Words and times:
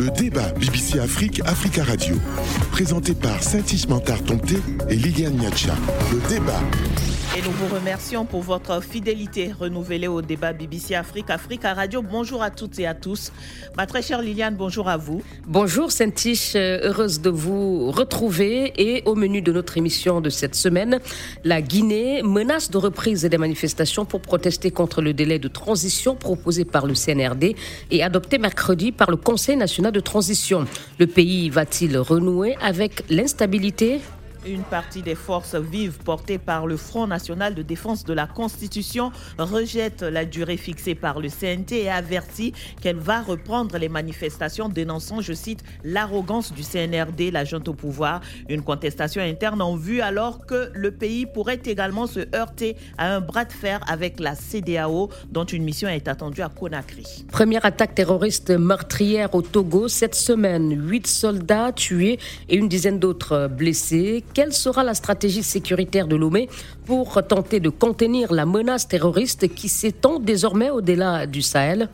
Le 0.00 0.08
débat 0.12 0.50
BBC 0.58 0.98
Afrique, 0.98 1.42
Africa 1.44 1.84
Radio. 1.84 2.16
Présenté 2.72 3.12
par 3.12 3.42
Saint-Ismantar 3.42 4.22
Tomté 4.22 4.56
et 4.88 4.96
Liliane 4.96 5.34
Niacha. 5.34 5.74
Le 6.10 6.26
débat. 6.26 6.62
Et 7.38 7.42
nous 7.42 7.52
vous 7.52 7.72
remercions 7.72 8.24
pour 8.24 8.42
votre 8.42 8.82
fidélité 8.82 9.52
renouvelée 9.56 10.08
au 10.08 10.20
débat 10.20 10.52
BBC 10.52 10.96
Afrique, 10.96 11.30
Africa 11.30 11.74
Radio. 11.74 12.02
Bonjour 12.02 12.42
à 12.42 12.50
toutes 12.50 12.80
et 12.80 12.88
à 12.88 12.94
tous. 12.94 13.30
Ma 13.76 13.86
très 13.86 14.02
chère 14.02 14.20
Liliane, 14.20 14.56
bonjour 14.56 14.88
à 14.88 14.96
vous. 14.96 15.22
Bonjour 15.46 15.92
Saint-Tiche, 15.92 16.56
heureuse 16.56 17.20
de 17.20 17.30
vous 17.30 17.92
retrouver. 17.92 18.72
Et 18.78 19.04
au 19.06 19.14
menu 19.14 19.42
de 19.42 19.52
notre 19.52 19.78
émission 19.78 20.20
de 20.20 20.28
cette 20.28 20.56
semaine, 20.56 20.98
la 21.44 21.62
Guinée 21.62 22.20
menace 22.24 22.68
de 22.68 22.78
reprise 22.78 23.22
des 23.22 23.38
manifestations 23.38 24.04
pour 24.04 24.22
protester 24.22 24.72
contre 24.72 25.00
le 25.00 25.14
délai 25.14 25.38
de 25.38 25.46
transition 25.46 26.16
proposé 26.16 26.64
par 26.64 26.84
le 26.84 26.94
CNRD 26.94 27.54
et 27.92 28.02
adopté 28.02 28.38
mercredi 28.38 28.90
par 28.90 29.08
le 29.08 29.16
Conseil 29.16 29.56
national 29.56 29.92
de 29.92 30.00
transition. 30.00 30.64
Le 30.98 31.06
pays 31.06 31.48
va-t-il 31.48 31.96
renouer 31.96 32.56
avec 32.60 33.04
l'instabilité? 33.08 34.00
Une 34.46 34.62
partie 34.62 35.02
des 35.02 35.14
forces 35.14 35.54
vives 35.54 35.98
portées 35.98 36.38
par 36.38 36.66
le 36.66 36.76
Front 36.76 37.06
national 37.06 37.54
de 37.54 37.62
défense 37.62 38.04
de 38.04 38.12
la 38.12 38.26
Constitution 38.26 39.12
rejette 39.38 40.02
la 40.02 40.24
durée 40.24 40.56
fixée 40.56 40.94
par 40.94 41.20
le 41.20 41.28
CNT 41.28 41.82
et 41.82 41.90
avertit 41.90 42.52
qu'elle 42.80 42.96
va 42.96 43.20
reprendre 43.20 43.76
les 43.78 43.88
manifestations 43.88 44.68
dénonçant, 44.68 45.20
je 45.20 45.32
cite, 45.32 45.62
l'arrogance 45.84 46.52
du 46.52 46.62
CNRD, 46.62 47.30
la 47.32 47.44
junte 47.44 47.68
au 47.68 47.74
pouvoir. 47.74 48.20
Une 48.48 48.62
contestation 48.62 49.22
interne 49.22 49.62
en 49.62 49.76
vue 49.76 50.00
alors 50.00 50.46
que 50.46 50.70
le 50.74 50.90
pays 50.90 51.26
pourrait 51.26 51.60
également 51.64 52.06
se 52.06 52.20
heurter 52.34 52.76
à 52.98 53.14
un 53.14 53.20
bras 53.20 53.44
de 53.44 53.52
fer 53.52 53.80
avec 53.88 54.20
la 54.20 54.34
CDAO 54.34 55.10
dont 55.30 55.44
une 55.44 55.64
mission 55.64 55.88
est 55.88 56.08
attendue 56.08 56.42
à 56.42 56.48
Conakry. 56.48 57.26
Première 57.30 57.64
attaque 57.64 57.94
terroriste 57.94 58.50
meurtrière 58.50 59.34
au 59.34 59.42
Togo 59.42 59.88
cette 59.88 60.14
semaine. 60.14 60.88
Huit 60.88 61.06
soldats 61.06 61.72
tués 61.72 62.18
et 62.48 62.56
une 62.56 62.68
dizaine 62.68 62.98
d'autres 62.98 63.48
blessés 63.48 64.24
quelle 64.32 64.52
sera 64.52 64.84
la 64.84 64.94
stratégie 64.94 65.42
sécuritaire 65.42 66.06
de 66.06 66.16
Lomé 66.16 66.48
pour 66.86 67.22
tenter 67.26 67.60
de 67.60 67.68
contenir 67.68 68.32
la 68.32 68.46
menace 68.46 68.88
terroriste 68.88 69.54
qui 69.54 69.68
s'étend 69.68 70.18
désormais 70.18 70.70
au-delà 70.70 71.26
du 71.26 71.42
Sahel? 71.42 71.88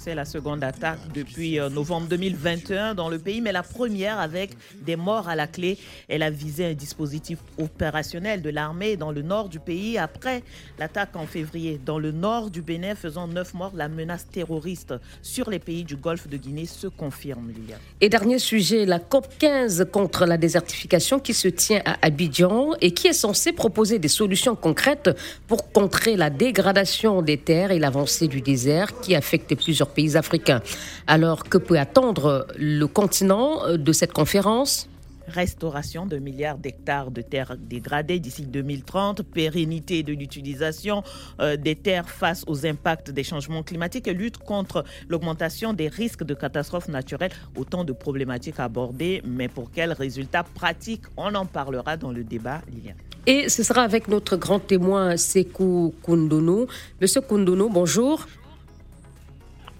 C'est 0.00 0.14
la 0.14 0.24
seconde 0.24 0.64
attaque 0.64 0.98
depuis 1.12 1.60
euh, 1.60 1.68
novembre 1.68 2.08
2021 2.08 2.94
dans 2.94 3.10
le 3.10 3.18
pays, 3.18 3.42
mais 3.42 3.52
la 3.52 3.62
première 3.62 4.18
avec 4.18 4.52
des 4.80 4.96
morts 4.96 5.28
à 5.28 5.36
la 5.36 5.46
clé. 5.46 5.76
Elle 6.08 6.22
a 6.22 6.30
visé 6.30 6.64
un 6.64 6.72
dispositif 6.72 7.38
opérationnel 7.58 8.40
de 8.40 8.48
l'armée 8.48 8.96
dans 8.96 9.12
le 9.12 9.20
nord 9.20 9.50
du 9.50 9.60
pays 9.60 9.98
après 9.98 10.42
l'attaque 10.78 11.14
en 11.16 11.26
février 11.26 11.78
dans 11.84 11.98
le 11.98 12.12
nord 12.12 12.50
du 12.50 12.62
Bénin 12.62 12.94
faisant 12.94 13.28
neuf 13.28 13.52
morts. 13.52 13.72
La 13.74 13.88
menace 13.88 14.26
terroriste 14.26 14.94
sur 15.20 15.50
les 15.50 15.58
pays 15.58 15.84
du 15.84 15.96
Golfe 15.96 16.28
de 16.28 16.38
Guinée 16.38 16.64
se 16.64 16.86
confirme, 16.86 17.52
Et 18.00 18.08
dernier 18.08 18.38
sujet, 18.38 18.86
la 18.86 19.00
COP 19.00 19.26
15 19.38 19.88
contre 19.92 20.24
la 20.24 20.38
désertification 20.38 21.20
qui 21.20 21.34
se 21.34 21.48
tient 21.48 21.82
à 21.84 21.98
Abidjan 22.06 22.70
et 22.80 22.92
qui 22.92 23.08
est 23.08 23.12
censée 23.12 23.52
proposer 23.52 23.98
des 23.98 24.08
solutions 24.08 24.56
concrètes 24.56 25.10
pour 25.46 25.72
contrer 25.72 26.16
la 26.16 26.30
dégradation 26.30 27.20
des 27.20 27.36
terres 27.36 27.70
et 27.70 27.78
l'avancée 27.78 28.28
du 28.28 28.40
désert 28.40 28.98
qui 29.00 29.14
affecte 29.14 29.54
plusieurs 29.54 29.89
pays 29.90 30.16
africains. 30.16 30.60
Alors, 31.06 31.44
que 31.44 31.58
peut 31.58 31.78
attendre 31.78 32.46
le 32.56 32.86
continent 32.86 33.76
de 33.76 33.92
cette 33.92 34.12
conférence? 34.12 34.88
Restauration 35.30 36.06
de 36.06 36.18
milliards 36.18 36.58
d'hectares 36.58 37.10
de 37.10 37.22
terres 37.22 37.56
dégradées 37.56 38.18
d'ici 38.18 38.46
2030, 38.46 39.22
pérennité 39.22 40.02
de 40.02 40.12
l'utilisation 40.12 41.02
euh, 41.40 41.56
des 41.56 41.76
terres 41.76 42.10
face 42.10 42.42
aux 42.48 42.66
impacts 42.66 43.10
des 43.10 43.22
changements 43.22 43.62
climatiques 43.62 44.08
et 44.08 44.14
lutte 44.14 44.38
contre 44.38 44.84
l'augmentation 45.08 45.72
des 45.72 45.88
risques 45.88 46.24
de 46.24 46.34
catastrophes 46.34 46.88
naturelles. 46.88 47.30
Autant 47.56 47.84
de 47.84 47.92
problématiques 47.92 48.58
abordées, 48.58 49.22
mais 49.24 49.48
pour 49.48 49.70
quels 49.70 49.92
résultats 49.92 50.42
pratiques? 50.42 51.04
On 51.16 51.34
en 51.34 51.46
parlera 51.46 51.96
dans 51.96 52.10
le 52.10 52.24
débat, 52.24 52.62
Liliane. 52.72 52.96
Et 53.26 53.48
ce 53.48 53.62
sera 53.62 53.82
avec 53.82 54.08
notre 54.08 54.36
grand 54.36 54.58
témoin 54.58 55.16
Sekou 55.16 55.94
Koundonou. 56.02 56.66
Monsieur 57.00 57.20
Koundonou, 57.20 57.68
bonjour. 57.68 58.26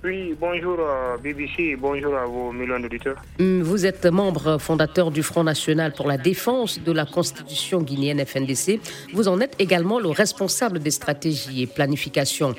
Oui, 0.03 0.34
bonjour 0.41 0.81
à 0.81 1.19
BBC, 1.19 1.77
bonjour 1.78 2.16
à 2.16 2.25
vos 2.25 2.53
millions 2.53 2.81
d'auditeurs. 2.81 3.16
Hum, 3.38 3.61
vous 3.61 3.84
êtes 3.84 4.06
membre 4.06 4.56
fondateur 4.56 5.11
du 5.11 5.22
Front 5.22 5.44
National 5.44 5.93
pour 5.93 6.09
la 6.09 6.16
défense 6.16 6.81
de 6.81 6.91
la 6.91 7.05
Constitution 7.05 7.83
guinéenne 7.83 8.25
FNDC. 8.25 8.81
Vous 9.12 9.28
en 9.28 9.41
êtes 9.41 9.56
également 9.59 10.00
le 10.00 10.09
responsable 10.09 10.78
des 10.78 10.91
stratégies 10.91 11.62
et 11.62 11.66
planification. 11.66 12.55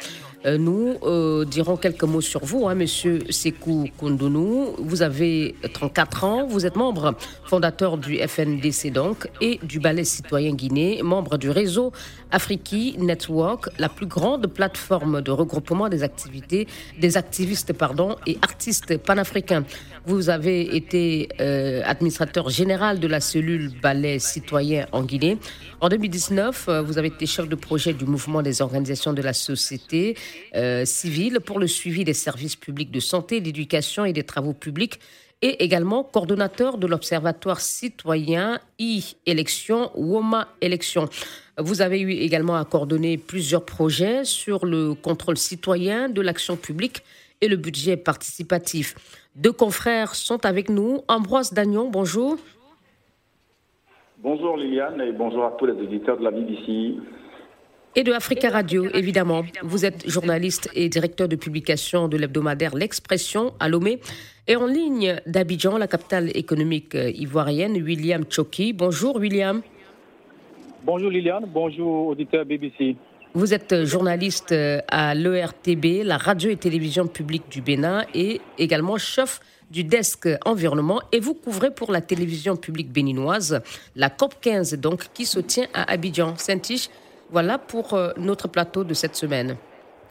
Euh, 0.46 0.58
nous 0.58 0.96
euh, 1.04 1.46
dirons 1.46 1.78
quelques 1.78 2.04
mots 2.04 2.22
sur 2.22 2.44
vous, 2.44 2.68
hein, 2.68 2.74
Monsieur 2.74 3.20
Sekou 3.30 3.88
Koundounou. 3.98 4.76
Vous 4.80 5.04
avez 5.04 5.54
34 5.74 6.24
ans, 6.24 6.48
vous 6.48 6.66
êtes 6.66 6.76
membre 6.76 7.14
fondateur 7.46 7.98
du 7.98 8.18
FNDC 8.18 8.92
donc 8.92 9.30
et 9.40 9.60
du 9.62 9.80
Ballet 9.80 10.04
citoyen 10.04 10.54
guinéen, 10.54 11.04
membre 11.04 11.38
du 11.38 11.52
réseau 11.52 11.92
Afriki 12.32 12.96
Network, 12.98 13.70
la 13.78 13.88
plus 13.88 14.08
grande 14.08 14.48
plateforme 14.48 15.22
de 15.22 15.30
regroupement 15.30 15.90
des 15.90 16.02
activités, 16.02 16.68
des 17.00 17.18
activistes 17.18 17.74
pardon, 17.74 18.16
et 18.26 18.40
artistes 18.42 18.98
panafricains. 18.98 19.64
Vous 20.08 20.30
avez 20.30 20.76
été 20.76 21.30
euh, 21.40 21.84
administrateur 21.86 22.50
général 22.50 23.00
de 23.00 23.08
la 23.08 23.20
cellule 23.20 23.72
Ballet 23.80 24.18
citoyen 24.18 24.88
en 24.92 25.04
Guinée. 25.04 25.38
En 25.82 25.90
2019, 25.90 26.70
vous 26.84 26.98
avez 26.98 27.10
été 27.10 27.28
chef 27.28 27.48
de 27.48 27.56
projet 27.56 27.94
du 27.94 28.06
mouvement 28.06 28.42
des 28.42 28.62
organisations 28.62 29.14
de 29.14 29.22
la 29.22 29.34
société 29.34 30.16
euh, 30.56 30.86
civile 30.86 31.40
pour 31.40 31.60
le 31.60 31.68
suivi 31.68 32.04
des 32.04 32.14
services 32.14 32.56
publics 32.56 32.92
de 32.92 33.00
santé, 33.00 33.42
d'éducation 33.42 34.06
et 34.06 34.14
des 34.14 34.24
travaux 34.24 34.54
publics 34.54 35.00
et 35.42 35.64
également 35.64 36.04
coordonnateur 36.04 36.78
de 36.78 36.88
l'Observatoire 36.88 37.62
citoyen 37.62 38.60
e-élection, 38.80 39.92
WOMA 39.96 40.48
élection. 40.62 41.10
Vous 41.58 41.82
avez 41.82 42.00
eu 42.00 42.12
également 42.12 42.56
à 42.56 42.66
coordonner 42.66 43.18
plusieurs 43.18 43.66
projets 43.66 44.24
sur 44.24 44.66
le 44.66 44.94
contrôle 44.94 45.38
citoyen 45.38 46.10
de 46.10 46.22
l'action 46.22 46.58
publique 46.58 47.04
et 47.42 47.48
le 47.48 47.56
budget 47.56 47.98
participatif. 47.98 48.96
Deux 49.36 49.52
confrères 49.52 50.14
sont 50.14 50.46
avec 50.46 50.70
nous. 50.70 51.02
Ambroise 51.08 51.54
Dagnon, 51.54 51.90
bonjour. 51.90 52.38
Bonjour 54.20 54.56
Liliane 54.58 55.02
et 55.02 55.12
bonjour 55.12 55.46
à 55.46 55.52
tous 55.58 55.66
les 55.66 55.74
auditeurs 55.74 56.18
de 56.18 56.24
la 56.24 56.32
BBC 56.32 56.96
et 57.96 58.04
de 58.04 58.14
Africa 58.14 58.50
Radio, 58.50 58.88
évidemment. 58.94 59.44
Vous 59.64 59.86
êtes 59.86 60.10
journaliste 60.10 60.70
et 60.76 60.88
directeur 60.88 61.28
de 61.28 61.36
publication 61.36 62.08
de 62.08 62.18
l'hebdomadaire 62.18 62.76
L'Expression 62.76 63.54
à 63.60 63.68
Lomé 63.68 64.00
et 64.48 64.56
en 64.56 64.66
ligne 64.66 65.20
d'Abidjan, 65.26 65.78
la 65.78 65.88
capitale 65.88 66.32
économique 66.36 66.96
euh, 66.96 67.12
ivoirienne, 67.12 67.82
William 67.82 68.24
Choki. 68.30 68.74
Bonjour 68.74 69.18
William. 69.18 69.62
Bonjour 70.84 71.12
Liliane, 71.12 71.46
bonjour 71.48 72.08
auditeur 72.08 72.44
BBC. 72.44 72.96
Vous 73.34 73.54
êtes 73.54 73.86
journaliste 73.86 74.52
euh, 74.52 74.80
à 74.88 75.14
l'ERTB, 75.14 76.04
la 76.04 76.18
radio 76.18 76.50
et 76.50 76.56
télévision 76.56 77.08
publique 77.08 77.50
du 77.50 77.62
Bénin, 77.62 78.04
et 78.16 78.42
également 78.58 78.98
chef 78.98 79.42
du 79.70 79.84
desk 79.84 80.28
environnement. 80.46 81.02
Et 81.12 81.20
vous 81.20 81.34
couvrez 81.34 81.72
pour 81.72 81.92
la 81.92 82.02
télévision 82.02 82.56
publique 82.56 82.92
béninoise 82.92 83.62
la 83.96 84.10
COP 84.10 84.36
15, 84.42 84.76
donc, 84.76 85.08
qui 85.14 85.26
se 85.26 85.40
tient 85.40 85.68
à 85.74 85.92
Abidjan. 85.92 86.36
Saint-Tiche, 86.36 86.90
voilà 87.32 87.58
pour 87.58 87.94
euh, 87.94 88.12
notre 88.18 88.48
plateau 88.48 88.84
de 88.84 88.94
cette 88.94 89.16
semaine. 89.16 89.56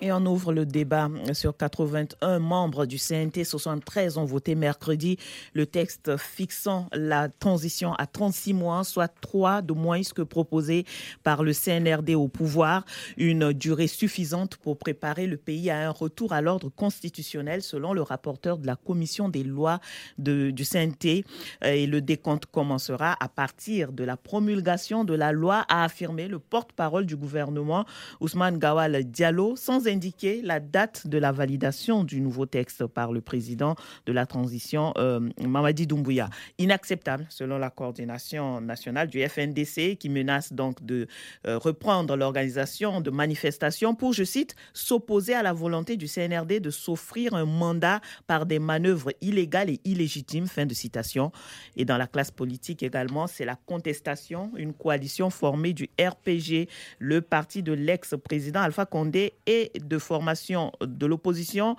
Et 0.03 0.13
on 0.13 0.25
ouvre 0.25 0.55
le 0.55 0.65
débat 0.65 1.11
sur 1.35 1.55
81 1.55 2.39
membres 2.39 2.87
du 2.87 2.97
CNT. 2.97 3.45
73 3.45 4.17
ont 4.17 4.25
voté 4.25 4.55
mercredi 4.55 5.19
le 5.53 5.67
texte 5.67 6.17
fixant 6.17 6.89
la 6.95 7.29
transition 7.29 7.93
à 7.95 8.07
36 8.07 8.55
mois, 8.55 8.83
soit 8.85 9.13
3 9.21 9.61
de 9.61 9.75
moins 9.75 10.01
que 10.15 10.23
proposé 10.23 10.87
par 11.23 11.43
le 11.43 11.53
CNRD 11.53 12.15
au 12.15 12.29
pouvoir. 12.29 12.87
Une 13.19 13.53
durée 13.53 13.89
suffisante 13.89 14.57
pour 14.57 14.79
préparer 14.79 15.27
le 15.27 15.37
pays 15.37 15.69
à 15.69 15.89
un 15.89 15.91
retour 15.91 16.33
à 16.33 16.41
l'ordre 16.41 16.71
constitutionnel, 16.71 17.61
selon 17.61 17.93
le 17.93 18.01
rapporteur 18.01 18.57
de 18.57 18.67
la 18.67 18.77
commission 18.77 19.29
des 19.29 19.45
lois 19.45 19.81
du 20.17 20.65
CNT. 20.65 21.27
Et 21.63 21.87
le 21.87 22.01
décompte 22.01 22.47
commencera 22.47 23.17
à 23.21 23.29
partir 23.29 23.93
de 23.93 24.05
la 24.05 24.17
promulgation 24.17 25.05
de 25.05 25.13
la 25.13 25.33
loi, 25.33 25.67
a 25.69 25.85
affirmé 25.85 26.27
le 26.27 26.39
porte-parole 26.39 27.05
du 27.05 27.17
gouvernement, 27.17 27.85
Ousmane 28.21 28.57
Gawal 28.57 29.05
Diallo, 29.05 29.57
sans 29.57 29.90
indiquer 29.91 30.41
la 30.43 30.61
date 30.61 31.07
de 31.07 31.19
la 31.19 31.33
validation 31.33 32.05
du 32.05 32.21
nouveau 32.21 32.47
texte 32.47 32.87
par 32.87 33.13
le 33.13 33.21
président 33.21 33.75
de 34.07 34.13
la 34.13 34.27
transition, 34.27 34.93
euh, 34.97 35.21
Mamadi 35.41 35.87
Doumbouya. 35.87 36.31
Inacceptable, 36.59 37.27
selon 37.29 37.59
la 37.59 37.71
coordination 37.71 38.61
nationale 38.61 39.09
du 39.09 39.21
FNDC, 39.27 39.97
qui 39.97 40.09
menace 40.09 40.53
donc 40.53 40.85
de 40.85 41.07
euh, 41.47 41.59
reprendre 41.59 42.17
l'organisation 42.17 43.01
de 43.01 43.11
manifestations 43.11 43.95
pour, 43.95 44.13
je 44.13 44.25
cite, 44.25 44.55
s'opposer 44.73 45.35
à 45.35 45.43
la 45.43 45.53
volonté 45.53 45.97
du 45.97 46.07
CNRD 46.07 46.61
de 46.61 46.71
s'offrir 46.71 47.35
un 47.35 47.45
mandat 47.45 48.01
par 48.27 48.47
des 48.47 48.59
manœuvres 48.59 49.13
illégales 49.21 49.71
et 49.71 49.81
illégitimes. 49.85 50.47
Fin 50.47 50.67
de 50.67 50.75
citation. 50.75 51.33
Et 51.77 51.85
dans 51.85 51.97
la 51.97 52.07
classe 52.07 52.31
politique 52.31 52.83
également, 52.83 53.27
c'est 53.27 53.45
la 53.45 53.57
contestation, 53.57 54.53
une 54.57 54.73
coalition 54.73 55.31
formée 55.31 55.73
du 55.73 55.91
RPG, 56.01 56.69
le 56.99 57.21
parti 57.21 57.63
de 57.63 57.73
l'ex-président 57.73 58.61
Alpha 58.61 58.87
Condé 58.87 59.35
et 59.47 59.73
de 59.87 59.99
formation 59.99 60.73
de 60.81 61.07
l'opposition 61.07 61.77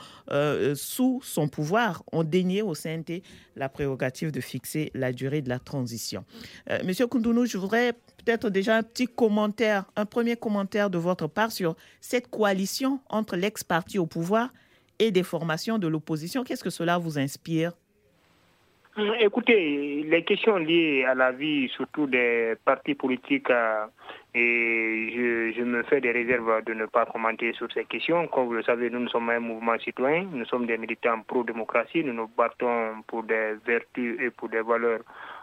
sous 0.76 1.22
son 1.24 1.48
pouvoir 1.48 2.04
ont 2.12 2.24
dénié 2.24 2.62
au 2.62 2.74
CNT 2.74 3.24
la 3.56 3.70
prérogative 3.70 4.32
de 4.32 4.42
fixer 4.42 4.92
la 4.94 5.12
durée 5.12 5.42
de 5.42 5.50
la 5.50 5.60
transition. 5.60 6.24
Monsieur 6.84 7.08
Koundounou, 7.08 7.46
je 7.46 7.58
voudrais 7.58 7.94
peut-être 8.24 8.50
déjà 8.50 8.78
un 8.78 8.84
petit 8.84 9.08
commentaire, 9.08 9.86
un 9.96 10.06
premier 10.06 10.36
commentaire 10.36 10.90
de 10.90 10.98
votre 10.98 11.28
part 11.28 11.52
sur 11.52 11.76
cette 12.00 12.30
coalition 12.30 13.00
entre 13.10 13.36
l'ex-parti 13.36 14.00
au 14.00 14.06
pouvoir 14.06 14.52
et 15.00 15.12
des 15.12 15.24
formations 15.24 15.80
de 15.80 15.88
l'opposition. 15.88 16.44
Qu'est-ce 16.44 16.64
que 16.64 16.70
cela 16.70 16.98
vous 16.98 17.18
inspire? 17.18 17.74
Écoutez, 19.20 20.04
les 20.04 20.24
questions 20.24 20.58
liées 20.58 21.06
à 21.06 21.16
la 21.16 21.32
vie, 21.32 21.70
surtout 21.70 22.08
des 22.08 22.56
partis 22.66 22.94
politiques, 22.94 23.50
euh, 23.50 23.86
et 24.34 25.12
je, 25.14 25.52
je, 25.58 25.64
me 25.64 25.84
fais 25.84 26.00
des 26.00 26.12
réserves 26.12 26.64
de 26.64 26.74
ne 26.74 26.86
pas 26.86 27.06
commenter 27.06 27.52
sur 27.54 27.68
ces 27.74 27.84
questions. 27.84 28.28
Comme 28.28 28.46
vous 28.46 28.54
le 28.54 28.64
savez, 28.64 28.90
nous, 28.90 29.00
nous 29.00 29.10
sommes 29.10 29.30
un 29.30 29.42
mouvement 29.42 29.78
citoyen, 29.80 30.26
nous 30.32 30.46
sommes 30.46 30.68
des 30.68 30.78
militants 30.78 31.22
pro-démocratie, 31.28 32.04
nous 32.04 32.14
nous 32.14 32.30
battons 32.38 33.02
pour 33.08 33.24
des 33.24 33.56
vertus 33.66 34.18
et 34.22 34.30
pour 34.30 34.48
des 34.48 34.62
valeurs 34.62 35.02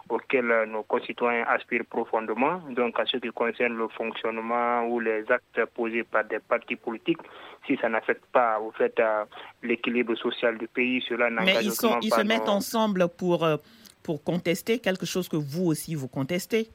auxquels 0.08 0.64
nos 0.70 0.84
concitoyens 0.84 1.44
aspirent 1.48 1.84
profondément. 1.84 2.62
Donc, 2.70 2.98
à 2.98 3.04
ce 3.04 3.18
qui 3.18 3.28
concerne 3.28 3.76
le 3.76 3.88
fonctionnement 3.88 4.86
ou 4.86 5.00
les 5.00 5.30
actes 5.30 5.66
posés 5.74 6.04
par 6.04 6.24
des 6.24 6.38
partis 6.38 6.76
politiques, 6.76 7.20
si 7.66 7.76
ça 7.76 7.90
n'affecte 7.90 8.24
pas 8.32 8.58
au 8.58 8.70
fait 8.72 8.98
l'équilibre 9.62 10.14
social 10.14 10.56
du 10.56 10.66
pays, 10.66 11.04
cela 11.06 11.28
n'engage 11.28 11.56
Mais 11.56 11.64
ils, 11.64 11.72
sont, 11.72 12.00
ils 12.00 12.12
se 12.12 12.22
mettent 12.22 12.48
ensemble 12.48 13.08
pour, 13.18 13.44
euh, 13.44 13.56
pour 14.02 14.24
contester 14.24 14.78
quelque 14.78 15.04
chose 15.04 15.28
que 15.28 15.36
vous 15.36 15.66
aussi 15.66 15.94
vous 15.94 16.08
contestez. 16.08 16.70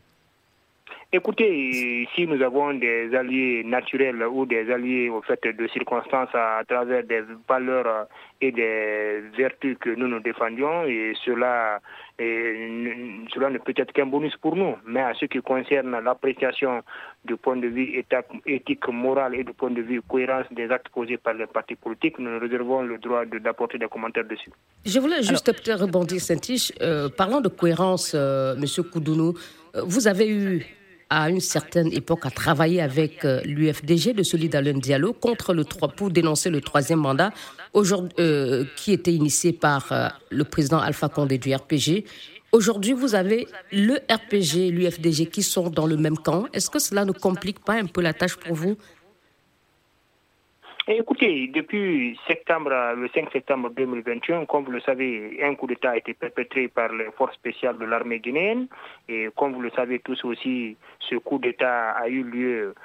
Écoutez, 1.15 2.07
si 2.15 2.25
nous 2.25 2.41
avons 2.41 2.74
des 2.74 3.13
alliés 3.13 3.63
naturels 3.63 4.24
ou 4.25 4.47
des 4.47 4.71
alliés 4.71 5.09
au 5.09 5.21
fait 5.21 5.39
de 5.44 5.68
circonstances 5.68 6.33
à, 6.33 6.63
travers 6.68 7.03
des 7.03 7.21
valeurs 7.47 8.07
et 8.41 8.51
des 8.51 9.21
vertus 9.38 9.77
que 9.80 9.91
nous 9.91 10.07
nous 10.07 10.21
défendions, 10.21 10.85
et 10.85 11.13
cela, 11.24 11.80
cela 12.18 13.50
ne 13.51 13.59
peut 13.59 13.75
être 13.77 13.94
qu'un 13.94 14.07
bonus 14.07 14.35
pour 14.38 14.56
nous. 14.56 14.75
Mais 14.88 15.01
à 15.01 15.13
ce 15.13 15.25
qui 15.25 15.39
concerne 15.39 15.91
l'appréciation 16.03 16.81
du 17.25 17.38
point 17.38 17.57
de 17.57 17.68
vue 17.68 18.03
éthique, 18.47 18.88
moral 18.88 19.35
et 19.35 19.44
du 19.44 19.53
point 19.53 19.69
de 19.69 19.83
vue 19.83 20.01
cohérence 20.01 20.47
des 20.51 20.71
actes 20.71 20.89
posés 20.89 21.18
par 21.18 21.35
les 21.35 21.45
partis 21.45 21.75
politiques, 21.75 22.18
nous 22.18 22.31
nous 22.31 22.39
réservons 22.39 22.81
le 22.81 22.97
droit 22.97 23.24
d'apporter 23.25 23.77
des 23.77 23.88
commentaires 23.88 24.25
dessus. 24.25 24.51
Je 24.83 25.00
voulais 25.00 25.21
juste 25.21 25.45
peut-être 25.45 25.83
rebondir, 25.83 26.19
Saint-Tiche. 26.19 26.74
Euh, 26.81 27.07
parlant 27.07 27.39
de 27.39 27.50
cohérence, 27.50 28.13
euh, 28.15 28.56
Monsieur 28.56 28.81
Koudoulou, 28.81 29.30
euh, 29.30 29.62
vous 29.74 30.08
avez 30.08 30.30
eu 30.30 30.66
à 31.10 31.30
une 31.30 31.42
certaine 31.42 31.94
époque, 31.94 32.25
a 32.25 32.31
travaillé 32.31 32.81
avec 32.81 33.24
euh, 33.24 33.40
l'UFDG 33.46 34.14
de 34.14 34.24
Solid 34.24 34.56
Diallo 34.56 35.14
contre 35.14 35.54
le 35.54 35.64
pour 35.64 36.10
dénoncer 36.10 36.50
le 36.50 36.60
troisième 36.60 37.00
mandat 37.00 37.31
euh, 38.20 38.66
qui 38.75 38.94
était 38.94 39.14
initié 39.14 39.54
par 39.54 39.92
euh, 39.92 40.08
le 40.31 40.44
président 40.44 40.80
Alpha 40.80 41.10
Condé 41.10 41.38
du 41.38 41.54
RPG. 41.54 42.06
Aujourd'hui, 42.52 42.94
vous 42.94 43.14
avez 43.14 43.48
le 43.72 43.96
RPG 44.12 44.58
et 44.58 44.72
l'UFDG 44.72 45.30
qui 45.30 45.44
sont 45.44 45.70
dans 45.70 45.86
le 45.86 45.98
même 45.98 46.18
camp. 46.18 46.46
Est-ce 46.54 46.69
que 46.69 46.80
cela 46.80 47.06
ne 47.06 47.12
complique 47.12 47.60
pas 47.64 47.74
un 47.74 47.86
peu 47.86 48.02
la 48.02 48.14
tâche 48.14 48.36
pour 48.38 48.56
vous? 48.56 48.76
Écoutez, 50.85 51.47
depuis 51.47 52.19
septembre, 52.27 52.71
le 52.97 53.07
5 53.07 53.31
septembre 53.31 53.69
2021, 53.69 54.44
comme 54.45 54.65
vous 54.65 54.71
le 54.71 54.81
savez, 54.81 55.39
un 55.41 55.56
coup 55.56 55.65
d'État 55.65 55.91
a 55.91 55.97
été 55.97 56.13
perpétré 56.13 56.68
par 56.68 56.91
les 56.91 57.09
forces 57.18 57.35
spéciales 57.35 57.77
de 57.77 57.85
l'armée 57.85 58.19
guinéenne. 58.19 58.68
Et 59.07 59.30
comme 59.38 59.53
vous 59.53 59.62
le 59.62 59.69
savez 59.69 60.00
tous 60.00 60.25
aussi, 60.25 60.75
ce 61.00 61.15
coup 61.15 61.38
d'État 61.38 61.91
a 61.91 62.09
eu 62.09 62.24
lieu 62.24 62.75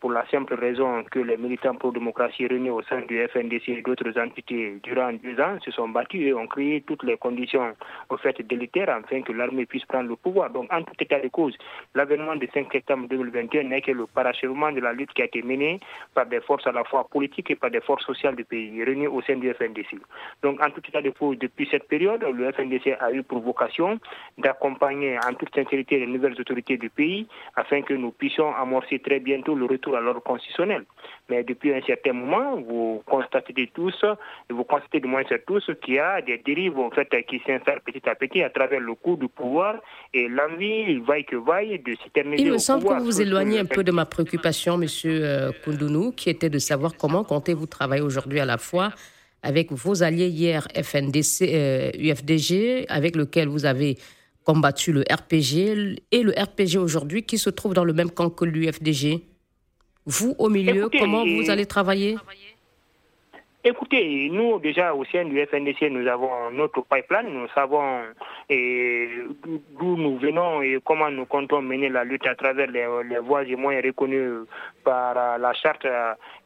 pour 0.00 0.12
la 0.12 0.26
simple 0.30 0.54
raison 0.54 1.02
que 1.10 1.18
les 1.18 1.36
militants 1.36 1.74
pro-démocratie 1.74 2.46
réunis 2.46 2.70
au 2.70 2.82
sein 2.82 3.00
du 3.02 3.26
FNDC 3.28 3.68
et 3.68 3.82
d'autres 3.82 4.18
entités 4.18 4.78
durant 4.82 5.12
deux 5.12 5.40
ans 5.40 5.58
se 5.64 5.70
sont 5.70 5.88
battus 5.88 6.22
et 6.26 6.32
ont 6.34 6.46
créé 6.46 6.82
toutes 6.82 7.02
les 7.02 7.16
conditions 7.16 7.74
au 8.08 8.16
fait 8.16 8.40
délétères 8.42 8.90
afin 8.90 9.22
que 9.22 9.32
l'armée 9.32 9.66
puisse 9.66 9.84
prendre 9.84 10.08
le 10.08 10.16
pouvoir. 10.16 10.50
Donc, 10.50 10.72
en 10.72 10.82
tout 10.82 10.94
état 10.98 11.20
de 11.20 11.28
cause, 11.28 11.56
l'avènement 11.94 12.36
du 12.36 12.48
5 12.52 12.70
septembre 12.72 13.08
2021 13.08 13.64
n'est 13.64 13.80
que 13.80 13.92
le 13.92 14.06
parachèvement 14.06 14.72
de 14.72 14.80
la 14.80 14.92
lutte 14.92 15.12
qui 15.12 15.22
a 15.22 15.24
été 15.24 15.42
menée 15.42 15.80
par 16.14 16.26
des 16.26 16.40
forces 16.40 16.66
à 16.66 16.72
la 16.72 16.84
fois 16.84 17.06
politiques 17.08 17.50
et 17.50 17.56
par 17.56 17.70
des 17.70 17.80
forces 17.80 18.04
sociales 18.04 18.36
du 18.36 18.44
pays 18.44 18.82
réunies 18.84 19.08
au 19.08 19.22
sein 19.22 19.36
du 19.36 19.52
FNDC. 19.52 19.96
Donc, 20.42 20.62
en 20.64 20.70
tout 20.70 20.82
état 20.86 21.02
de 21.02 21.10
cause, 21.10 21.38
depuis 21.38 21.68
cette 21.70 21.88
période, 21.88 22.22
le 22.22 22.52
FNDC 22.52 22.96
a 23.00 23.12
eu 23.12 23.22
pour 23.22 23.40
vocation 23.40 23.98
d'accompagner 24.38 25.18
en 25.26 25.34
toute 25.34 25.54
sincérité 25.54 25.98
les 25.98 26.06
nouvelles 26.06 26.40
autorités 26.40 26.76
du 26.76 26.90
pays 26.90 27.26
afin 27.56 27.82
que 27.82 27.94
nous 27.94 28.12
puissions 28.12 28.54
amorcer 28.54 28.98
très 28.98 29.20
bien 29.20 29.31
bientôt 29.32 29.54
le 29.54 29.66
retour 29.66 29.96
à 29.96 30.00
l'ordre 30.00 30.22
constitutionnel. 30.22 30.84
Mais 31.28 31.42
depuis 31.44 31.72
un 31.72 31.80
certain 31.82 32.12
moment, 32.12 32.60
vous 32.60 33.02
constatez 33.06 33.70
tous, 33.72 34.04
vous 34.50 34.64
constatez 34.64 35.00
du 35.00 35.08
moins 35.08 35.22
tous 35.46 35.70
qu'il 35.82 35.94
y 35.94 35.98
a 35.98 36.20
des 36.20 36.38
dérives 36.38 36.78
en 36.78 36.90
fait, 36.90 37.08
qui 37.28 37.40
s'installent 37.46 37.80
petit 37.80 38.06
à 38.08 38.14
petit 38.14 38.42
à 38.42 38.50
travers 38.50 38.80
le 38.80 38.94
coup 38.94 39.16
du 39.16 39.28
pouvoir 39.28 39.76
et 40.12 40.28
l'envie, 40.28 40.98
vaille 40.98 41.24
que 41.24 41.36
vaille, 41.36 41.78
de 41.78 41.94
s'éterniser. 42.02 42.42
Il 42.42 42.52
me 42.52 42.58
semble 42.58 42.84
que 42.84 42.94
vous 42.94 43.04
vous 43.04 43.20
éloignez 43.20 43.58
un 43.60 43.64
peu 43.64 43.84
de 43.84 43.92
ma 43.92 44.04
préoccupation, 44.04 44.76
Monsieur 44.76 45.24
euh, 45.24 45.52
Koundounou, 45.64 46.12
qui 46.12 46.30
était 46.30 46.50
de 46.50 46.58
savoir 46.58 46.92
comment 46.96 47.24
comptez-vous 47.24 47.66
travailler 47.66 48.02
aujourd'hui 48.02 48.40
à 48.40 48.44
la 48.44 48.58
fois 48.58 48.90
avec 49.42 49.72
vos 49.72 50.02
alliés 50.02 50.28
hier 50.28 50.68
FNDC, 50.74 51.94
UFDG, 51.98 52.52
euh, 52.52 52.84
avec 52.88 53.16
lequel 53.16 53.48
vous 53.48 53.64
avez 53.64 53.96
combattu 54.44 54.92
le 54.92 55.02
RPG, 55.02 56.00
et 56.10 56.22
le 56.22 56.32
RPG 56.32 56.78
aujourd'hui 56.78 57.22
qui 57.22 57.38
se 57.38 57.50
trouve 57.50 57.74
dans 57.74 57.84
le 57.84 57.92
même 57.92 58.10
camp 58.10 58.30
que 58.30 58.44
l'UFDG 58.44 59.22
vous, 60.06 60.34
au 60.38 60.48
milieu, 60.48 60.88
comment 60.88 61.24
vous 61.24 61.50
allez 61.50 61.66
travailler? 61.66 62.16
Écoutez, 63.64 64.28
nous 64.28 64.58
déjà 64.58 64.92
au 64.92 65.04
sein 65.04 65.24
du 65.24 65.40
FNDC, 65.46 65.82
nous 65.82 66.04
avons 66.08 66.50
notre 66.50 66.82
pipeline, 66.82 67.28
nous 67.32 67.46
savons 67.54 68.00
d'où 68.50 69.96
nous 69.96 70.18
venons 70.18 70.62
et 70.62 70.80
comment 70.84 71.08
nous 71.12 71.26
comptons 71.26 71.62
mener 71.62 71.88
la 71.88 72.02
lutte 72.02 72.26
à 72.26 72.34
travers 72.34 72.68
les, 72.68 73.18
voies 73.18 73.44
et 73.44 73.54
moyens 73.54 73.86
reconnus 73.86 74.48
par 74.82 75.38
la 75.38 75.52
charte 75.52 75.86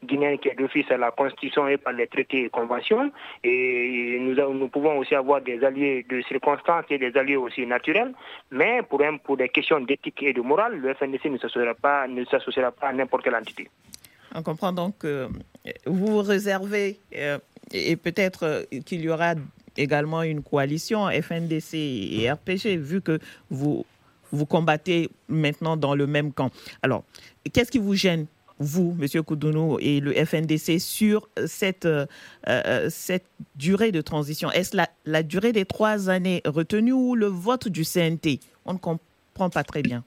guinéenne 0.05 0.39
qui 0.39 0.49
est 0.49 0.57
d'office 0.57 0.91
à 0.91 0.99
la 0.99 1.11
Constitution 1.11 1.67
et 1.69 1.79
par 1.79 1.95
les 1.95 2.07
traités 2.07 2.45
et 2.45 2.49
conventions. 2.51 3.11
Et 3.43 4.06
nous, 4.37 4.69
pouvons 4.69 4.99
aussi 4.99 5.15
avoir 5.15 5.41
des 5.41 5.63
alliés 5.65 6.05
de 6.09 6.21
circonstances 6.23 6.85
et 6.91 6.99
des 6.99 7.17
alliés 7.17 7.37
aussi 7.37 7.67
naturels, 7.67 8.13
mais 8.51 8.83
pour, 8.83 9.03
pour 9.25 9.37
des 9.37 9.49
questions 9.49 9.81
d'éthique 9.81 10.23
et 10.23 10.33
de 10.33 10.41
morale, 10.41 10.79
le 10.79 10.95
FNDC 10.95 11.27
ne 11.27 11.39
s'associera 11.39 11.75
pas, 11.75 12.07
ne 12.07 12.25
s'associera 12.25 12.73
pas 12.73 12.89
à 12.89 12.93
n'importe 12.93 13.25
quelle 13.25 13.37
entité. 13.37 13.69
On 14.35 14.43
comprend 14.43 14.73
donc 14.73 14.99
que 14.99 15.29
vous 15.87 16.07
vous 16.07 16.23
réservez 16.23 16.99
euh, 17.17 17.39
et 17.73 17.97
peut-être 17.97 18.45
euh, 18.45 18.63
qu'il 18.85 19.01
y 19.01 19.09
aura 19.09 19.35
également 19.77 20.23
une 20.23 20.43
coalition 20.43 21.09
FNDC 21.09 21.75
et 21.75 22.31
RPG, 22.31 22.79
vu 22.79 23.01
que 23.01 23.19
vous, 23.51 23.85
vous 24.33 24.47
combattez 24.47 25.11
maintenant 25.29 25.77
dans 25.77 25.95
le 25.95 26.07
même 26.07 26.33
camp. 26.33 26.51
Alors, 26.83 27.05
qu'est-ce 27.53 27.71
qui 27.71 27.79
vous 27.79 27.95
gêne 27.95 28.27
vous, 28.59 28.97
M. 29.01 29.23
Koudounou, 29.23 29.79
et 29.81 30.01
le 30.01 30.13
FNDC 30.13 30.79
sur 30.81 31.29
cette, 31.47 31.87
euh, 31.87 32.07
cette 32.89 33.27
durée 33.55 33.93
de 33.93 34.01
transition 34.01 34.51
Est-ce 34.51 34.77
la, 35.05 35.23
durée 35.23 35.53
des 35.53 35.65
trois 35.65 36.09
années 36.09 36.43
retenue 36.45 36.93
ou 36.93 37.15
le 37.15 37.27
vote 37.27 37.69
du 37.69 37.83
CNT 37.85 38.41
On 38.65 38.75
ne 38.75 38.79
comprend 38.79 39.51
pas 39.51 39.65
très 39.65 39.83
bien. 39.83 40.05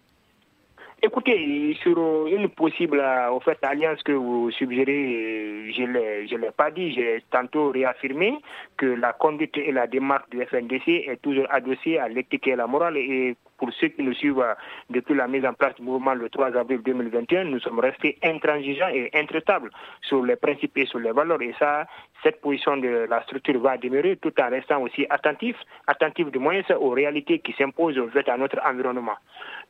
Écoutez, 1.02 1.78
sur 1.82 2.28
une 2.28 2.50
possible 2.50 3.00
en 3.00 3.40
fait, 3.40 3.58
alliance 3.62 4.04
que 4.04 4.12
vous 4.12 4.52
suggérez, 4.52 5.72
je 5.74 5.84
ne 5.84 6.38
l'ai 6.38 6.52
pas 6.52 6.72
dit, 6.72 6.92
j'ai 6.94 7.24
tantôt 7.32 7.72
réaffirmé 7.72 8.34
que 8.76 8.86
la 8.86 9.14
conduite 9.14 9.56
et 9.56 9.72
la 9.72 9.88
démarche 9.88 10.30
du 10.30 10.44
FNDC 10.46 11.06
est 11.08 11.22
toujours 11.22 11.46
adossée 11.52 11.98
à 11.98 12.10
l'éthique 12.10 12.48
et 12.48 12.54
à 12.54 12.58
la 12.58 12.68
morale. 12.68 12.98
Et 12.98 13.38
pour 13.60 13.72
ceux 13.74 13.90
qui 13.90 14.02
nous 14.02 14.14
suivent 14.14 14.44
depuis 14.90 15.14
la 15.14 15.28
mise 15.28 15.46
en 15.46 15.54
place 15.54 15.76
du 15.76 15.84
mouvement 15.84 16.14
le 16.14 16.30
3 16.30 16.56
avril 16.58 16.82
2021, 16.84 17.46
nous 17.46 17.60
sommes 17.60 17.80
restés 17.80 18.18
intransigeants 18.24 18.90
et 18.90 19.10
intraitables 19.14 19.70
sur 20.02 20.24
les 20.24 20.36
principes 20.36 20.78
et 20.78 20.86
sur 20.86 21.00
les 21.00 21.12
valeurs. 21.12 21.42
Et 21.42 21.54
ça, 21.60 21.86
cette 22.24 22.42
position 22.42 22.78
de 22.78 23.08
la 23.10 23.22
structure 23.24 23.60
va 23.60 23.78
demeurer 23.78 24.18
tout 24.18 24.34
en 24.42 24.50
restant 24.50 24.82
aussi 24.82 25.06
attentif, 25.10 25.56
attentif 25.88 26.32
du 26.32 26.40
moins 26.40 26.62
aux 26.80 26.90
réalités 26.90 27.40
qui 27.40 27.54
s'imposent 27.54 28.00
à 28.28 28.38
notre 28.38 28.60
environnement. 28.66 29.18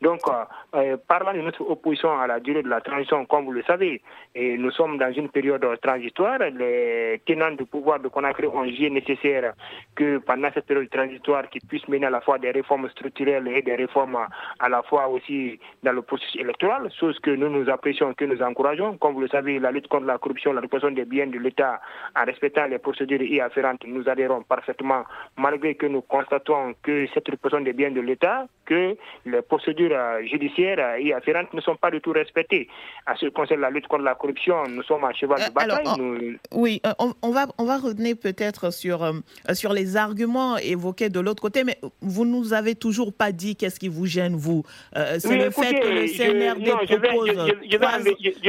Donc, 0.01 0.22
euh, 0.27 0.46
euh, 0.75 0.98
parlant 1.08 1.34
de 1.34 1.41
notre 1.41 1.62
opposition 1.69 2.17
à 2.17 2.27
la 2.27 2.39
durée 2.39 2.63
de 2.63 2.69
la 2.69 2.81
transition, 2.81 3.25
comme 3.25 3.46
vous 3.46 3.51
le 3.51 3.63
savez, 3.63 4.01
et 4.34 4.58
nous 4.58 4.72
sommes 4.72 4.98
dans 4.98 5.12
une 5.12 5.29
période 5.29 5.65
transitoire. 5.81 6.39
Les 6.39 7.22
tenants 7.25 7.51
du 7.51 7.65
pouvoir 7.65 8.00
de 8.00 8.08
Conakry 8.08 8.48
ont 8.48 8.65
jugé 8.65 8.89
nécessaire 8.89 9.53
que 9.96 10.19
pendant 10.19 10.50
cette 10.53 10.65
période 10.65 10.89
transitoire, 10.89 11.50
qu'ils 11.50 11.62
puissent 11.67 11.88
mener 11.88 12.05
à 12.05 12.10
la 12.10 12.22
fois 12.22 12.39
des 12.39 12.51
réformes 12.51 12.89
structurelles 12.89 13.48
et 13.50 13.62
des 13.62 13.75
réformes 13.80 14.18
à 14.60 14.70
la 14.70 14.82
fois 14.84 15.08
aussi 15.08 15.60
dans 15.84 15.92
le 15.92 16.02
processus 16.02 16.42
électoral, 16.42 16.90
chose 17.00 17.18
que 17.20 17.32
nous 17.32 17.50
nous 17.50 17.70
apprécions, 17.70 18.14
que 18.14 18.26
nous 18.26 18.42
encourageons. 18.42 18.98
Comme 18.98 19.14
vous 19.14 19.22
le 19.22 19.28
savez, 19.28 19.60
la 19.60 19.72
lutte 19.72 19.88
contre 19.88 20.06
la 20.06 20.18
corruption, 20.18 20.54
la 20.54 20.62
répression 20.62 20.92
des 20.92 21.06
biens 21.06 21.28
de 21.28 21.40
l'État 21.40 21.82
en 22.16 22.26
respectant 22.26 22.66
les 22.68 22.80
procédures 22.80 23.22
y 23.22 23.40
afférentes, 23.42 23.84
nous 23.86 24.08
adhérons 24.08 24.44
parfaitement, 24.44 25.04
malgré 25.38 25.76
que 25.76 25.86
nous 25.86 26.02
constatons 26.02 26.74
que 26.84 27.08
cette 27.14 27.28
répression 27.28 27.62
des 27.62 27.74
biens 27.74 27.92
de 27.92 28.02
l'État, 28.02 28.46
que 28.66 28.96
les 29.26 29.42
procédures 29.42 29.92
euh, 29.94 30.22
judiciaires 30.26 30.98
y 31.00 31.14
afférentes 31.14 31.54
ne 31.54 31.62
sont 31.62 31.76
pas 31.76 31.92
du 31.92 32.02
tout 32.02 32.12
respectées. 32.12 32.68
À 33.06 33.16
ce 33.16 33.26
qui 33.26 33.32
concerne 33.32 33.62
la 33.62 33.70
lutte 33.70 33.88
contre 33.88 34.04
la 34.04 34.16
corruption, 34.16 34.56
nous 34.68 34.84
sommes 34.84 35.04
à 35.04 35.14
cheval 35.14 35.40
de 35.40 35.44
euh, 35.46 35.50
bataille. 35.50 36.40
Oui, 36.52 36.82
on, 37.00 37.32
va, 37.32 37.48
on 37.58 37.66
va 37.66 37.78
revenir 37.78 38.16
peut-être 38.22 38.72
sur, 38.72 39.12
sur 39.54 39.74
les 39.74 39.98
arguments 39.98 40.58
évoqués 40.58 41.10
de 41.10 41.20
l'autre 41.20 41.42
côté, 41.42 41.64
mais 41.64 41.78
vous 42.02 42.26
nous 42.26 42.54
avez 42.54 42.76
toujours 42.76 43.14
pas 43.14 43.32
dit 43.32 43.56
qu'est-ce 43.56 43.69
qui 43.78 43.90
vous 43.90 44.06
gêne, 44.06 44.36
vous? 44.36 44.64
c'est 44.94 45.38
le 45.38 45.52
fait 45.52 45.80
que 45.80 45.88
le 45.88 46.08
CNRD 46.08 46.70
propose 47.00 47.36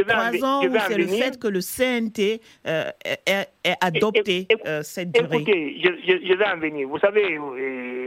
trois 0.06 0.44
ans 0.44 0.64
ou 0.64 0.78
c'est 0.88 0.98
le 0.98 1.06
fait 1.06 1.38
que 1.38 1.48
le 1.48 1.60
CNT 1.60 2.40
ait, 2.64 3.76
adopté 3.80 4.46
cette 4.82 5.12
durée? 5.12 5.36
Écoutez, 5.36 5.80
je, 5.82 6.34
vais 6.34 6.46
en 6.46 6.58
venir. 6.58 6.88
Vous 6.88 6.98
savez, 6.98 7.38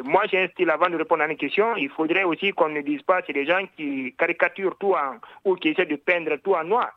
moi 0.04 0.24
j'ai 0.32 0.40
un 0.40 0.48
style 0.48 0.70
avant 0.70 0.90
de 0.90 0.96
répondre 0.96 1.24
à 1.24 1.28
une 1.28 1.38
question, 1.38 1.76
il 1.76 1.90
faudrait 1.90 2.24
aussi 2.24 2.52
qu'on 2.52 2.70
ne 2.70 2.82
dise 2.82 3.02
pas 3.02 3.22
c'est 3.26 3.34
des 3.34 3.46
gens 3.46 3.66
qui 3.76 4.14
caricaturent 4.18 4.78
tout 4.80 4.94
en, 4.94 5.16
ou 5.46 5.56
qui 5.56 5.70
essaient 5.70 5.86
de 5.86 5.96
peindre 5.96 6.38
tout 6.44 6.54
en 6.54 6.64
noir. 6.64 6.92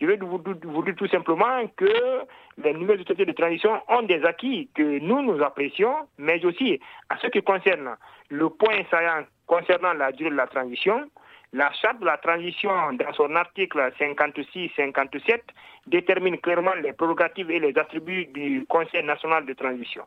Je 0.00 0.06
vais 0.06 0.16
vous, 0.16 0.42
vous 0.64 0.82
dire 0.82 0.94
tout 0.96 1.06
simplement 1.06 1.66
que 1.76 2.22
les 2.62 2.72
nouvelles 2.72 3.00
autorités 3.00 3.26
de 3.26 3.32
transition 3.32 3.80
ont 3.88 4.02
des 4.02 4.24
acquis 4.24 4.68
que 4.74 4.98
nous, 4.98 5.22
nous 5.22 5.42
apprécions, 5.42 5.94
mais 6.18 6.44
aussi 6.44 6.80
à 7.08 7.18
ce 7.18 7.28
qui 7.28 7.42
concerne 7.42 7.96
le 8.28 8.48
point 8.50 8.82
saillant 8.90 9.24
concernant 9.46 9.92
la 9.94 10.12
durée 10.12 10.30
de 10.30 10.36
la 10.36 10.46
transition, 10.46 11.10
la 11.52 11.72
charte 11.72 12.00
de 12.00 12.06
la 12.06 12.16
transition, 12.16 12.92
dans 12.94 13.12
son 13.12 13.34
article 13.36 13.78
56-57, 14.00 15.40
détermine 15.86 16.38
clairement 16.38 16.74
les 16.82 16.92
prérogatives 16.92 17.50
et 17.50 17.60
les 17.60 17.78
attributs 17.78 18.26
du 18.26 18.66
Conseil 18.68 19.04
national 19.04 19.46
de 19.46 19.52
transition. 19.52 20.02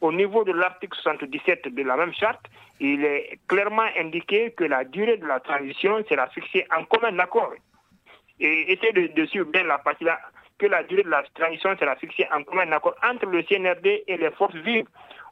Au 0.00 0.12
niveau 0.12 0.44
de 0.44 0.52
l'article 0.52 0.96
77 1.02 1.74
de 1.74 1.82
la 1.82 1.96
même 1.96 2.14
charte, 2.14 2.46
il 2.78 3.04
est 3.04 3.40
clairement 3.48 3.88
indiqué 3.98 4.52
que 4.52 4.62
la 4.62 4.84
durée 4.84 5.16
de 5.16 5.26
la 5.26 5.40
transition 5.40 6.04
sera 6.08 6.28
fixée 6.28 6.64
en 6.76 6.84
commun 6.84 7.18
accord. 7.18 7.52
Et 8.38 8.72
essayez 8.72 9.08
de, 9.08 9.26
suivre 9.26 9.50
bien 9.50 9.64
la 9.64 9.78
partie 9.78 10.04
là, 10.04 10.20
que 10.58 10.66
la 10.66 10.84
durée 10.84 11.02
de 11.02 11.10
la 11.10 11.24
transition 11.34 11.76
sera 11.76 11.96
fixée 11.96 12.28
en 12.32 12.44
commun 12.44 12.70
accord 12.70 12.94
entre 13.02 13.26
le 13.26 13.42
CNRD 13.42 14.04
et 14.06 14.16
les 14.16 14.30
forces 14.30 14.54
vives 14.54 14.86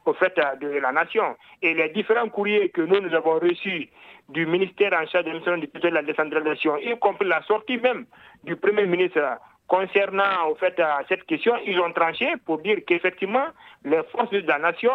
au 0.07 0.13
fait 0.13 0.37
euh, 0.37 0.55
de 0.55 0.67
la 0.79 0.91
nation. 0.91 1.35
Et 1.61 1.73
les 1.73 1.89
différents 1.89 2.29
courriers 2.29 2.69
que 2.69 2.81
nous, 2.81 2.99
nous 2.99 3.13
avons 3.13 3.39
reçus 3.39 3.89
du 4.29 4.45
ministère 4.45 4.93
en 4.93 5.05
charge 5.07 5.25
de 5.25 5.79
de 5.79 5.87
la 5.87 6.01
décentralisation, 6.01 6.77
y 6.77 6.97
compris 6.99 7.27
la 7.27 7.41
sortie 7.43 7.77
même 7.77 8.05
du 8.43 8.55
Premier 8.55 8.85
ministre 8.85 9.21
concernant 9.67 10.49
au 10.49 10.55
fait, 10.55 10.79
euh, 10.79 10.85
cette 11.09 11.25
question, 11.25 11.53
ils 11.65 11.79
ont 11.79 11.91
tranché 11.91 12.33
pour 12.45 12.59
dire 12.59 12.79
qu'effectivement, 12.87 13.47
les 13.83 14.01
forces 14.11 14.31
de 14.31 14.39
la 14.47 14.57
nation, 14.57 14.93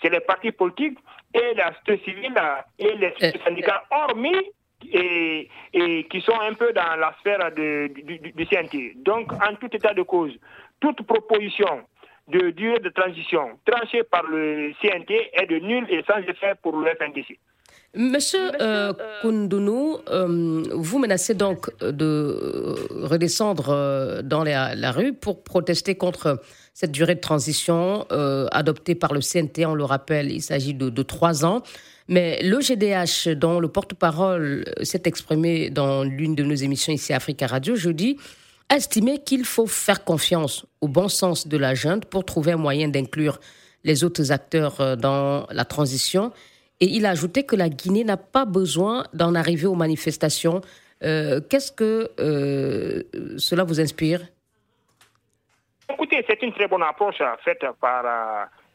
c'est 0.00 0.10
les 0.10 0.20
partis 0.20 0.52
politiques 0.52 0.98
et 1.34 1.54
la 1.54 1.72
société 1.74 2.02
civile 2.04 2.34
et 2.78 2.94
les 2.96 3.14
euh, 3.22 3.32
syndicats 3.44 3.84
hormis 3.90 4.52
et, 4.92 5.48
et, 5.72 6.04
qui 6.04 6.20
sont 6.20 6.38
un 6.40 6.54
peu 6.54 6.72
dans 6.72 6.96
la 6.96 7.14
sphère 7.20 7.50
de, 7.52 7.88
du, 7.88 8.18
du 8.18 8.46
CNT. 8.46 8.94
Donc, 8.96 9.32
en 9.32 9.54
tout 9.56 9.74
état 9.74 9.94
de 9.94 10.02
cause, 10.02 10.32
toute 10.80 11.06
proposition 11.06 11.84
de 12.28 12.50
durée 12.50 12.80
de 12.80 12.88
transition 12.88 13.58
tranchée 13.64 14.02
par 14.02 14.24
le 14.24 14.72
CNT 14.80 15.30
est 15.32 15.46
de 15.46 15.58
nul 15.58 15.86
et 15.88 16.02
sans 16.06 16.18
effet 16.18 16.54
pour 16.62 16.76
le 16.76 16.90
FNDC. 16.94 17.38
Monsieur 17.94 18.50
euh, 18.60 18.92
Kundunu, 19.22 19.94
euh, 20.10 20.62
vous 20.74 20.98
menacez 20.98 21.34
donc 21.34 21.70
de 21.80 22.76
redescendre 22.90 23.70
euh, 23.70 24.22
dans 24.22 24.44
la, 24.44 24.92
rue 24.92 25.14
pour 25.14 25.42
protester 25.42 25.94
contre 25.94 26.42
cette 26.74 26.92
durée 26.92 27.14
de 27.14 27.20
transition 27.20 28.06
adoptée 28.52 28.94
par 28.94 29.14
le 29.14 29.20
CNT. 29.20 29.64
On 29.64 29.74
le 29.74 29.84
rappelle, 29.84 30.30
il 30.30 30.42
s'agit 30.42 30.74
de, 30.74 30.90
de, 30.90 31.02
trois 31.02 31.46
ans. 31.46 31.62
Mais 32.08 32.42
le 32.42 32.60
GDH, 32.60 33.34
dont 33.34 33.60
le 33.60 33.68
porte-parole 33.68 34.64
s'est 34.82 35.02
exprimé 35.06 35.70
dans 35.70 36.04
l'une 36.04 36.34
de 36.34 36.44
nos 36.44 36.54
émissions 36.54 36.92
ici 36.92 37.14
à 37.14 37.16
Africa 37.16 37.46
Radio 37.46 37.76
jeudi, 37.76 38.18
estimé 38.74 39.18
qu'il 39.18 39.44
faut 39.44 39.66
faire 39.66 40.04
confiance 40.04 40.66
au 40.80 40.88
bon 40.88 41.08
sens 41.08 41.46
de 41.46 41.56
la 41.56 41.74
junte 41.74 42.06
pour 42.06 42.24
trouver 42.24 42.52
un 42.52 42.56
moyen 42.56 42.88
d'inclure 42.88 43.38
les 43.84 44.04
autres 44.04 44.32
acteurs 44.32 44.80
euh, 44.80 44.96
dans 44.96 45.46
la 45.50 45.64
transition. 45.64 46.32
Et 46.80 46.86
il 46.86 47.06
a 47.06 47.10
ajouté 47.10 47.46
que 47.46 47.56
la 47.56 47.68
Guinée 47.70 48.04
n'a 48.04 48.18
pas 48.18 48.44
besoin 48.44 49.04
d'en 49.14 49.34
arriver 49.34 49.66
aux 49.66 49.74
manifestations. 49.74 50.60
Euh, 51.02 51.40
qu'est-ce 51.48 51.72
que 51.72 52.10
euh, 52.20 53.02
cela 53.38 53.64
vous 53.64 53.80
inspire? 53.80 54.20
Écoutez, 55.88 56.24
c'est 56.28 56.42
une 56.42 56.52
très 56.52 56.66
bonne 56.66 56.82
approche 56.82 57.22
faite 57.44 57.64
par 57.80 58.04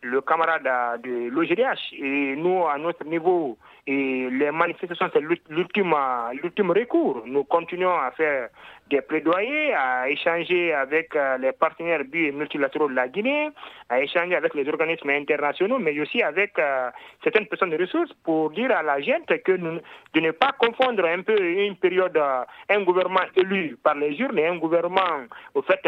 le 0.02 0.22
camarade 0.22 0.64
de 1.04 1.30
l'OGDH. 1.30 1.94
Et 1.94 2.36
nous, 2.38 2.66
à 2.66 2.78
notre 2.78 3.04
niveau, 3.04 3.58
les 3.86 4.50
manifestations, 4.52 5.10
c'est 5.14 5.20
l'ultime 5.20 6.72
recours. 6.72 7.24
Nous 7.26 7.44
continuons 7.44 7.92
à 8.00 8.12
faire 8.12 8.50
des 8.92 9.02
plaidoyers, 9.02 9.74
à 9.74 10.10
échanger 10.10 10.74
avec 10.74 11.16
euh, 11.16 11.38
les 11.38 11.54
partenaires 11.54 12.04
bi 12.04 12.32
multilatéraux 12.32 12.90
de 12.90 12.94
la 12.94 13.08
Guinée, 13.08 13.50
à 13.90 14.02
échanger 14.02 14.36
avec 14.36 14.54
les 14.54 14.68
organismes 14.68 15.10
internationaux, 15.10 15.80
mais 15.80 16.00
aussi 16.00 16.22
avec 16.22 16.60
euh, 16.60 16.90
certaines 17.24 17.48
personnes 17.48 17.70
de 17.70 17.78
ressources 17.78 18.12
pour 18.24 18.52
dire 18.52 18.72
à 18.76 18.84
la 18.84 19.00
gente 19.02 19.28
que 19.44 19.54
de 19.54 20.20
ne 20.20 20.32
pas 20.32 20.52
confondre 20.60 21.06
un 21.06 21.22
peu 21.22 21.40
une 21.42 21.78
période, 21.78 22.18
euh, 22.18 22.44
un 22.70 22.82
gouvernement 22.84 23.26
élu 23.36 23.78
par 23.82 23.96
les 23.96 24.20
urnes 24.20 24.38
et 24.38 24.48
un 24.48 24.58
gouvernement 24.58 25.26
au 25.56 25.62
fait, 25.62 25.82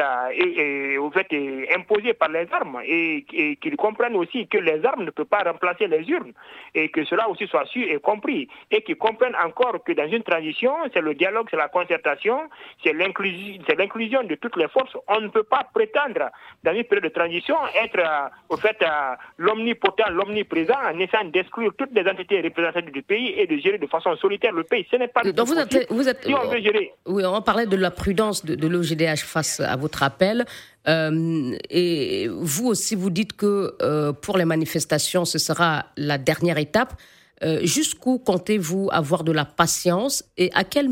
au 0.97 1.11
fait 1.11 1.27
imposé 1.75 2.13
par 2.13 2.29
les 2.29 2.47
armes 2.51 2.79
et, 2.85 3.25
qu'ils 3.61 3.75
comprennent 3.75 4.15
aussi 4.15 4.47
que 4.47 4.57
les 4.57 4.83
armes 4.85 5.03
ne 5.03 5.11
peuvent 5.11 5.25
pas 5.25 5.43
remplacer 5.43 5.87
les 5.87 6.07
urnes 6.09 6.31
et 6.73 6.89
que 6.89 7.03
cela 7.03 7.29
aussi 7.29 7.47
soit 7.47 7.65
su 7.65 7.83
et 7.83 7.99
compris 7.99 8.47
et 8.71 8.81
qu'ils 8.81 8.97
comprennent 8.97 9.35
encore 9.43 9.83
que 9.83 9.91
dans 9.91 10.07
une 10.07 10.23
transition, 10.23 10.73
c'est 10.93 11.01
le 11.01 11.13
dialogue, 11.13 11.47
c'est 11.51 11.57
la 11.57 11.67
concertation, 11.67 12.39
c'est 12.83 12.92
l'inclusion 12.93 14.23
de 14.23 14.35
toutes 14.35 14.55
les 14.57 14.67
forces. 14.67 14.93
On 15.07 15.21
ne 15.21 15.27
peut 15.27 15.43
pas 15.43 15.67
prétendre, 15.73 16.29
dans 16.63 16.73
une 16.73 16.83
période 16.83 17.05
de 17.05 17.09
transition, 17.09 17.55
être 17.83 17.99
euh, 17.99 18.29
au 18.49 18.57
fait 18.57 18.77
euh, 18.81 19.15
l'omnipotent, 19.37 20.09
l'omniprésent, 20.09 20.75
en 20.85 20.97
essayant 20.99 21.25
d'exclure 21.25 21.73
toutes 21.77 21.91
les 21.93 22.09
entités 22.09 22.41
représentatives 22.41 22.91
du 22.91 23.01
pays 23.01 23.33
et 23.37 23.47
de 23.47 23.57
gérer 23.57 23.77
de 23.77 23.87
façon 23.87 24.15
solitaire 24.17 24.51
le 24.53 24.63
pays. 24.63 24.85
Ce 24.89 24.95
n'est 24.95 25.07
pas 25.07 25.23
Donc 25.23 25.47
vous 25.47 25.57
êtes, 25.57 25.91
vous 25.91 26.07
êtes, 26.07 26.23
si 26.23 26.33
on 26.33 26.47
veut 26.47 26.61
gérer. 26.61 26.93
Oui, 27.05 27.23
on 27.25 27.41
parlait 27.41 27.65
de 27.67 27.75
la 27.75 27.91
prudence 27.91 28.45
de, 28.45 28.67
l'OGDH 28.67 29.23
face 29.23 29.59
à 29.59 29.75
votre 29.75 30.03
appel. 30.03 30.45
Euh, 30.87 31.55
et 31.69 32.27
vous 32.29 32.67
aussi, 32.67 32.95
vous 32.95 33.09
dites 33.09 33.35
que 33.35 34.11
pour 34.21 34.37
les 34.37 34.45
manifestations, 34.45 35.25
ce 35.25 35.37
sera 35.37 35.85
la 35.97 36.17
dernière 36.17 36.57
étape. 36.57 36.93
Jusqu'où 37.63 38.19
comptez-vous 38.19 38.87
avoir 38.93 39.25
de 39.25 39.33
la 39.33 39.43
patience 39.43 40.23
et 40.37 40.49
à 40.53 40.63
quel, 40.63 40.87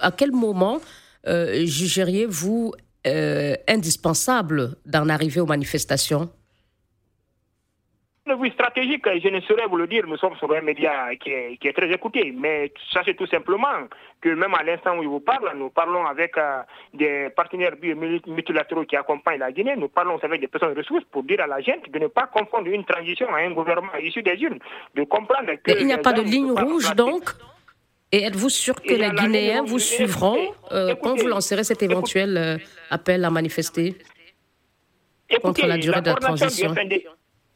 à 0.00 0.10
quel 0.10 0.32
moment 0.32 0.80
jugeriez-vous 1.26 2.72
euh, 3.04 3.56
indispensable 3.66 4.76
d'en 4.86 5.08
arriver 5.08 5.40
aux 5.40 5.46
manifestations? 5.46 6.30
Oui, 8.38 8.52
stratégique, 8.52 9.04
je 9.04 9.28
ne 9.28 9.40
saurais 9.40 9.66
vous 9.66 9.76
le 9.76 9.88
dire, 9.88 10.06
nous 10.06 10.16
sommes 10.16 10.36
sur 10.36 10.52
un 10.54 10.60
média 10.60 11.08
qui 11.16 11.30
est, 11.30 11.76
très 11.76 11.90
écouté, 11.90 12.32
mais 12.32 12.72
sachez 12.92 13.16
tout 13.16 13.26
simplement 13.26 13.88
que 14.20 14.28
même 14.28 14.54
à 14.54 14.62
l'instant 14.62 14.96
où 14.96 15.02
je 15.02 15.08
vous 15.08 15.18
parle, 15.18 15.50
nous 15.56 15.70
parlons 15.70 16.06
avec 16.06 16.38
euh, 16.38 16.62
des 16.94 17.30
partenaires 17.34 17.74
multilatéraux 17.82 18.84
qui 18.84 18.94
accompagnent 18.94 19.40
la 19.40 19.50
Guinée, 19.50 19.74
nous 19.76 19.88
parlons 19.88 20.18
avec 20.22 20.40
des 20.40 20.46
personnes 20.46 20.76
ressources 20.76 21.04
pour 21.10 21.24
dire 21.24 21.40
à 21.40 21.48
la 21.48 21.60
gente 21.60 21.90
de 21.90 21.98
ne 21.98 22.06
pas 22.06 22.28
confondre 22.28 22.68
une 22.68 22.84
transition 22.84 23.26
à 23.34 23.38
un 23.38 23.50
gouvernement 23.50 23.96
issu 24.00 24.22
des 24.22 24.40
urnes, 24.40 24.60
de 24.94 25.02
comprendre 25.02 25.52
que... 25.54 25.72
Mais 25.72 25.80
il 25.80 25.86
n'y 25.86 25.92
a 25.92 25.98
pas 25.98 26.12
de 26.12 26.22
ligne 26.22 26.52
rouge 26.52 26.94
donc? 26.94 27.24
Et 28.12 28.24
êtes-vous 28.24 28.50
sûr 28.50 28.74
que 28.80 28.92
les 28.92 29.10
Guinéens 29.10 29.64
vous 29.64 29.78
suivront 29.78 30.38
euh, 30.70 30.94
quand 31.02 31.16
vous 31.16 31.26
lancerez 31.26 31.64
cet 31.64 31.82
éventuel 31.82 32.36
euh, 32.36 32.58
appel 32.90 33.24
à 33.24 33.30
manifester 33.30 33.96
contre 35.42 35.66
la 35.66 35.78
durée 35.78 36.02
de 36.02 36.10
la 36.10 36.14
transition? 36.16 36.74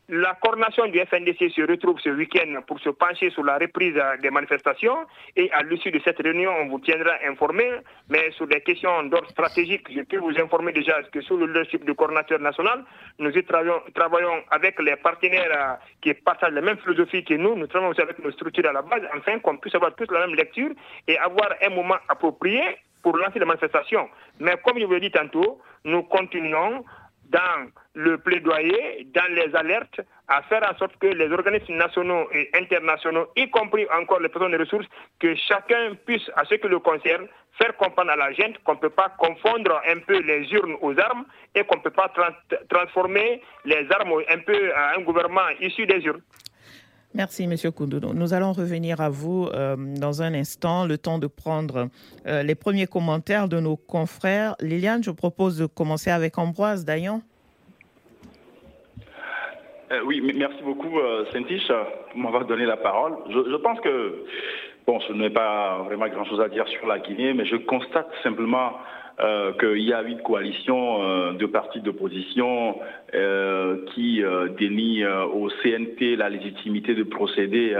La 0.09 0.35
coordination 0.41 0.87
du 0.87 1.01
FNDC 1.01 1.51
se 1.51 1.63
retrouve 1.63 1.99
ce 1.99 2.11
week-end 2.11 2.61
pour 2.69 2.79
se 2.79 2.91
pencher 2.91 3.31
sur 3.31 3.43
la 3.43 3.59
reprise 3.59 4.01
des 4.23 4.31
manifestations 4.31 4.99
et 5.35 5.51
à 5.51 5.65
l'issue 5.65 5.91
de 5.91 6.01
cette 6.05 6.19
réunion, 6.23 6.53
on 6.61 6.69
vous 6.69 6.79
tiendra 6.79 7.11
informé. 7.29 7.65
Mais 8.09 8.31
sur 8.33 8.47
des 8.47 8.61
questions 8.61 9.03
d'ordre 9.05 9.29
stratégique, 9.31 9.89
je 9.93 10.03
peux 10.03 10.19
vous 10.19 10.39
informer 10.39 10.73
déjà 10.73 11.03
que 11.11 11.21
sous 11.23 11.37
le 11.37 11.47
leadership 11.47 11.85
du 11.85 11.95
coordinateur 11.95 12.39
national, 12.39 12.85
nous 13.19 13.31
y 13.31 13.43
travaillons, 13.45 14.43
avec 14.53 14.81
les 14.81 14.95
partenaires 14.95 15.51
euh, 15.51 15.75
qui 16.01 16.15
partagent 16.15 16.53
la 16.53 16.61
même 16.61 16.79
philosophie 16.79 17.25
que 17.25 17.35
nous. 17.35 17.57
Nous 17.57 17.67
travaillons 17.67 17.91
aussi 17.91 18.03
avec 18.03 18.21
nos 18.21 18.31
structures 18.31 18.69
à 18.69 18.73
la 18.73 18.83
base, 18.83 19.03
afin 19.13 19.41
qu'on 19.41 19.57
puisse 19.57 19.75
avoir 19.75 19.93
tous 19.97 20.07
la 20.13 20.21
même 20.21 20.37
lecture 20.37 20.71
et 21.09 21.19
avoir 21.19 21.49
un 21.63 21.71
moment 21.71 21.97
approprié 22.09 22.63
pour 23.03 23.17
lancer 23.17 23.41
les 23.41 23.45
manifestations. 23.45 24.09
Mais 24.39 24.55
comme 24.65 24.79
je 24.79 24.85
vous 24.85 24.93
l'ai 24.93 25.01
dit 25.01 25.11
tantôt, 25.11 25.61
nous 25.85 26.05
continuons 26.05 26.85
dans 27.31 27.71
le 27.95 28.19
plaidoyer, 28.19 29.07
dans 29.15 29.33
les 29.33 29.55
alertes, 29.55 30.01
à 30.29 30.43
faire 30.43 30.63
en 30.71 30.77
sorte 30.77 30.97
que 30.99 31.07
les 31.07 31.31
organismes 31.33 31.75
nationaux 31.75 32.29
et 32.33 32.51
internationaux, 32.55 33.29
y 33.37 33.49
compris 33.51 33.87
encore 33.93 34.21
les 34.21 34.29
personnes 34.29 34.53
de 34.53 34.59
ressources, 34.59 34.87
que 35.19 35.35
chacun 35.35 35.95
puisse, 36.05 36.31
à 36.37 36.45
ce 36.45 36.55
qui 36.55 36.69
le 36.69 36.79
concerne, 36.79 37.27
faire 37.59 37.77
comprendre 37.77 38.11
à 38.11 38.17
la 38.17 38.33
gente 38.33 38.59
qu'on 38.65 38.75
ne 38.75 38.79
peut 38.79 38.91
pas 38.91 39.11
confondre 39.19 39.81
un 39.89 39.99
peu 40.01 40.19
les 40.21 40.53
urnes 40.53 40.77
aux 40.81 40.99
armes 40.99 41.25
et 41.55 41.65
qu'on 41.65 41.77
ne 41.77 41.83
peut 41.83 41.91
pas 41.91 42.13
transformer 42.69 43.43
les 43.65 43.87
armes 43.91 44.13
un 44.29 44.39
peu 44.39 44.75
à 44.75 44.97
un 44.97 45.01
gouvernement 45.01 45.49
issu 45.61 45.87
des 45.87 46.05
urnes. 46.05 46.23
Merci, 47.17 47.45
M. 47.45 47.55
Koundoudou. 47.73 48.13
Nous 48.13 48.35
allons 48.35 48.53
revenir 48.53 49.01
à 49.01 49.09
vous 49.09 49.47
euh, 49.47 49.75
dans 49.99 50.21
un 50.21 50.35
instant, 50.35 50.85
le 50.85 50.99
temps 50.99 51.19
de 51.19 51.27
prendre 51.27 51.89
euh, 52.27 52.43
les 52.43 52.55
premiers 52.55 52.87
commentaires 52.87 53.49
de 53.49 53.59
nos 53.59 53.79
confrères. 53.79 54.55
Liliane, 54.61 55.03
je 55.03 55.11
propose 55.11 55.57
de 55.57 55.65
commencer 55.65 56.11
avec 56.11 56.37
Ambroise 56.37 56.85
Dayan. 56.85 57.23
Euh, 59.93 60.01
oui, 60.05 60.21
merci 60.37 60.63
beaucoup, 60.63 60.99
Saint-Tiche, 61.33 61.73
pour 62.11 62.21
m'avoir 62.21 62.45
donné 62.45 62.67
la 62.67 62.77
parole. 62.77 63.15
Je, 63.31 63.57
pense 63.57 63.81
que, 63.81 64.27
bon, 64.87 65.01
je 65.09 65.15
n'ai 65.15 65.31
pas 65.31 65.85
vraiment 65.85 66.09
grand-chose 66.09 66.43
à 66.43 66.51
dire 66.51 66.69
sur 66.69 66.87
la 66.87 66.99
Guinée, 66.99 67.33
mais 67.33 67.47
je 67.47 67.57
constate 67.57 68.09
simplement 68.23 68.73
euh, 69.19 69.55
qu'il 69.55 69.83
y 69.83 69.95
a 69.95 70.03
une 70.03 70.21
coalition 70.21 71.03
euh, 71.03 71.33
de 71.33 71.47
partis 71.47 71.81
d'opposition 71.81 72.79
euh, 73.15 73.83
qui 73.95 74.23
dénie 74.59 75.07
au 75.07 75.49
CNT 75.63 76.17
la 76.17 76.29
légitimité 76.29 76.95
de 76.95 77.03
procéder, 77.03 77.75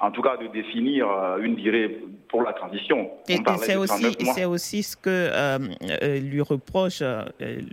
en 0.00 0.10
tout 0.10 0.22
cas 0.22 0.36
de 0.36 0.48
définir 0.48 1.06
une 1.40 1.54
durée 1.54 2.00
pour 2.28 2.42
la 2.42 2.52
transition. 2.52 3.10
Et, 3.28 3.36
c'est 3.58 3.76
aussi, 3.76 4.44
aussi, 4.44 4.82
ce 4.82 4.96
que 4.96 6.18
lui 6.18 6.40
reproche 6.40 7.02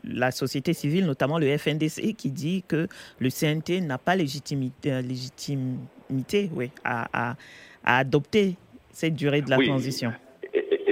la 0.03 0.29
société 0.29 0.73
civile, 0.73 1.07
notamment 1.07 1.39
le 1.39 1.57
FNDC, 1.57 2.13
qui 2.15 2.29
dit 2.29 2.63
que 2.67 2.87
le 3.17 3.29
CNT 3.29 3.81
n'a 3.81 3.97
pas 3.97 4.15
légitimité, 4.15 5.01
légitimité 5.01 6.49
oui, 6.53 6.69
à, 6.83 7.31
à, 7.31 7.35
adopter 7.83 8.55
cette 8.91 9.15
durée 9.15 9.41
de 9.41 9.49
la 9.49 9.57
transition 9.57 10.13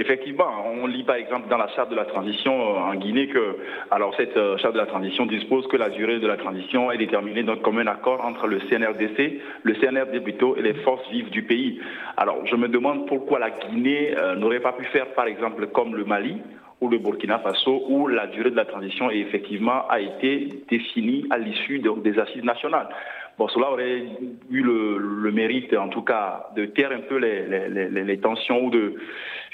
effectivement, 0.08 0.64
on 0.66 0.86
lit 0.86 1.04
par 1.04 1.16
exemple 1.16 1.48
dans 1.48 1.58
la 1.58 1.68
charte 1.68 1.90
de 1.90 1.96
la 1.96 2.06
transition 2.06 2.52
euh, 2.52 2.78
en 2.78 2.94
Guinée 2.94 3.28
que, 3.28 3.56
alors 3.90 4.14
cette 4.16 4.36
euh, 4.38 4.56
charte 4.56 4.72
de 4.72 4.78
la 4.78 4.86
transition 4.86 5.26
dispose 5.26 5.66
que 5.68 5.76
la 5.76 5.90
durée 5.90 6.18
de 6.18 6.26
la 6.26 6.38
transition 6.38 6.90
est 6.90 6.96
déterminée 6.96 7.44
comme 7.62 7.78
un 7.78 7.86
accord 7.86 8.24
entre 8.24 8.46
le 8.46 8.58
CNRDC, 8.60 9.40
le 9.62 9.74
CNRD 9.74 10.22
plutôt 10.22 10.56
et 10.56 10.62
les 10.62 10.74
forces 10.74 11.06
vives 11.10 11.28
du 11.28 11.42
pays. 11.42 11.80
Alors 12.16 12.38
je 12.46 12.56
me 12.56 12.68
demande 12.68 13.06
pourquoi 13.06 13.38
la 13.38 13.50
Guinée 13.50 14.14
euh, 14.16 14.34
n'aurait 14.36 14.60
pas 14.60 14.72
pu 14.72 14.84
faire 14.86 15.08
par 15.08 15.26
exemple 15.26 15.66
comme 15.66 15.94
le 15.94 16.04
Mali 16.04 16.38
ou 16.80 16.88
le 16.88 16.98
Burkina 16.98 17.40
Faso, 17.40 17.84
où 17.88 18.06
la 18.06 18.28
durée 18.28 18.50
de 18.50 18.56
la 18.56 18.64
transition 18.64 19.10
effectivement 19.10 19.86
a 19.88 20.00
été 20.00 20.48
définie 20.70 21.26
à 21.28 21.36
l'issue 21.36 21.80
des 21.80 22.18
assises 22.18 22.44
nationales. 22.44 22.88
Bon, 23.38 23.46
cela 23.46 23.70
aurait 23.70 24.02
eu 24.50 24.62
le, 24.62 25.30
mérite, 25.30 25.72
en 25.72 25.88
tout 25.88 26.02
cas, 26.02 26.48
de 26.56 26.66
taire 26.66 26.90
un 26.90 27.02
peu 27.02 27.18
les, 27.18 28.18
tensions 28.18 28.64
ou 28.64 28.70
de, 28.70 28.96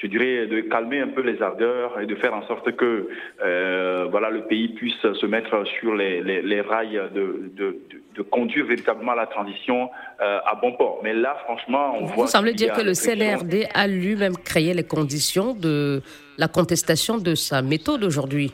je 0.05 0.09
dirais, 0.11 0.47
de 0.47 0.61
calmer 0.61 1.01
un 1.01 1.09
peu 1.09 1.23
les 1.23 1.41
ardeurs 1.41 1.99
et 1.99 2.07
de 2.07 2.15
faire 2.17 2.35
en 2.35 2.47
sorte 2.47 2.77
que, 2.77 3.09
euh, 3.43 4.07
voilà, 4.11 4.29
le 4.31 4.43
pays 4.43 4.69
puisse 4.69 5.01
se 5.01 5.27
mettre 5.27 5.65
sur 5.81 5.95
les, 5.95 6.61
rails 6.61 7.01
de, 7.15 8.23
conduire 8.31 8.67
véritablement 8.67 9.15
la 9.15 9.27
transition 9.27 9.91
euh, 10.21 10.39
à 10.45 10.55
bon 10.61 10.73
port. 10.73 11.01
Mais 11.03 11.15
là, 11.15 11.37
franchement, 11.45 11.95
on 11.97 12.05
Vous 12.05 12.15
voit. 12.15 12.25
Vous 12.27 12.31
semblez 12.31 12.53
dire 12.53 12.73
que 12.75 12.83
le 12.83 12.93
CNRD 12.93 13.67
a 13.73 13.87
lui-même 13.87 14.37
créé 14.37 14.75
les 14.75 14.85
conditions 14.85 15.55
de 15.55 16.03
la 16.37 16.49
contestation 16.49 17.19
de 17.19 17.35
sa 17.35 17.63
méthode 17.63 18.05
aujourd'hui. 18.05 18.53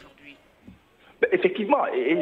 Ben, 1.21 1.29
effectivement, 1.33 1.87
et 1.95 2.17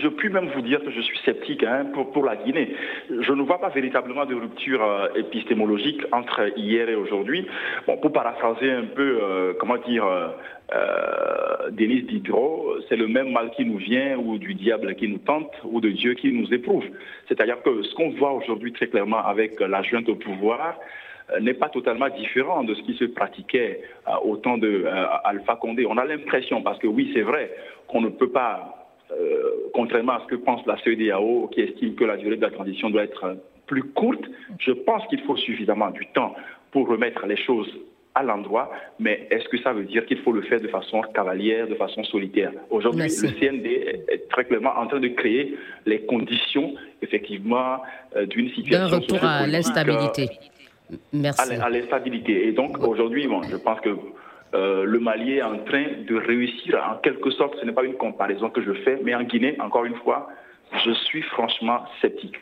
je, 0.00 0.08
puis 0.08 0.30
même 0.30 0.48
vous 0.54 0.62
dire 0.62 0.82
que 0.82 0.90
je 0.90 1.02
suis 1.02 1.18
sceptique 1.18 1.62
hein, 1.64 1.86
pour, 1.92 2.24
la 2.24 2.36
Guinée. 2.36 2.74
Je 3.10 3.32
ne 3.32 3.42
vois 3.42 3.60
pas 3.60 3.68
véritablement 3.68 4.24
de 4.24 4.34
rupture 4.34 4.82
euh, 4.82 5.08
épistémologique 5.16 6.00
entre 6.12 6.50
hier 6.56 6.88
et 6.88 6.94
aujourd'hui. 6.94 7.46
Bon, 7.86 7.98
pour 7.98 8.10
paraphraser 8.10 8.70
un 8.70 8.84
peu, 8.84 9.18
euh, 9.22 9.52
comment 9.60 9.76
dire, 9.76 10.06
euh, 10.06 11.70
Denis 11.72 12.02
Diderot, 12.04 12.76
c'est 12.88 12.96
le 12.96 13.06
même 13.06 13.32
mal 13.32 13.50
qui 13.50 13.66
nous 13.66 13.76
vient 13.76 14.16
ou 14.16 14.38
du 14.38 14.54
diable 14.54 14.94
qui 14.94 15.08
nous 15.08 15.18
tente 15.18 15.52
ou 15.64 15.82
de 15.82 15.90
Dieu 15.90 16.14
qui 16.14 16.32
nous 16.32 16.52
éprouve. 16.54 16.84
C'est-à-dire 17.28 17.60
que 17.62 17.82
ce 17.82 17.94
qu'on 17.94 18.10
voit 18.10 18.32
aujourd'hui 18.32 18.72
très 18.72 18.86
clairement 18.86 19.22
avec 19.26 19.60
la 19.60 19.82
junte 19.82 20.08
au 20.08 20.14
pouvoir, 20.14 20.78
n'est 21.40 21.54
pas 21.54 21.68
totalement 21.68 22.08
différent 22.08 22.64
de 22.64 22.74
ce 22.74 22.82
qui 22.82 22.94
se 22.94 23.04
pratiquait 23.04 23.82
euh, 24.06 24.12
au 24.24 24.36
temps 24.36 24.58
de 24.58 24.84
euh, 24.86 25.04
Alpha 25.24 25.56
Condé. 25.56 25.86
On 25.86 25.98
a 25.98 26.04
l'impression, 26.04 26.62
parce 26.62 26.78
que 26.78 26.86
oui, 26.86 27.10
c'est 27.14 27.22
vrai 27.22 27.50
qu'on 27.86 28.00
ne 28.00 28.08
peut 28.08 28.30
pas 28.30 28.74
contrairement 29.72 30.12
à 30.12 30.20
ce 30.20 30.26
que 30.26 30.34
pense 30.34 30.66
la 30.66 30.76
CEDAO, 30.82 31.48
qui 31.48 31.62
estime 31.62 31.94
que 31.94 32.04
la 32.04 32.18
durée 32.18 32.36
de 32.36 32.42
la 32.42 32.50
transition 32.50 32.90
doit 32.90 33.04
être 33.04 33.38
plus 33.66 33.82
courte, 33.82 34.22
je 34.58 34.72
pense 34.72 35.06
qu'il 35.06 35.20
faut 35.22 35.36
suffisamment 35.36 35.90
du 35.90 36.04
temps 36.08 36.34
pour 36.72 36.86
remettre 36.88 37.24
les 37.26 37.38
choses 37.38 37.74
à 38.14 38.22
l'endroit, 38.22 38.70
mais 38.98 39.26
est-ce 39.30 39.48
que 39.48 39.56
ça 39.62 39.72
veut 39.72 39.84
dire 39.84 40.04
qu'il 40.04 40.18
faut 40.18 40.32
le 40.32 40.42
faire 40.42 40.60
de 40.60 40.68
façon 40.68 41.00
cavalière, 41.14 41.68
de 41.68 41.74
façon 41.74 42.04
solitaire? 42.04 42.52
Aujourd'hui, 42.68 43.04
le 43.04 43.40
CND 43.40 43.66
est 44.08 44.28
très 44.28 44.44
clairement 44.44 44.76
en 44.76 44.86
train 44.86 45.00
de 45.00 45.08
créer 45.08 45.56
les 45.86 46.00
conditions, 46.00 46.74
effectivement, 47.00 47.78
d'une 48.26 48.50
situation. 48.50 48.88
D'un 48.88 48.96
retour 48.96 49.24
à 49.24 49.46
l'instabilité. 49.46 50.28
Merci. 51.12 51.54
à 51.54 51.68
l'instabilité. 51.68 52.48
Et 52.48 52.52
donc 52.52 52.78
aujourd'hui, 52.86 53.26
bon, 53.26 53.42
je 53.42 53.56
pense 53.56 53.80
que 53.80 53.90
euh, 54.54 54.84
le 54.84 54.98
Mali 54.98 55.34
est 55.34 55.42
en 55.42 55.58
train 55.58 55.84
de 56.08 56.16
réussir, 56.16 56.82
en 56.90 56.96
quelque 56.98 57.30
sorte, 57.30 57.54
ce 57.60 57.66
n'est 57.66 57.72
pas 57.72 57.84
une 57.84 57.96
comparaison 57.96 58.48
que 58.48 58.62
je 58.62 58.72
fais, 58.84 58.98
mais 59.04 59.14
en 59.14 59.22
Guinée, 59.22 59.56
encore 59.60 59.84
une 59.84 59.96
fois, 59.96 60.28
je 60.84 60.92
suis 60.92 61.22
franchement 61.22 61.84
sceptique. 62.00 62.36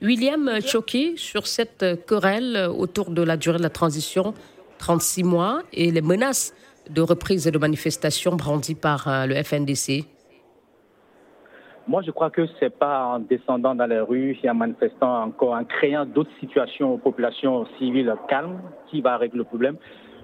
William 0.00 0.50
Choki, 0.64 1.14
sur 1.16 1.46
cette 1.46 2.06
querelle 2.06 2.68
autour 2.76 3.10
de 3.10 3.22
la 3.22 3.36
durée 3.36 3.58
de 3.58 3.62
la 3.62 3.70
transition, 3.70 4.34
36 4.78 5.24
mois, 5.24 5.62
et 5.72 5.90
les 5.90 6.02
menaces 6.02 6.54
de 6.90 7.00
reprise 7.00 7.46
et 7.46 7.50
de 7.50 7.58
manifestation 7.58 8.36
brandies 8.36 8.74
par 8.74 9.08
euh, 9.08 9.26
le 9.26 9.34
FNDC 9.42 10.04
moi, 11.86 12.02
je 12.02 12.10
crois 12.10 12.30
que 12.30 12.46
ce 12.46 12.64
n'est 12.64 12.70
pas 12.70 13.04
en 13.06 13.18
descendant 13.18 13.74
dans 13.74 13.86
les 13.86 14.00
rues 14.00 14.38
et 14.42 14.50
en 14.50 14.54
manifestant 14.54 15.24
encore, 15.24 15.52
en 15.52 15.64
créant 15.64 16.06
d'autres 16.06 16.30
situations 16.40 16.94
aux 16.94 16.98
populations 16.98 17.66
civiles 17.78 18.14
calmes 18.28 18.60
qui 18.86 19.02
va 19.02 19.18
régler 19.18 19.38
le 19.38 19.44
problème. 19.44 19.76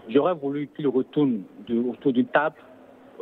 J'aurais 0.09 0.35
voulu 0.35 0.69
qu'il 0.75 0.89
retourne 0.89 1.43
autour 1.89 2.13
d'une 2.13 2.27
table, 2.27 2.57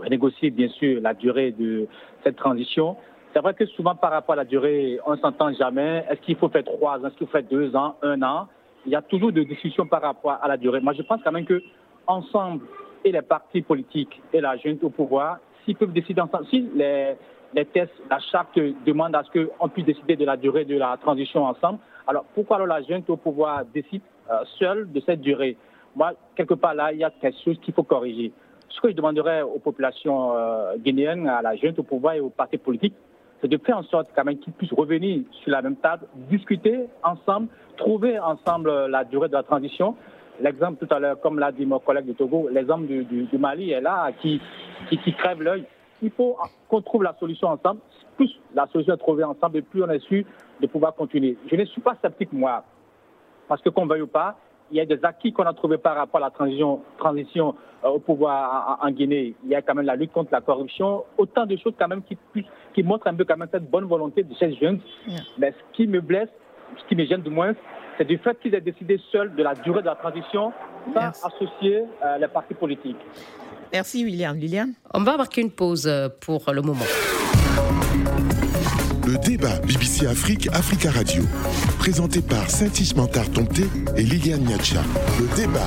négocier 0.08 0.50
bien 0.50 0.68
sûr 0.68 1.00
la 1.00 1.14
durée 1.14 1.50
de 1.50 1.88
cette 2.22 2.36
transition. 2.36 2.96
C'est 3.34 3.40
vrai 3.40 3.54
que 3.54 3.66
souvent 3.66 3.96
par 3.96 4.12
rapport 4.12 4.34
à 4.34 4.36
la 4.36 4.44
durée, 4.44 5.00
on 5.04 5.12
ne 5.12 5.16
s'entend 5.16 5.52
jamais. 5.52 6.04
Est-ce 6.08 6.20
qu'il 6.20 6.36
faut 6.36 6.48
faire 6.48 6.64
trois 6.64 6.98
ans, 6.98 7.06
est-ce 7.06 7.16
qu'il 7.16 7.26
faut 7.26 7.32
faire 7.32 7.42
deux 7.50 7.74
ans, 7.74 7.96
un 8.02 8.22
an? 8.22 8.46
Il 8.86 8.92
y 8.92 8.96
a 8.96 9.02
toujours 9.02 9.32
des 9.32 9.44
discussions 9.44 9.86
par 9.86 10.00
rapport 10.00 10.38
à 10.40 10.46
la 10.46 10.56
durée. 10.56 10.80
Moi, 10.80 10.92
je 10.92 11.02
pense 11.02 11.20
quand 11.24 11.32
même 11.32 11.44
que 11.44 11.60
ensemble, 12.06 12.64
et 13.04 13.12
les 13.12 13.22
partis 13.22 13.62
politiques 13.62 14.20
et 14.32 14.40
la 14.40 14.56
junte 14.56 14.82
au 14.82 14.90
pouvoir, 14.90 15.38
peuvent 15.76 15.92
décider 15.92 16.20
ensemble, 16.20 16.46
si 16.46 16.68
les, 16.74 17.64
tests, 17.66 17.92
la 18.10 18.18
charte 18.18 18.58
demande 18.86 19.14
à 19.14 19.22
ce 19.24 19.38
qu'on 19.38 19.68
puisse 19.68 19.86
décider 19.86 20.16
de 20.16 20.24
la 20.24 20.36
durée 20.36 20.64
de 20.64 20.76
la 20.76 20.96
transition 20.96 21.44
ensemble. 21.44 21.78
Alors 22.06 22.24
pourquoi 22.34 22.64
la 22.66 22.82
junte 22.82 23.08
au 23.10 23.16
pouvoir 23.16 23.64
décide 23.66 24.02
euh, 24.30 24.40
seule 24.58 24.90
de 24.90 25.00
cette 25.00 25.20
durée? 25.20 25.56
Moi, 25.96 26.12
quelque 26.36 26.54
part 26.54 26.74
là, 26.74 26.92
il 26.92 26.98
y 26.98 27.04
a 27.04 27.10
quelque 27.10 27.38
chose 27.44 27.58
qu'il 27.60 27.74
faut 27.74 27.82
corriger. 27.82 28.32
Ce 28.68 28.80
que 28.80 28.90
je 28.90 28.94
demanderais 28.94 29.42
aux 29.42 29.58
populations 29.58 30.36
euh, 30.36 30.76
guinéennes, 30.78 31.28
à 31.28 31.42
la 31.42 31.56
junte 31.56 31.78
au 31.78 31.82
pouvoir 31.82 32.14
et 32.14 32.20
aux 32.20 32.30
partis 32.30 32.58
politiques, 32.58 32.94
c'est 33.40 33.48
de 33.48 33.58
faire 33.58 33.78
en 33.78 33.82
sorte 33.84 34.08
quand 34.14 34.24
même 34.24 34.38
qu'ils 34.38 34.52
puissent 34.52 34.72
revenir 34.72 35.22
sur 35.42 35.50
la 35.50 35.62
même 35.62 35.76
table, 35.76 36.06
discuter 36.30 36.86
ensemble, 37.02 37.48
trouver 37.76 38.18
ensemble 38.18 38.86
la 38.86 39.04
durée 39.04 39.28
de 39.28 39.34
la 39.34 39.42
transition. 39.42 39.94
L'exemple 40.40 40.84
tout 40.84 40.94
à 40.94 40.98
l'heure, 40.98 41.20
comme 41.20 41.38
l'a 41.38 41.52
dit 41.52 41.66
mon 41.66 41.78
collègue 41.78 42.06
de 42.06 42.12
Togo, 42.12 42.48
l'exemple 42.50 42.86
du, 42.86 43.04
du, 43.04 43.38
Mali 43.38 43.72
est 43.72 43.80
là, 43.80 44.10
qui, 44.20 44.40
qui, 44.88 44.98
qui 44.98 45.12
crève 45.14 45.42
l'œil 45.42 45.64
il 46.02 46.10
faut 46.10 46.36
qu'on 46.68 46.82
trouve 46.82 47.02
la 47.02 47.14
solution 47.18 47.48
ensemble. 47.48 47.80
Plus 48.16 48.30
la 48.54 48.66
solution 48.68 48.94
est 48.94 48.98
trouvée 48.98 49.24
ensemble, 49.24 49.58
et 49.58 49.62
plus 49.62 49.82
on 49.82 49.90
est 49.90 50.00
sûr 50.00 50.24
de 50.60 50.66
pouvoir 50.66 50.94
continuer. 50.94 51.36
Je 51.50 51.56
ne 51.56 51.64
suis 51.64 51.80
pas 51.80 51.96
sceptique, 52.02 52.32
moi, 52.32 52.64
parce 53.46 53.62
que 53.62 53.68
qu'on 53.68 53.86
veuille 53.86 54.02
ou 54.02 54.06
pas, 54.06 54.36
il 54.70 54.76
y 54.76 54.80
a 54.80 54.86
des 54.86 55.02
acquis 55.04 55.32
qu'on 55.32 55.44
a 55.44 55.54
trouvés 55.54 55.78
par 55.78 55.96
rapport 55.96 56.20
à 56.20 56.24
la 56.24 56.30
transition, 56.30 56.82
transition 56.98 57.54
euh, 57.84 57.88
au 57.88 57.98
pouvoir 58.00 58.78
en, 58.82 58.90
Guinée. 58.90 59.34
Il 59.44 59.50
y 59.50 59.54
a 59.54 59.62
quand 59.62 59.74
même 59.74 59.86
la 59.86 59.96
lutte 59.96 60.12
contre 60.12 60.30
la 60.32 60.40
corruption, 60.40 61.04
autant 61.16 61.46
de 61.46 61.56
choses 61.56 61.72
quand 61.78 61.88
même 61.88 62.02
qui, 62.02 62.18
qui 62.74 62.82
montrent 62.82 63.06
un 63.06 63.14
peu 63.14 63.24
quand 63.24 63.36
même 63.36 63.48
cette 63.50 63.70
bonne 63.70 63.86
volonté 63.86 64.24
de 64.24 64.34
ces 64.34 64.54
jeunes. 64.56 64.80
Mais 65.38 65.52
ce 65.52 65.76
qui 65.76 65.86
me 65.86 66.00
blesse, 66.00 66.28
ce 66.76 66.88
qui 66.88 66.96
me 66.96 67.06
gêne 67.06 67.22
du 67.22 67.30
moins, 67.30 67.54
c'est 67.96 68.04
du 68.04 68.18
fait 68.18 68.38
qu'ils 68.40 68.54
aient 68.54 68.60
décidé 68.60 69.00
seuls 69.10 69.34
de 69.34 69.42
la 69.42 69.54
durée 69.54 69.80
de 69.80 69.86
la 69.86 69.96
transition 69.96 70.52
sans 70.94 71.26
associer 71.26 71.82
euh, 72.04 72.18
les 72.18 72.28
partis 72.28 72.54
politiques. 72.54 72.96
Merci 73.72 74.04
William. 74.04 74.36
Liliane? 74.36 74.72
On 74.94 75.02
va 75.02 75.16
marquer 75.16 75.42
une 75.42 75.50
pause 75.50 75.86
euh, 75.86 76.08
pour 76.20 76.50
le 76.52 76.62
moment. 76.62 76.86
Le 79.06 79.16
débat 79.26 79.58
BBC 79.60 80.06
Afrique, 80.06 80.48
Africa 80.52 80.90
Radio. 80.90 81.22
Présenté 81.78 82.20
par 82.20 82.48
Saint-Ismantar 82.48 83.30
Tomté 83.30 83.64
et 83.96 84.02
Liliane 84.02 84.42
Niacha. 84.42 84.82
Le 85.18 85.34
débat. 85.34 85.66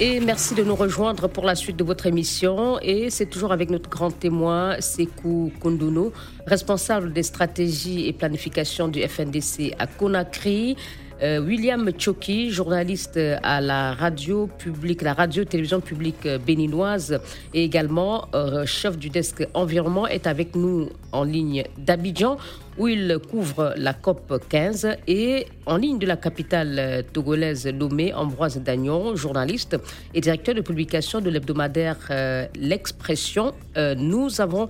Et 0.00 0.20
merci 0.20 0.54
de 0.54 0.62
nous 0.62 0.74
rejoindre 0.74 1.28
pour 1.28 1.44
la 1.44 1.54
suite 1.54 1.76
de 1.76 1.82
votre 1.82 2.06
émission. 2.06 2.78
Et 2.80 3.10
c'est 3.10 3.26
toujours 3.26 3.52
avec 3.52 3.68
notre 3.70 3.90
grand 3.90 4.10
témoin, 4.10 4.80
Sekou 4.80 5.52
Kondono, 5.60 6.12
responsable 6.46 7.12
des 7.12 7.24
stratégies 7.24 8.06
et 8.06 8.12
planification 8.12 8.88
du 8.88 9.02
FNDC 9.02 9.74
à 9.78 9.86
Conakry. 9.86 10.76
Euh, 11.20 11.40
William 11.40 11.90
Choki, 11.98 12.50
journaliste 12.50 13.18
à 13.42 13.60
la 13.60 13.92
radio 13.92 14.46
publique, 14.46 15.02
la 15.02 15.14
radio-télévision 15.14 15.80
publique 15.80 16.28
béninoise 16.46 17.20
et 17.52 17.64
également 17.64 18.28
euh, 18.34 18.64
chef 18.66 18.96
du 18.96 19.10
desk 19.10 19.48
environnement, 19.52 20.06
est 20.06 20.28
avec 20.28 20.54
nous 20.54 20.90
en 21.10 21.24
ligne 21.24 21.64
d'Abidjan 21.76 22.36
où 22.78 22.88
il 22.88 23.18
couvre 23.30 23.74
la 23.76 23.92
COP 23.92 24.42
15 24.48 24.96
et 25.06 25.46
en 25.66 25.76
ligne 25.76 25.98
de 25.98 26.06
la 26.06 26.16
capitale 26.16 27.04
togolaise 27.12 27.66
Lomé, 27.66 28.14
Ambroise 28.14 28.58
Dagnon, 28.58 29.16
journaliste 29.16 29.76
et 30.14 30.20
directeur 30.20 30.54
de 30.54 30.60
publication 30.60 31.20
de 31.20 31.30
l'hebdomadaire 31.30 31.98
euh, 32.10 32.46
L'Expression. 32.54 33.52
nous 33.96 34.40
avons 34.40 34.68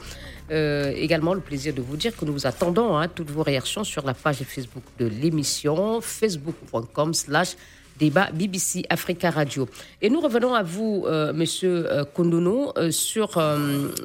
euh, 0.51 0.93
également 0.97 1.35
le 1.35 1.41
plaisir 1.41 1.75
de 1.75 1.83
vous 1.83 1.99
dire 1.99 2.17
que 2.17 2.25
nous 2.25 2.33
vous 2.33 2.47
attendons 2.47 2.97
hein, 2.97 3.07
toutes 3.09 3.31
vos 3.31 3.43
réactions 3.43 3.85
sur 3.85 4.07
la 4.07 4.15
page 4.15 4.39
Facebook 4.39 4.83
de 4.99 5.07
l'émission 5.07 6.01
facebook.com 6.01 7.13
slash 7.13 7.55
débat 7.99 8.31
BBC 8.33 8.85
Africa 8.89 9.31
Radio. 9.31 9.69
Et 10.01 10.11
nous 10.11 10.21
revenons 10.21 10.55
à 10.55 10.63
vous, 10.63 11.05
euh, 11.07 11.33
Monsieur 11.33 11.91
euh, 11.91 12.05
Kondono, 12.05 12.73
sur 12.91 13.41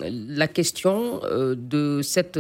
la 0.02 0.48
question 0.48 1.22
de 1.56 2.02
cette 2.02 2.40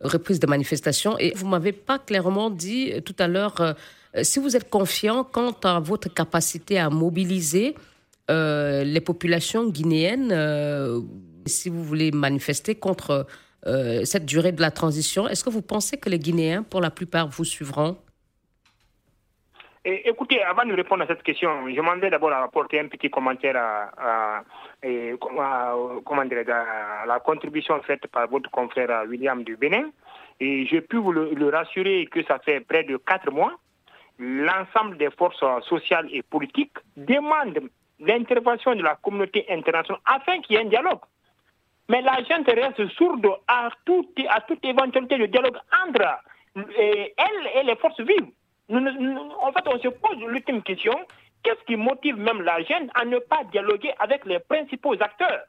reprise 0.00 0.40
de 0.40 0.46
manifestation. 0.46 1.18
Et 1.18 1.32
vous 1.36 1.46
m'avez 1.46 1.72
pas 1.72 1.98
clairement 1.98 2.50
dit 2.50 2.92
tout 3.04 3.16
à 3.18 3.28
l'heure 3.28 3.74
si 4.22 4.38
vous 4.38 4.56
êtes 4.56 4.70
confiant 4.70 5.24
quant 5.24 5.56
à 5.64 5.80
votre 5.80 6.12
capacité 6.12 6.78
à 6.78 6.90
mobiliser 6.90 7.74
les 8.28 9.00
populations 9.04 9.68
guinéennes 9.68 10.32
si 11.46 11.68
vous 11.68 11.84
voulez 11.84 12.10
manifester 12.10 12.74
contre 12.74 13.26
euh, 13.66 14.04
cette 14.04 14.26
durée 14.26 14.52
de 14.52 14.60
la 14.60 14.70
transition. 14.70 15.28
Est-ce 15.28 15.44
que 15.44 15.50
vous 15.50 15.62
pensez 15.62 15.96
que 15.96 16.08
les 16.10 16.18
Guinéens, 16.18 16.62
pour 16.62 16.80
la 16.80 16.90
plupart, 16.90 17.28
vous 17.28 17.44
suivront? 17.44 17.96
Écoutez, 19.86 20.42
avant 20.42 20.64
de 20.64 20.72
répondre 20.72 21.02
à 21.02 21.06
cette 21.06 21.22
question, 21.22 21.68
je 21.68 21.74
demandais 21.76 22.08
d'abord 22.08 22.32
à 22.32 22.42
apporter 22.42 22.80
un 22.80 22.88
petit 22.88 23.10
commentaire 23.10 23.54
à, 23.54 24.42
comment 24.80 26.22
la 27.06 27.20
contribution 27.20 27.82
faite 27.82 28.06
par 28.06 28.26
votre 28.28 28.50
confrère 28.50 29.04
William 29.06 29.44
du 29.44 29.56
Bénin. 29.56 29.90
Et 30.40 30.64
je 30.64 30.78
peux 30.78 30.96
vous 30.96 31.12
le, 31.12 31.48
rassurer 31.50 32.06
que 32.10 32.24
ça 32.24 32.38
fait 32.38 32.60
près 32.60 32.84
de 32.84 32.96
quatre 32.96 33.30
mois. 33.30 33.52
L'ensemble 34.18 34.96
des 34.96 35.10
forces 35.10 35.44
sociales 35.68 36.08
et 36.12 36.22
politiques 36.22 36.78
demandent 36.96 37.68
l'intervention 38.00 38.74
de 38.74 38.82
la 38.82 38.94
communauté 38.96 39.44
internationale 39.50 40.00
afin 40.06 40.40
qu'il 40.40 40.56
y 40.56 40.58
ait 40.58 40.64
un 40.64 40.68
dialogue. 40.68 41.00
Mais 41.90 42.00
la 42.00 42.22
gente 42.24 42.46
reste 42.46 42.86
sourde 42.94 43.28
à 43.46 43.68
toute, 43.84 44.18
à 44.30 44.40
toute 44.40 44.64
éventualité 44.64 45.18
de 45.18 45.26
dialogue 45.26 45.58
entre 45.86 46.20
elle 46.56 47.50
et 47.54 47.62
les 47.64 47.76
forces 47.76 48.00
vives. 48.00 48.30
En 48.70 49.52
fait, 49.52 49.68
on 49.68 49.78
se 49.78 49.88
pose 49.88 50.18
l'ultime 50.26 50.62
question, 50.62 50.94
qu'est-ce 51.42 51.64
qui 51.66 51.76
motive 51.76 52.16
même 52.16 52.42
la 52.42 52.62
gente 52.62 52.90
à 52.94 53.04
ne 53.04 53.18
pas 53.18 53.44
dialoguer 53.52 53.92
avec 53.98 54.24
les 54.24 54.38
principaux 54.38 54.94
acteurs? 54.94 55.44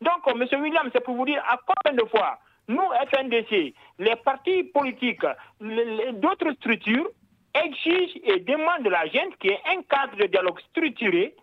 Donc, 0.00 0.26
M. 0.26 0.62
William, 0.62 0.88
c'est 0.92 1.02
pour 1.02 1.16
vous 1.16 1.24
dire 1.24 1.42
à 1.48 1.58
combien 1.66 1.96
de 2.02 2.08
fois 2.08 2.38
nous, 2.68 2.84
FNDC, 3.10 3.74
les 3.98 4.16
partis 4.16 4.62
politiques, 4.64 5.24
d'autres 5.60 6.52
structures 6.60 7.08
exigent 7.54 8.20
et 8.24 8.40
demandent 8.40 8.84
de 8.84 8.90
la 8.90 9.08
qu'il 9.08 9.50
y 9.50 9.54
ait 9.54 9.60
un 9.70 9.82
cadre 9.82 10.16
de 10.16 10.26
dialogue 10.26 10.60
structuré 10.70 11.34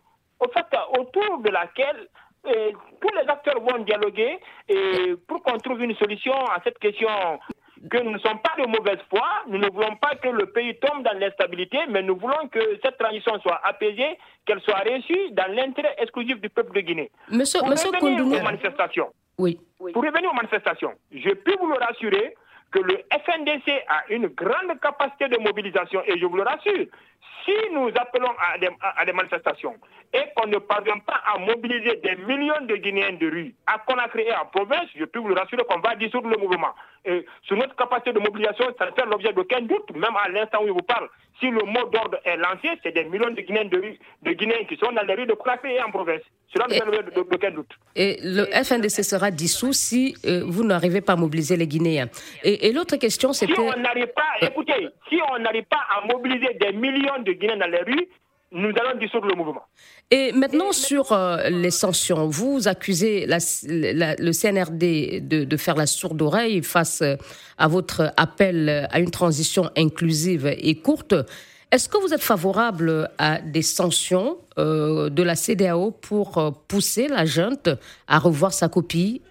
fait, 0.53 0.77
autour 0.99 1.39
de 1.39 1.49
laquelle 1.49 2.07
tous 2.43 3.09
les 3.15 3.27
acteurs 3.27 3.59
vont 3.59 3.79
dialoguer 3.79 4.38
et 4.69 5.15
pour 5.27 5.41
qu'on 5.41 5.57
trouve 5.57 5.81
une 5.81 5.95
solution 5.95 6.35
à 6.45 6.61
cette 6.63 6.77
question 6.77 7.09
que 7.89 7.98
nous 7.98 8.12
ne 8.12 8.19
sommes 8.19 8.39
pas 8.39 8.54
de 8.62 8.67
mauvaise 8.67 9.00
foi, 9.10 9.28
nous 9.48 9.58
ne 9.58 9.69
voulons 9.69 9.95
pas 9.98 10.15
que 10.15 10.30
le 10.30 10.48
pays 10.48 10.76
tombe 10.80 11.04
dans 11.04 11.17
l'instabilité, 11.17 11.78
mais 11.89 12.02
nous 12.02 12.17
voulons 12.17 12.48
que 12.52 12.60
cette 12.84 12.98
transition 12.98 13.39
soit 13.41 13.60
apaisée, 13.63 14.17
qu'elle 14.45 14.62
soit 14.62 14.80
reçue 14.80 15.32
dans 15.32 15.52
l'intérêt 15.54 15.95
exclusif 16.00 16.39
du 16.39 16.50
peuple 16.50 16.76
de 16.76 16.82
Guinée. 16.82 17.12
Monsieur, 17.30 17.60
pour 17.60 17.69
monsieur 17.69 17.89
revenir 17.89 18.39
aux 18.39 18.43
manifestations, 18.43 19.10
oui. 19.38 19.60
pour 19.78 20.04
revenir 20.04 20.32
aux 20.32 20.36
manifestations, 20.36 20.93
je 21.12 21.30
peux 21.30 21.56
vous 21.60 21.67
le 21.67 21.78
rassurer 21.78 22.36
que 22.71 22.80
le 22.80 22.97
FNDC 23.12 23.84
a 23.88 24.04
une 24.10 24.28
grande 24.28 24.80
capacité 24.82 25.28
de 25.28 25.38
mobilisation 25.38 26.01
et 26.06 26.19
je 26.19 26.25
vous 26.25 26.36
le 26.36 26.43
rassure, 26.43 26.86
si 27.45 27.54
nous 27.71 27.89
appelons 27.95 28.32
à 28.39 29.06
des, 29.06 29.13
manifestations 29.13 29.75
et 30.13 30.23
qu'on 30.36 30.47
ne 30.47 30.58
parvient 30.58 30.99
pas 30.99 31.21
à 31.34 31.38
mobiliser 31.38 31.97
des 31.97 32.15
millions 32.15 32.62
de 32.62 32.75
Guinéens 32.75 33.13
de 33.13 33.30
rue 33.30 33.56
à 33.67 33.78
Conakry 33.80 34.21
et 34.21 34.36
en 34.36 34.45
province, 34.45 34.88
je 34.95 35.06
peux 35.06 35.19
vous 35.19 35.30
le 35.30 35.36
rassurer 35.36 35.63
qu'on 35.69 35.80
va 35.80 35.95
dissoudre 35.95 36.30
le 36.30 36.38
mouvement. 36.38 36.73
Et 37.06 37.25
sur 37.43 37.56
notre 37.56 37.75
capacité 37.75 38.13
de 38.13 38.19
mobilisation, 38.19 38.65
ça 38.80 38.88
ne 38.88 38.91
fait 38.91 39.06
l'objet 39.06 39.32
d'aucun 39.34 39.62
doute, 39.62 39.91
même 39.93 40.15
à 40.23 40.28
l'instant 40.30 40.63
où 40.63 40.67
je 40.67 40.71
vous 40.71 40.80
parle. 40.80 41.08
Si 41.39 41.48
le 41.48 41.65
mot 41.65 41.89
d'ordre 41.91 42.17
est 42.24 42.38
lancé, 42.38 42.69
c'est 42.82 42.93
des 42.93 43.04
millions 43.06 43.30
de 43.30 43.41
Guinéens, 43.41 43.65
de, 43.65 43.82
de 44.24 44.32
Guinéens 44.32 44.63
qui 44.69 44.78
sont 44.78 44.91
dans 44.91 45.02
les 45.02 45.15
rues 45.15 45.26
de 45.26 45.34
Conakry 45.34 45.74
et 45.74 45.82
en 45.84 45.91
province. 45.91 46.21
Cela 46.54 46.67
ne 46.67 46.74
fait 46.74 47.13
d'aucun 47.13 47.52
doute. 47.52 47.71
Et 47.95 48.17
le 48.24 48.45
FNDC 48.45 49.04
sera 49.04 49.32
dissous 49.32 49.74
si 49.74 50.15
euh, 50.26 50.43
vous 50.45 50.63
n'arrivez 50.63 51.02
pas 51.02 51.13
à 51.13 51.15
mobiliser 51.17 51.58
les 51.58 51.67
Guinéens. 51.67 52.08
Et, 52.43 52.71
l'autre 52.71 52.95
question, 52.95 53.34
c'était... 53.34 53.54
Si 53.54 53.60
on 53.60 53.80
n'arrive 53.82 54.08
pas, 54.08 54.48
écoutez, 54.48 54.88
si 55.10 55.19
on 55.34 55.39
n'arrive 55.39 55.65
pas 55.65 55.82
à 55.89 56.06
mobiliser 56.06 56.54
des 56.54 56.71
millions 56.71 57.21
de 57.21 57.34
Guinéens 57.34 57.58
dans 57.58 57.69
les 57.69 57.82
rues, 57.82 58.08
nous 58.51 58.69
allons 58.69 58.97
dissoudre 58.99 59.27
le 59.27 59.36
mouvement. 59.36 59.63
Et 60.12 60.31
maintenant, 60.31 60.71
sur 60.71 61.12
euh, 61.12 61.49
les 61.49 61.71
sanctions, 61.71 62.27
vous 62.27 62.67
accusez 62.67 63.25
le 63.27 64.31
CNRD 64.31 65.27
de, 65.27 65.58
faire 65.58 65.75
la 65.75 65.86
sourde 65.86 66.21
oreille 66.21 66.62
face 66.63 67.01
euh, 67.01 67.15
à 67.58 67.67
votre 67.67 68.13
appel 68.17 68.88
à 68.91 68.99
une 68.99 69.12
transition 69.12 69.69
inclusive 69.75 70.45
et 70.45 70.75
courte. 70.75 71.15
Est-ce 71.71 71.89
que 71.89 71.97
vous 71.97 72.13
êtes 72.13 72.21
favorable 72.21 73.10
à 73.17 73.39
des 73.39 73.63
sanctions 73.63 74.38
euh, 74.58 75.10
de 75.10 75.23
la 75.23 75.36
CDAO 75.36 75.91
pour 75.91 76.63
pousser 76.67 77.08
la 77.08 77.25
junte 77.25 77.69
à 78.08 78.19
revoir 78.19 78.53
sa 78.53 78.69
copie? 78.69 79.21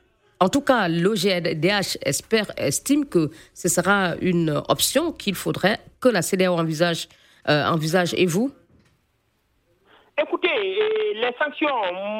En 0.41 0.49
tout 0.49 0.61
cas, 0.61 0.89
l'OGDH 0.89 1.99
espère, 2.03 2.51
estime 2.57 3.07
que 3.07 3.31
ce 3.55 3.69
sera 3.69 4.17
une 4.21 4.61
option 4.69 5.13
qu'il 5.13 5.37
faudrait 5.37 5.79
que 6.01 6.09
la 6.09 6.21
CDAO 6.21 6.59
envisage, 6.59 7.09
envisage. 7.47 8.13
Et 8.15 8.27
vous? 8.27 8.53
Écoutez, 10.17 11.15
les 11.15 11.33
sanctions, 11.43 11.75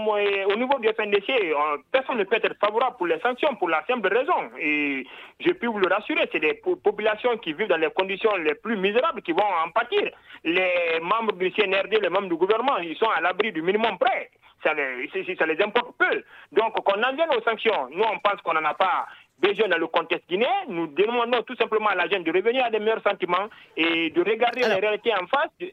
au 0.09 0.57
niveau 0.57 0.79
du 0.81 0.89
FNDC, 0.89 1.31
euh, 1.31 1.77
personne 1.93 2.19
ne 2.19 2.25
peut 2.25 2.41
être 2.43 2.57
favorable 2.59 2.97
pour 2.97 3.07
les 3.07 3.21
sanctions 3.21 3.55
pour 3.55 3.69
la 3.69 3.87
simple 3.87 4.09
raison. 4.13 4.51
Et 4.59 5.07
je 5.39 5.53
peux 5.53 5.69
vous 5.69 5.79
le 5.79 5.87
rassurer, 5.87 6.29
c'est 6.33 6.41
des 6.41 6.55
populations 6.55 7.39
qui 7.39 7.53
vivent 7.53 7.69
dans 7.69 7.77
les 7.77 7.91
conditions 7.91 8.35
les 8.37 8.57
plus 8.57 8.77
misérables 8.77 9.23
qui 9.23 9.31
vont 9.31 9.45
en 9.45 9.71
pâtir. 9.71 10.11
Les 10.43 10.99
membres 11.03 11.35
du 11.35 11.53
CNRD, 11.53 12.01
les 12.03 12.09
membres 12.09 12.29
du 12.29 12.35
gouvernement, 12.35 12.79
ils 12.79 12.97
sont 12.97 13.11
à 13.11 13.21
l'abri 13.21 13.53
du 13.53 13.63
minimum 13.63 13.97
prêt. 13.97 14.31
Ça 14.65 14.75
les, 14.75 15.09
ça 15.39 15.47
les 15.47 15.63
importe 15.63 15.97
peu. 15.97 16.25
Donc, 16.51 16.75
qu'on 16.75 17.01
en 17.01 17.15
vienne 17.15 17.31
aux 17.37 17.43
sanctions, 17.43 17.89
nous, 17.93 18.03
on 18.03 18.19
pense 18.19 18.41
qu'on 18.43 18.55
n'en 18.55 18.65
a 18.65 18.75
pas 18.75 19.07
besoin 19.39 19.69
dans 19.69 19.79
le 19.79 19.87
contexte 19.87 20.29
guinéen. 20.29 20.49
Nous 20.69 20.89
demandons 20.89 21.43
tout 21.43 21.57
simplement 21.57 21.91
à 21.91 21.95
la 21.95 22.09
gente 22.09 22.25
de 22.25 22.33
revenir 22.33 22.65
à 22.65 22.71
des 22.71 22.81
meilleurs 22.81 23.03
sentiments 23.03 23.49
et 23.77 24.11
de 24.11 24.21
regarder 24.21 24.63
les 24.63 24.81
réalités 24.81 25.13
en 25.15 25.27
face 25.27 25.51
de 25.61 25.71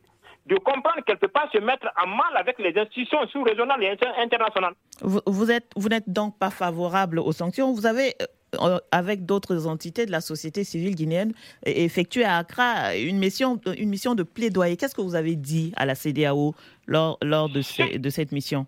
comprendre 0.56 1.04
qu'elle 1.06 1.16
ne 1.16 1.20
peut 1.20 1.28
pas 1.28 1.50
se 1.54 1.60
mettre 1.60 1.88
en 2.04 2.08
mal 2.08 2.36
avec 2.36 2.60
les 2.60 2.78
institutions 2.78 3.26
sous-régionales 3.28 3.84
et 3.84 3.98
internationales. 4.18 4.74
Vous, 5.02 5.52
êtes, 5.52 5.72
vous 5.76 5.90
n'êtes 5.90 6.10
donc 6.10 6.38
pas 6.38 6.50
favorable 6.50 7.20
aux 7.20 7.32
sanctions. 7.32 7.74
Vous 7.74 7.86
avez, 7.86 8.16
euh, 8.60 8.80
avec 8.92 9.26
d'autres 9.26 9.68
entités 9.68 10.06
de 10.06 10.12
la 10.12 10.22
société 10.22 10.64
civile 10.64 10.96
guinéenne, 10.96 11.34
effectué 11.66 12.24
à 12.24 12.38
Accra 12.38 12.96
une 12.96 13.18
mission, 13.18 13.60
une 13.78 13.90
mission 13.90 14.16
de 14.16 14.24
plaidoyer. 14.24 14.78
Qu'est-ce 14.78 14.96
que 14.96 15.02
vous 15.02 15.16
avez 15.16 15.36
dit 15.36 15.74
à 15.76 15.86
la 15.86 15.96
CDAO 15.96 16.56
lors, 16.88 17.18
lors 17.22 17.50
de, 17.50 17.98
de 17.98 18.10
cette 18.10 18.32
mission? 18.32 18.66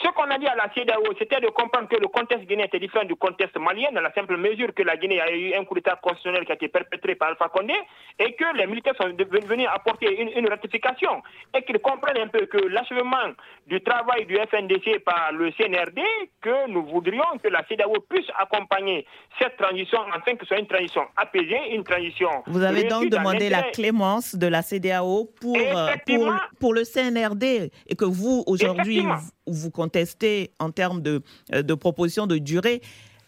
Ce 0.00 0.08
qu'on 0.08 0.30
a 0.30 0.38
dit 0.38 0.46
à 0.46 0.54
la 0.54 0.72
CEDAO, 0.74 1.02
c'était 1.18 1.40
de 1.40 1.48
comprendre 1.48 1.88
que 1.88 1.96
le 1.96 2.08
contexte 2.08 2.46
guinéen 2.46 2.64
était 2.64 2.78
différent 2.78 3.04
du 3.04 3.14
contexte 3.14 3.58
malien, 3.58 3.90
dans 3.92 4.00
la 4.00 4.12
simple 4.14 4.36
mesure 4.36 4.72
que 4.74 4.82
la 4.82 4.96
Guinée 4.96 5.20
a 5.20 5.30
eu 5.30 5.54
un 5.54 5.64
coup 5.64 5.74
d'État 5.74 5.98
constitutionnel 6.00 6.46
qui 6.46 6.52
a 6.52 6.54
été 6.54 6.68
perpétré 6.68 7.14
par 7.14 7.28
Alpha 7.28 7.48
Condé, 7.48 7.74
et 8.18 8.32
que 8.34 8.56
les 8.56 8.66
militaires 8.66 8.94
sont 8.96 9.08
venus 9.08 9.68
apporter 9.72 10.08
une, 10.36 10.48
ratification, 10.48 11.22
et 11.54 11.62
qu'ils 11.62 11.78
comprennent 11.80 12.22
un 12.22 12.28
peu 12.28 12.46
que 12.46 12.58
l'achèvement 12.68 13.32
du 13.66 13.82
travail 13.82 14.24
du 14.24 14.36
FNDC 14.36 15.00
par 15.04 15.32
le 15.32 15.50
CNRD, 15.52 16.00
que 16.40 16.68
nous 16.70 16.86
voudrions 16.86 17.24
que 17.42 17.48
la 17.48 17.62
CEDAO 17.68 18.00
puisse 18.08 18.26
accompagner 18.38 19.06
cette 19.38 19.56
transition, 19.58 19.98
afin 20.14 20.36
que 20.36 20.44
ce 20.44 20.48
soit 20.48 20.58
une 20.58 20.66
transition 20.66 21.02
apaisée, 21.16 21.74
une 21.74 21.84
transition... 21.84 22.30
Vous 22.46 22.62
avez 22.62 22.84
donc 22.84 23.10
demandé 23.10 23.50
la 23.50 23.62
clémence 23.64 24.34
de 24.34 24.46
la 24.46 24.62
CEDAO 24.62 25.30
pour, 25.38 25.56
euh, 25.56 25.92
pour, 26.06 26.32
pour, 26.58 26.72
le 26.72 26.84
CNRD, 26.84 27.70
et 27.86 27.96
que 27.96 28.04
vous, 28.06 28.42
aujourd'hui, 28.46 29.04
vous 29.46 29.70
contestez 29.92 30.50
en 30.58 30.70
termes 30.70 31.02
de, 31.02 31.22
euh, 31.52 31.62
de 31.62 31.74
propositions 31.74 32.26
de 32.26 32.38
durée. 32.38 32.80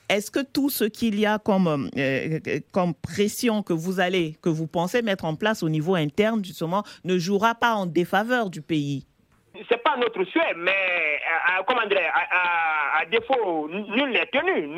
Est-ce 0.08 0.30
que 0.30 0.40
tout 0.40 0.70
ce 0.70 0.84
qu'il 0.84 1.18
y 1.18 1.26
a 1.26 1.38
comme, 1.38 1.90
euh, 1.96 2.38
comme 2.72 2.94
pression 2.94 3.62
que 3.62 3.72
vous 3.72 4.00
allez, 4.00 4.36
que 4.42 4.48
vous 4.50 4.66
pensez 4.66 5.02
mettre 5.02 5.24
en 5.24 5.34
place 5.34 5.62
au 5.62 5.68
niveau 5.68 5.94
interne, 5.94 6.44
justement, 6.44 6.84
ne 7.04 7.18
jouera 7.18 7.54
pas 7.54 7.74
en 7.74 7.86
défaveur 7.86 8.50
du 8.50 8.60
pays? 8.60 9.06
C'est 9.68 9.82
pas 9.82 9.96
notre 9.96 10.24
souhait, 10.24 10.54
mais 10.56 11.20
à, 11.46 11.62
comment 11.62 11.86
dire, 11.86 12.00
à, 12.12 13.04
défaut, 13.06 13.68
nul 13.68 14.10
n'est 14.10 14.26
tenu. 14.26 14.68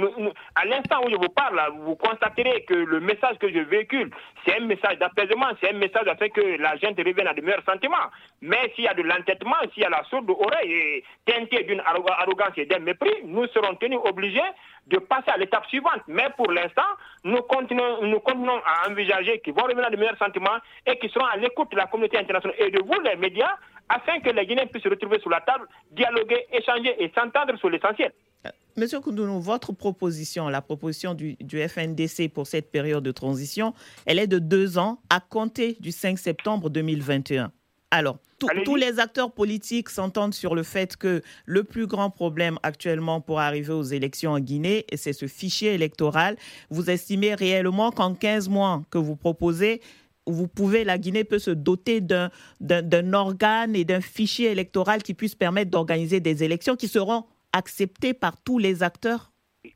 à 0.54 0.64
l'instant 0.66 1.00
où 1.04 1.10
je 1.10 1.16
vous 1.16 1.28
parle, 1.30 1.60
vous 1.80 1.96
constaterez 1.96 2.64
que 2.64 2.74
le 2.74 3.00
message 3.00 3.38
que 3.38 3.48
je 3.48 3.60
véhicule, 3.60 4.10
c'est 4.44 4.60
un 4.60 4.66
message 4.66 4.98
d'apaisement, 4.98 5.46
c'est 5.60 5.70
un 5.70 5.78
message 5.78 6.06
afin 6.08 6.28
que 6.28 6.60
la 6.60 6.76
gente 6.76 6.98
revienne 6.98 7.26
à 7.28 7.34
de 7.34 7.40
meilleurs 7.40 7.64
sentiments. 7.64 7.96
Mais 8.42 8.72
s'il 8.74 8.84
y 8.84 8.88
a 8.88 8.94
de 8.94 9.02
l'entêtement, 9.02 9.56
s'il 9.72 9.82
y 9.82 9.86
a 9.86 9.90
la 9.90 10.04
sourde 10.04 10.28
oreille 10.30 11.02
teintée 11.24 11.64
d'une 11.64 11.80
arrogance 11.80 12.52
et 12.56 12.66
d'un 12.66 12.80
mépris, 12.80 13.14
nous 13.24 13.46
serons 13.48 13.74
tenus 13.76 13.98
obligés 14.04 14.40
de 14.88 14.98
passer 14.98 15.30
à 15.30 15.36
l'étape 15.36 15.66
suivante. 15.66 16.02
Mais 16.06 16.28
pour 16.36 16.50
l'instant, 16.50 16.82
nous 17.24 17.42
continuons, 17.42 18.02
nous 18.02 18.20
continuons 18.20 18.60
à 18.64 18.88
envisager 18.90 19.40
qu'ils 19.40 19.54
vont 19.54 19.64
revenir 19.64 19.86
à 19.86 19.90
de 19.90 19.96
meilleurs 19.96 20.18
sentiments 20.18 20.58
et 20.86 20.98
qu'ils 20.98 21.10
seront 21.10 21.26
à 21.26 21.36
l'écoute 21.36 21.70
de 21.72 21.76
la 21.76 21.86
communauté 21.86 22.18
internationale 22.18 22.56
et 22.58 22.70
de 22.70 22.80
vous, 22.82 23.00
les 23.00 23.16
médias, 23.16 23.56
afin 23.88 24.20
que 24.20 24.30
les 24.30 24.46
Guinéens 24.46 24.66
puissent 24.66 24.84
se 24.84 24.88
retrouver 24.88 25.18
sur 25.20 25.30
la 25.30 25.40
table, 25.40 25.66
dialoguer, 25.90 26.46
échanger 26.52 26.94
et 27.02 27.12
s'entendre 27.14 27.56
sur 27.58 27.70
l'essentiel. 27.70 28.12
Euh, 28.46 28.50
Monsieur 28.76 29.00
Koundounou, 29.00 29.40
votre 29.40 29.72
proposition, 29.72 30.48
la 30.48 30.62
proposition 30.62 31.14
du, 31.14 31.34
du, 31.40 31.66
FNDC 31.66 32.32
pour 32.32 32.46
cette 32.46 32.70
période 32.70 33.02
de 33.02 33.12
transition, 33.12 33.74
elle 34.04 34.18
est 34.18 34.26
de 34.26 34.38
deux 34.38 34.78
ans 34.78 35.00
à 35.10 35.20
compter 35.20 35.76
du 35.80 35.92
5 35.92 36.18
septembre 36.18 36.70
2021. 36.70 37.52
Alors, 37.90 38.18
tous 38.64 38.76
les 38.76 38.98
acteurs 39.00 39.32
politiques 39.32 39.88
s'entendent 39.88 40.34
sur 40.34 40.54
le 40.54 40.62
fait 40.62 40.96
que 40.96 41.22
le 41.46 41.64
plus 41.64 41.86
grand 41.86 42.10
problème 42.10 42.58
actuellement 42.62 43.20
pour 43.20 43.40
arriver 43.40 43.72
aux 43.72 43.82
élections 43.82 44.32
en 44.32 44.40
Guinée, 44.40 44.84
c'est 44.94 45.12
ce 45.12 45.26
fichier 45.26 45.72
électoral. 45.72 46.36
Vous 46.68 46.90
estimez 46.90 47.34
réellement 47.34 47.92
qu'en 47.92 48.14
15 48.14 48.48
mois 48.48 48.82
que 48.90 48.98
vous 48.98 49.16
proposez, 49.16 49.80
vous 50.26 50.48
pouvez, 50.48 50.84
la 50.84 50.98
Guinée 50.98 51.24
peut 51.24 51.38
se 51.38 51.50
doter 51.50 52.00
d'un 52.00 53.12
organe 53.12 53.76
et 53.76 53.84
d'un 53.84 54.00
fichier 54.00 54.50
électoral 54.50 55.02
qui 55.02 55.14
puisse 55.14 55.34
permettre 55.34 55.70
d'organiser 55.70 56.20
des 56.20 56.44
élections 56.44 56.76
qui 56.76 56.88
seront 56.88 57.24
acceptées 57.52 58.14
par 58.14 58.42
tous 58.42 58.58
les 58.58 58.82
acteurs? 58.82 59.30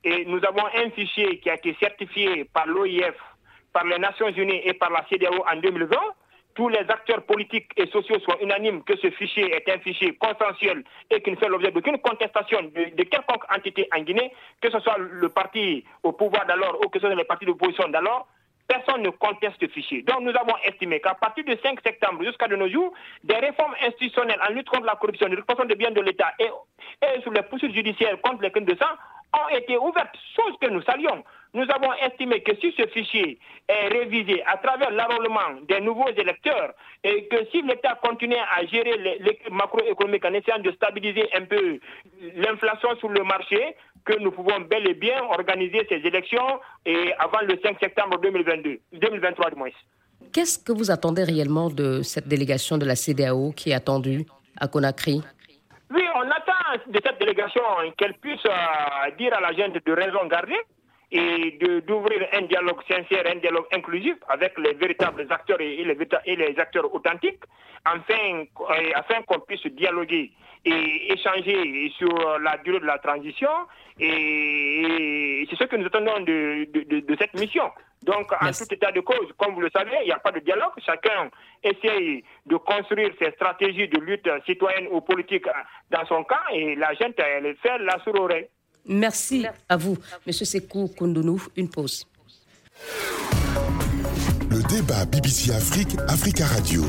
Et 0.04 0.24
nous 0.26 0.40
avons 0.46 0.66
un 0.74 0.90
fichier 0.90 1.38
qui 1.40 1.50
a 1.50 1.54
été 1.54 1.76
certifié 1.80 2.44
par 2.44 2.66
l'OIF, 2.66 3.14
par 3.72 3.84
les 3.84 3.98
Nations 3.98 4.28
Unies 4.28 4.60
et 4.64 4.74
par 4.74 4.90
la 4.90 5.04
CDAO 5.08 5.44
en 5.50 5.60
2020 5.60 5.96
tous 6.54 6.68
les 6.68 6.80
acteurs 6.88 7.22
politiques 7.22 7.70
et 7.76 7.86
sociaux 7.86 8.18
soient 8.20 8.42
unanimes 8.42 8.82
que 8.82 8.96
ce 8.96 9.10
fichier 9.10 9.54
est 9.54 9.68
un 9.70 9.78
fichier 9.78 10.16
consensuel 10.16 10.84
et 11.10 11.22
qu'il 11.22 11.34
ne 11.34 11.38
fait 11.38 11.48
l'objet 11.48 11.70
d'aucune 11.70 11.98
contestation 11.98 12.60
de, 12.62 13.02
quelconque 13.04 13.44
entité 13.54 13.88
en 13.96 14.02
Guinée, 14.02 14.32
que 14.60 14.70
ce 14.70 14.78
soit 14.80 14.98
le 14.98 15.28
parti 15.28 15.84
au 16.02 16.12
pouvoir 16.12 16.46
d'alors 16.46 16.78
ou 16.84 16.88
que 16.88 16.98
ce 16.98 17.06
soit 17.06 17.14
les 17.14 17.24
partis 17.24 17.46
d'opposition 17.46 17.88
d'alors, 17.88 18.26
personne 18.70 19.02
ne 19.02 19.10
conteste 19.10 19.56
ce 19.60 19.66
fichier. 19.66 20.02
Donc 20.02 20.20
nous 20.20 20.30
avons 20.30 20.56
estimé 20.64 21.00
qu'à 21.00 21.14
partir 21.14 21.44
du 21.44 21.56
5 21.62 21.80
septembre 21.84 22.22
jusqu'à 22.22 22.46
de 22.46 22.54
nos 22.54 22.68
jours, 22.68 22.92
des 23.24 23.34
réformes 23.34 23.74
institutionnelles 23.84 24.40
en 24.48 24.52
lutte 24.52 24.68
contre 24.68 24.86
la 24.86 24.94
corruption, 24.94 25.26
la 25.26 25.34
récupération 25.34 25.66
des 25.66 25.74
biens 25.74 25.90
de 25.90 26.00
l'État 26.00 26.32
et, 26.38 26.50
sur 27.22 27.32
les 27.32 27.42
poursuites 27.42 27.74
judiciaires 27.74 28.20
contre 28.22 28.42
les 28.42 28.50
crimes 28.50 28.64
de 28.64 28.76
sang 28.76 28.94
ont 29.32 29.48
été 29.56 29.76
ouvertes, 29.76 30.16
chose 30.36 30.54
que 30.60 30.68
nous 30.68 30.82
saluons 30.82 31.24
nous 31.52 31.66
avons 31.68 31.92
estimé 31.94 32.42
que 32.42 32.54
si 32.60 32.72
ce 32.78 32.86
fichier 32.86 33.38
est 33.68 33.88
révisé 33.88 34.42
à 34.46 34.56
travers 34.58 34.90
l'enrôlement 34.90 35.60
des 35.68 35.80
nouveaux 35.80 36.10
électeurs 36.10 36.72
et 37.02 37.26
que 37.26 37.44
si 37.50 37.62
l'État 37.62 37.98
continue 38.02 38.36
à 38.36 38.64
gérer 38.66 39.18
l'équipe 39.18 39.50
macroéconomique 39.50 40.24
en 40.24 40.34
essayant 40.34 40.60
de 40.60 40.70
stabiliser 40.72 41.28
un 41.34 41.44
peu 41.44 41.80
l'inflation 42.36 42.96
sur 42.98 43.08
le 43.08 43.24
marché, 43.24 43.74
que 44.04 44.18
nous 44.18 44.30
pouvons 44.30 44.60
bel 44.60 44.86
et 44.88 44.94
bien 44.94 45.22
organiser 45.24 45.86
ces 45.88 45.96
élections 45.96 46.60
et 46.86 47.12
avant 47.18 47.40
le 47.42 47.58
5 47.62 47.78
septembre 47.80 48.18
2022, 48.20 48.78
2023 48.92 49.50
du 49.50 49.56
moins. 49.56 49.68
Qu'est-ce 50.32 50.58
que 50.58 50.72
vous 50.72 50.90
attendez 50.90 51.24
réellement 51.24 51.70
de 51.70 52.02
cette 52.02 52.28
délégation 52.28 52.78
de 52.78 52.86
la 52.86 52.94
CDAO 52.94 53.52
qui 53.52 53.70
est 53.70 53.74
attendue 53.74 54.26
à 54.58 54.68
Conakry? 54.68 55.22
Oui, 55.92 56.02
on 56.14 56.30
attend 56.30 56.84
de 56.86 57.00
cette 57.04 57.18
délégation 57.18 57.62
qu'elle 57.96 58.14
puisse 58.14 58.44
euh, 58.46 59.10
dire 59.18 59.34
à 59.34 59.40
la 59.40 59.52
gente 59.52 59.74
de 59.84 59.92
raison 59.92 60.24
garder 60.26 60.56
et 61.12 61.58
d'ouvrir 61.86 62.28
un 62.32 62.42
dialogue 62.42 62.80
sincère, 62.88 63.24
un 63.26 63.38
dialogue 63.38 63.66
inclusif 63.72 64.14
avec 64.28 64.56
les 64.58 64.74
véritables 64.74 65.26
acteurs 65.28 65.60
et 65.60 65.82
les, 65.84 65.96
et 66.24 66.36
les 66.36 66.58
acteurs 66.58 66.92
authentiques, 66.94 67.42
afin, 67.84 68.44
afin 68.94 69.22
qu'on 69.22 69.40
puisse 69.40 69.66
dialoguer 69.66 70.30
et 70.64 71.12
échanger 71.12 71.90
sur 71.96 72.38
la 72.38 72.58
durée 72.58 72.80
de 72.80 72.86
la 72.86 72.98
transition. 72.98 73.50
Et, 73.98 75.46
c'est 75.48 75.56
ce 75.56 75.64
que 75.64 75.76
nous 75.76 75.86
attendons 75.86 76.20
de, 76.20 76.66
de, 76.72 77.00
de, 77.00 77.16
cette 77.18 77.34
mission. 77.34 77.70
Donc, 78.02 78.32
en 78.32 78.50
tout 78.52 78.72
état 78.72 78.92
de 78.92 79.00
cause, 79.00 79.32
comme 79.36 79.54
vous 79.54 79.60
le 79.60 79.70
savez, 79.70 79.96
il 80.02 80.06
n'y 80.06 80.12
a 80.12 80.18
pas 80.18 80.32
de 80.32 80.40
dialogue. 80.40 80.72
Chacun 80.84 81.30
essaye 81.62 82.24
de 82.46 82.56
construire 82.56 83.10
ses 83.18 83.30
stratégies 83.32 83.88
de 83.88 83.98
lutte 84.00 84.28
citoyenne 84.46 84.88
ou 84.90 85.00
politique 85.00 85.46
dans 85.90 86.06
son 86.06 86.24
camp 86.24 86.36
et 86.52 86.76
la 86.76 86.94
gente, 86.94 87.18
elle 87.18 87.56
fait 87.56 87.78
la 87.78 87.98
sourde 88.04 88.46
Merci 88.86 89.46
à 89.68 89.76
vous, 89.76 89.96
Monsieur 90.26 90.44
Sekou 90.44 90.88
Koundounou. 90.88 91.42
Une 91.56 91.68
pause. 91.68 92.06
Le 94.50 94.62
débat 94.68 95.04
BBC 95.04 95.52
Afrique, 95.52 95.96
Africa 96.08 96.46
Radio. 96.46 96.84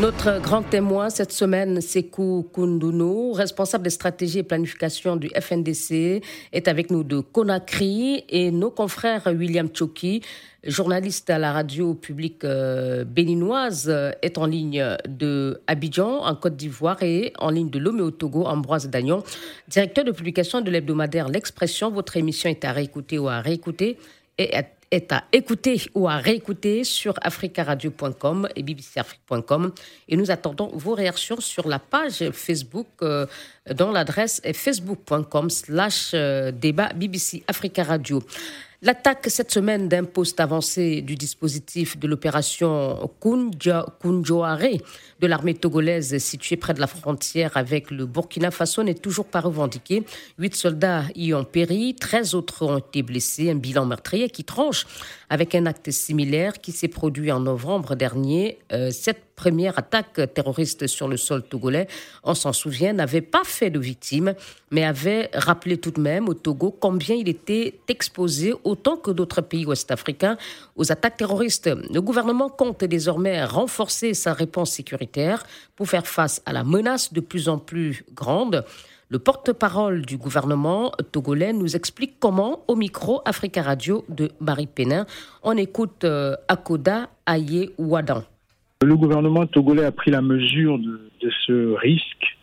Notre 0.00 0.40
grand 0.40 0.62
témoin 0.62 1.08
cette 1.08 1.30
semaine, 1.30 1.80
Sekou 1.80 2.48
Koundounou, 2.52 3.30
responsable 3.32 3.84
des 3.84 3.90
stratégies 3.90 4.40
et 4.40 4.42
planification 4.42 5.14
du 5.14 5.28
FNDC, 5.28 6.20
est 6.52 6.66
avec 6.66 6.90
nous 6.90 7.04
de 7.04 7.20
Conakry 7.20 8.24
et 8.28 8.50
nos 8.50 8.72
confrères 8.72 9.22
William 9.26 9.68
Choki, 9.72 10.20
journaliste 10.64 11.30
à 11.30 11.38
la 11.38 11.52
radio 11.52 11.94
publique 11.94 12.42
euh, 12.42 13.04
béninoise, 13.04 13.88
est 14.20 14.36
en 14.36 14.46
ligne 14.46 14.84
de 15.06 15.60
Abidjan, 15.68 16.24
en 16.24 16.34
Côte 16.34 16.56
d'Ivoire, 16.56 17.00
et 17.04 17.32
en 17.38 17.50
ligne 17.50 17.70
de 17.70 17.78
Lomé 17.78 18.10
Togo, 18.10 18.46
Ambroise 18.46 18.90
Dagnon, 18.90 19.22
directeur 19.68 20.04
de 20.04 20.10
publication 20.10 20.60
de 20.60 20.72
l'hebdomadaire 20.72 21.28
L'Expression. 21.28 21.92
Votre 21.92 22.16
émission 22.16 22.50
est 22.50 22.64
à 22.64 22.72
réécouter 22.72 23.20
ou 23.20 23.28
à 23.28 23.38
réécouter 23.38 23.96
et 24.38 24.56
est 24.94 25.12
à 25.12 25.24
écouter 25.32 25.80
ou 25.94 26.08
à 26.08 26.16
réécouter 26.16 26.84
sur 26.84 27.14
africaradio.com 27.20 28.48
et 28.54 28.62
bbcafrique.com. 28.62 29.72
Et 30.08 30.16
nous 30.16 30.30
attendons 30.30 30.70
vos 30.74 30.94
réactions 30.94 31.40
sur 31.40 31.68
la 31.68 31.78
page 31.78 32.30
Facebook 32.32 32.86
euh, 33.02 33.26
dont 33.74 33.90
l'adresse 33.90 34.40
est 34.44 34.52
facebook.com 34.52 35.50
slash 35.50 36.12
euh, 36.14 36.52
débat 36.52 36.92
BBC 36.94 37.42
Africa 37.48 37.82
Radio. 37.82 38.22
L'attaque 38.82 39.26
cette 39.28 39.50
semaine 39.50 39.88
d'un 39.88 40.04
poste 40.04 40.40
avancé 40.40 41.00
du 41.00 41.14
dispositif 41.14 41.98
de 41.98 42.06
l'opération 42.06 43.10
Kunjoare 43.18 44.58
de 45.24 45.28
l'armée 45.30 45.54
togolaise 45.54 46.18
située 46.18 46.56
près 46.56 46.74
de 46.74 46.80
la 46.80 46.86
frontière 46.86 47.56
avec 47.56 47.90
le 47.90 48.04
Burkina 48.04 48.50
Faso 48.50 48.82
n'est 48.82 48.92
toujours 48.92 49.24
pas 49.24 49.40
revendiquée. 49.40 50.02
Huit 50.38 50.54
soldats 50.54 51.04
y 51.14 51.32
ont 51.32 51.44
péri, 51.44 51.96
13 51.98 52.34
autres 52.34 52.66
ont 52.66 52.76
été 52.76 53.02
blessés, 53.02 53.50
un 53.50 53.54
bilan 53.54 53.86
meurtrier 53.86 54.28
qui 54.28 54.44
tranche 54.44 54.84
avec 55.30 55.54
un 55.54 55.64
acte 55.64 55.90
similaire 55.90 56.60
qui 56.60 56.72
s'est 56.72 56.88
produit 56.88 57.32
en 57.32 57.40
novembre 57.40 57.94
dernier. 57.94 58.58
Euh, 58.72 58.90
cette 58.90 59.24
première 59.34 59.78
attaque 59.78 60.20
terroriste 60.34 60.86
sur 60.86 61.08
le 61.08 61.16
sol 61.16 61.42
togolais, 61.42 61.88
on 62.22 62.34
s'en 62.34 62.52
souvient, 62.52 62.92
n'avait 62.92 63.20
pas 63.20 63.42
fait 63.44 63.70
de 63.70 63.80
victimes, 63.80 64.34
mais 64.70 64.84
avait 64.84 65.30
rappelé 65.34 65.78
tout 65.78 65.90
de 65.90 66.00
même 66.00 66.28
au 66.28 66.34
Togo 66.34 66.70
combien 66.70 67.16
il 67.16 67.28
était 67.28 67.80
exposé, 67.88 68.54
autant 68.62 68.96
que 68.96 69.10
d'autres 69.10 69.40
pays 69.40 69.66
ouest-africains, 69.66 70.36
aux 70.76 70.92
attaques 70.92 71.16
terroristes. 71.16 71.70
Le 71.92 72.00
gouvernement 72.00 72.48
compte 72.48 72.84
désormais 72.84 73.44
renforcer 73.44 74.14
sa 74.14 74.32
réponse 74.32 74.72
sécuritaire 74.72 75.13
pour 75.76 75.88
faire 75.88 76.06
face 76.06 76.42
à 76.46 76.52
la 76.52 76.64
menace 76.64 77.12
de 77.12 77.20
plus 77.20 77.48
en 77.48 77.58
plus 77.58 78.04
grande. 78.14 78.64
Le 79.10 79.18
porte-parole 79.18 80.04
du 80.04 80.16
gouvernement 80.16 80.90
togolais 81.12 81.52
nous 81.52 81.76
explique 81.76 82.14
comment, 82.18 82.64
au 82.68 82.74
micro 82.74 83.20
Africa 83.24 83.62
Radio 83.62 84.04
de 84.08 84.30
Marie 84.40 84.66
Pénin, 84.66 85.06
on 85.42 85.56
écoute 85.56 86.04
euh, 86.04 86.34
Akoda 86.48 87.10
Aye 87.26 87.70
Wadan. 87.78 88.24
Le 88.82 88.96
gouvernement 88.96 89.46
togolais 89.46 89.84
a 89.84 89.92
pris 89.92 90.10
la 90.10 90.20
mesure 90.20 90.78
de, 90.78 91.00
ce 91.46 91.74
risque 91.76 92.33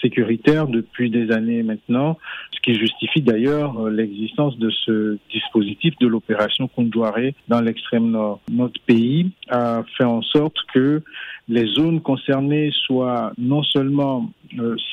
sécuritaire 0.00 0.66
depuis 0.66 1.10
des 1.10 1.30
années 1.32 1.62
maintenant, 1.62 2.18
ce 2.52 2.60
qui 2.60 2.78
justifie 2.78 3.22
d'ailleurs 3.22 3.78
euh, 3.78 3.90
l'existence 3.90 4.58
de 4.58 4.70
ce 4.70 5.18
dispositif 5.30 5.94
de 6.00 6.06
l'opération 6.06 6.68
Kondouare 6.68 7.32
dans 7.48 7.60
l'extrême 7.60 8.10
nord. 8.10 8.40
Notre 8.50 8.80
pays 8.80 9.30
a 9.48 9.82
fait 9.96 10.04
en 10.04 10.22
sorte 10.22 10.56
que 10.72 11.02
les 11.48 11.66
zones 11.66 12.00
concernées 12.00 12.70
soient 12.86 13.32
non 13.36 13.62
seulement 13.62 14.30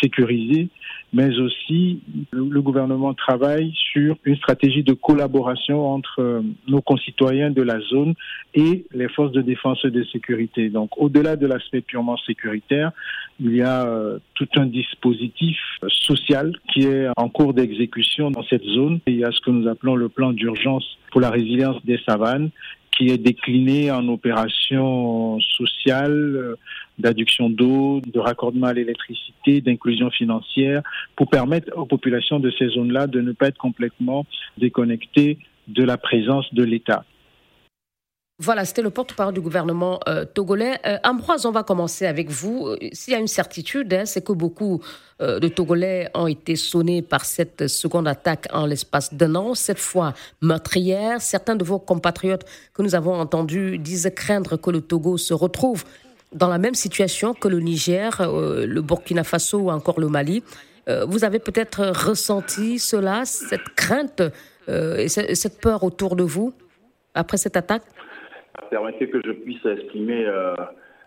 sécurisées, 0.01 0.69
mais 1.13 1.37
aussi 1.39 1.99
le 2.31 2.61
gouvernement 2.61 3.13
travaille 3.13 3.73
sur 3.91 4.15
une 4.23 4.37
stratégie 4.37 4.83
de 4.83 4.93
collaboration 4.93 5.91
entre 5.91 6.21
euh, 6.21 6.41
nos 6.67 6.81
concitoyens 6.81 7.51
de 7.51 7.61
la 7.61 7.79
zone 7.81 8.13
et 8.53 8.85
les 8.93 9.09
forces 9.09 9.31
de 9.31 9.41
défense 9.41 9.79
et 9.83 9.91
de 9.91 10.03
sécurité. 10.05 10.69
Donc 10.69 10.91
au-delà 10.97 11.35
de 11.35 11.47
l'aspect 11.47 11.81
purement 11.81 12.17
sécuritaire, 12.17 12.91
il 13.39 13.55
y 13.55 13.61
a 13.61 13.85
euh, 13.85 14.19
tout 14.35 14.47
un 14.55 14.65
dispositif 14.65 15.57
social 15.89 16.53
qui 16.73 16.83
est 16.83 17.07
en 17.17 17.29
cours 17.29 17.53
d'exécution 17.53 18.31
dans 18.31 18.43
cette 18.43 18.63
zone. 18.63 18.99
Il 19.07 19.15
y 19.15 19.25
a 19.25 19.31
ce 19.31 19.41
que 19.41 19.51
nous 19.51 19.67
appelons 19.67 19.95
le 19.95 20.09
plan 20.09 20.31
d'urgence 20.31 20.85
pour 21.11 21.21
la 21.21 21.29
résilience 21.29 21.83
des 21.85 21.99
savanes 22.07 22.51
qui 23.01 23.09
est 23.09 23.17
décliné 23.17 23.89
en 23.89 24.07
opérations 24.09 25.39
sociales, 25.57 26.55
d'adduction 26.99 27.49
d'eau, 27.49 27.99
de 28.05 28.19
raccordement 28.19 28.67
à 28.67 28.73
l'électricité, 28.73 29.59
d'inclusion 29.59 30.11
financière, 30.11 30.83
pour 31.15 31.27
permettre 31.27 31.75
aux 31.75 31.87
populations 31.87 32.39
de 32.39 32.51
ces 32.51 32.67
zones-là 32.67 33.07
de 33.07 33.19
ne 33.19 33.31
pas 33.31 33.47
être 33.47 33.57
complètement 33.57 34.27
déconnectées 34.59 35.39
de 35.67 35.83
la 35.83 35.97
présence 35.97 36.53
de 36.53 36.63
l'État. 36.63 37.03
Voilà, 38.43 38.65
c'était 38.65 38.81
le 38.81 38.89
porte-parole 38.89 39.35
du 39.35 39.39
gouvernement 39.39 39.99
euh, 40.09 40.25
togolais. 40.25 40.79
Euh, 40.87 40.97
Ambroise, 41.03 41.45
on 41.45 41.51
va 41.51 41.61
commencer 41.61 42.07
avec 42.07 42.31
vous. 42.31 42.65
Euh, 42.69 42.77
s'il 42.91 43.13
y 43.13 43.15
a 43.15 43.19
une 43.19 43.27
certitude, 43.27 43.93
hein, 43.93 44.05
c'est 44.05 44.25
que 44.25 44.33
beaucoup 44.33 44.81
de 45.19 45.47
Togolais 45.47 46.09
ont 46.15 46.25
été 46.25 46.55
sonnés 46.55 47.03
par 47.03 47.25
cette 47.25 47.67
seconde 47.67 48.07
attaque 48.07 48.47
en 48.51 48.65
l'espace 48.65 49.13
d'un 49.13 49.35
an, 49.35 49.53
cette 49.53 49.77
fois 49.77 50.15
meurtrière. 50.41 51.21
Certains 51.21 51.55
de 51.55 51.63
vos 51.63 51.77
compatriotes 51.77 52.43
que 52.73 52.81
nous 52.81 52.95
avons 52.95 53.13
entendus 53.13 53.77
disent 53.77 54.09
craindre 54.15 54.57
que 54.57 54.71
le 54.71 54.81
Togo 54.81 55.19
se 55.19 55.35
retrouve 55.35 55.83
dans 56.33 56.47
la 56.47 56.57
même 56.57 56.73
situation 56.73 57.35
que 57.35 57.47
le 57.47 57.59
Niger, 57.59 58.19
le 58.27 58.81
Burkina 58.81 59.23
Faso 59.23 59.59
ou 59.59 59.69
encore 59.69 59.99
le 59.99 60.07
Mali. 60.07 60.41
vous 61.07 61.23
avez 61.23 61.37
peut-être 61.37 61.85
ressenti 62.07 62.79
cela, 62.79 63.21
cette 63.25 63.69
crainte 63.75 64.23
et 64.67 65.07
cette 65.07 65.61
peur 65.61 65.83
autour 65.83 66.15
de 66.15 66.23
vous 66.23 66.51
après 67.13 67.37
cette 67.37 67.57
attaque? 67.57 67.83
Permettez 68.69 69.09
que 69.09 69.19
je 69.25 69.31
puisse 69.31 69.65
exprimer 69.65 70.25
euh, 70.25 70.53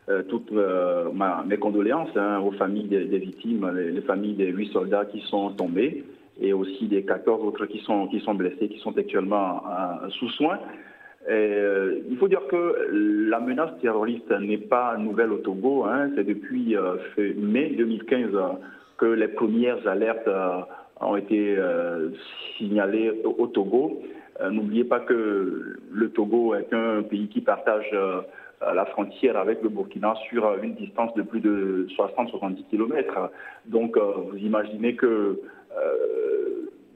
euh, 0.09 0.23
toutes 0.29 0.53
euh, 0.53 1.11
mes 1.47 1.57
condoléances 1.57 2.14
hein, 2.17 2.40
aux 2.40 2.53
familles 2.53 2.88
des, 2.88 3.19
victimes, 3.19 3.71
les, 3.75 4.03
familles 4.03 4.35
des 4.35 4.49
huit 4.49 4.71
soldats 4.73 5.07
qui 5.07 5.21
sont 5.21 5.51
tombés 5.51 6.05
et 6.40 6.53
aussi 6.53 6.87
des 6.88 7.05
14 7.05 7.45
autres 7.45 7.67
qui 7.67 7.79
sont, 7.81 8.09
blessés, 8.35 8.69
qui 8.69 8.79
sont 8.81 8.97
actuellement 8.99 9.62
sous 10.19 10.29
soins. 10.31 10.59
il 11.31 12.17
faut 12.19 12.27
dire 12.27 12.43
que 12.49 12.90
la 13.31 13.38
menace 13.38 13.71
terroriste 13.81 14.31
n'est 14.40 14.59
pas 14.59 14.97
nouvelle 14.99 15.31
au 15.31 15.38
Togo. 15.38 15.85
Hein. 15.85 16.11
C'est 16.17 16.25
depuis 16.25 16.77
mai 17.37 17.73
2015 17.79 18.31
que 18.99 19.07
les 19.07 19.29
premières 19.29 19.87
alertes 19.87 20.29
ont 21.01 21.17
été 21.17 21.57
signalées 22.59 23.23
au 23.25 23.47
Togo. 23.47 24.03
Euh, 24.40 24.51
n'oubliez 24.51 24.85
pas 24.85 25.01
que 25.01 25.77
le 25.90 26.11
Togo 26.11 26.55
est 26.55 26.73
un 26.73 27.03
pays 27.03 27.29
qui 27.29 27.40
partage 27.40 27.88
euh, 27.92 28.20
la 28.75 28.85
frontière 28.87 29.37
avec 29.37 29.62
le 29.62 29.68
Burkina 29.68 30.14
sur 30.29 30.57
une 30.62 30.75
distance 30.75 31.14
de 31.14 31.23
plus 31.23 31.40
de 31.40 31.87
60-70 31.97 32.64
km. 32.70 33.31
Donc 33.66 33.97
vous 33.99 34.38
imaginez 34.38 34.97
que 34.97 35.40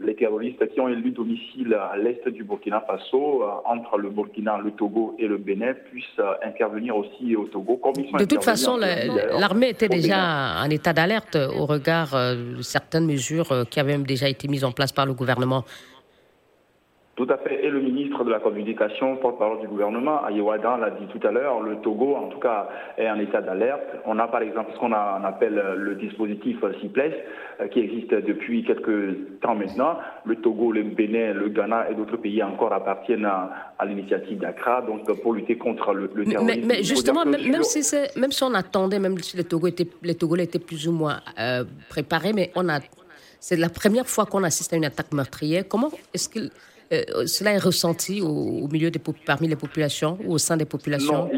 les 0.01 0.15
terroristes 0.15 0.67
qui 0.73 0.81
ont 0.81 0.89
élu 0.89 1.11
domicile 1.11 1.75
à 1.75 1.97
l'est 1.99 2.27
du 2.29 2.45
Burkina 2.45 2.81
Faso, 2.87 3.43
entre 3.67 3.99
le 3.99 4.09
Burkina, 4.09 4.57
le 4.65 4.71
Togo 4.71 5.15
et 5.19 5.27
le 5.27 5.37
Bénin, 5.37 5.75
puissent 5.91 6.23
intervenir 6.43 6.97
aussi 6.97 7.37
au 7.37 7.45
Togo. 7.47 7.77
Comme 7.77 7.93
de 7.95 8.25
toute 8.25 8.45
façon, 8.45 8.79
l'armée 8.79 9.71
était 9.71 9.89
déjà 9.89 10.63
en 10.65 10.71
état 10.71 10.95
d'alerte 10.95 11.37
au 11.37 11.67
regard 11.67 12.13
de 12.13 12.63
certaines 12.63 13.07
mesures 13.07 13.67
qui 13.69 13.79
avaient 13.79 13.99
déjà 13.99 14.29
été 14.29 14.49
mises 14.49 14.65
en 14.65 14.73
place 14.73 14.93
par 14.93 15.05
le 15.05 15.13
gouvernement. 15.13 15.65
Tout 17.19 17.27
à 17.31 17.37
fait. 17.37 17.65
Et 17.65 17.69
le 17.69 17.81
ministre 17.81 18.23
de 18.23 18.31
la 18.31 18.39
Communication, 18.39 19.17
porte-parole 19.17 19.59
du 19.59 19.67
gouvernement, 19.67 20.25
Ayewadan, 20.25 20.77
l'a 20.77 20.91
dit 20.91 21.07
tout 21.09 21.27
à 21.27 21.33
l'heure, 21.33 21.61
le 21.61 21.79
Togo, 21.79 22.15
en 22.15 22.29
tout 22.29 22.39
cas, 22.39 22.69
est 22.97 23.11
en 23.11 23.19
état 23.19 23.41
d'alerte. 23.41 23.89
On 24.07 24.21
a 24.21 24.29
par 24.29 24.41
exemple 24.43 24.71
ce 24.73 24.79
qu'on 24.79 24.93
appelle 24.93 25.61
le 25.77 25.97
dispositif 25.97 26.59
CIPLES, 26.81 27.15
euh, 27.61 27.67
qui 27.67 27.81
existe 27.81 28.15
depuis 28.15 28.63
quelques 28.63 29.41
temps 29.41 29.57
maintenant. 29.57 29.99
Le 30.27 30.37
Togo, 30.37 30.71
le 30.71 30.85
Bénin, 30.85 31.33
le 31.33 31.49
Ghana 31.49 31.91
et 31.91 31.97
d'autres 31.97 32.19
pays 32.19 32.41
encore 32.41 32.73
appartiennent 32.73 33.25
à, 33.27 33.85
l'initiative 33.85 34.39
d'Accra, 34.39 34.83
donc 34.83 35.11
pour 35.21 35.33
lutter 35.33 35.59
contre 35.59 35.93
le, 35.95 36.09
terrorisme. 36.25 36.67
Mais, 36.67 36.85
justement, 36.85 37.25
même, 37.25 37.65
si 37.65 37.83
même 38.15 38.31
si 38.31 38.45
on 38.45 38.55
attendait, 38.55 39.01
même 39.01 39.19
si 39.19 39.37
les, 39.37 39.43
Togo 39.43 39.67
étaient, 39.67 39.89
les 40.05 40.15
Togolais 40.15 40.45
étaient 40.45 40.61
plus 40.61 40.87
ou 40.87 40.93
moins 40.93 41.19
euh, 41.41 41.65
préparés, 41.89 42.33
mais 42.33 42.53
on 42.55 42.69
a, 42.69 42.79
c'est 43.41 43.57
la 43.57 43.71
première 43.71 44.07
fois 44.07 44.25
qu'on 44.25 44.45
assiste 44.45 44.73
à 44.73 44.77
une 44.77 44.85
attaque 44.85 45.13
meurtrière. 45.13 45.65
Comment 45.69 45.91
est-ce 46.15 46.29
que 46.29 46.49
euh, 46.93 47.27
cela 47.27 47.53
est 47.53 47.59
ressenti 47.59 48.21
au, 48.23 48.67
milieu 48.69 48.91
des, 48.91 49.01
parmi 49.27 49.49
les 49.49 49.57
populations 49.57 50.19
ou 50.25 50.33
au 50.33 50.39
sein 50.39 50.57
des 50.57 50.65
populations 50.65 51.29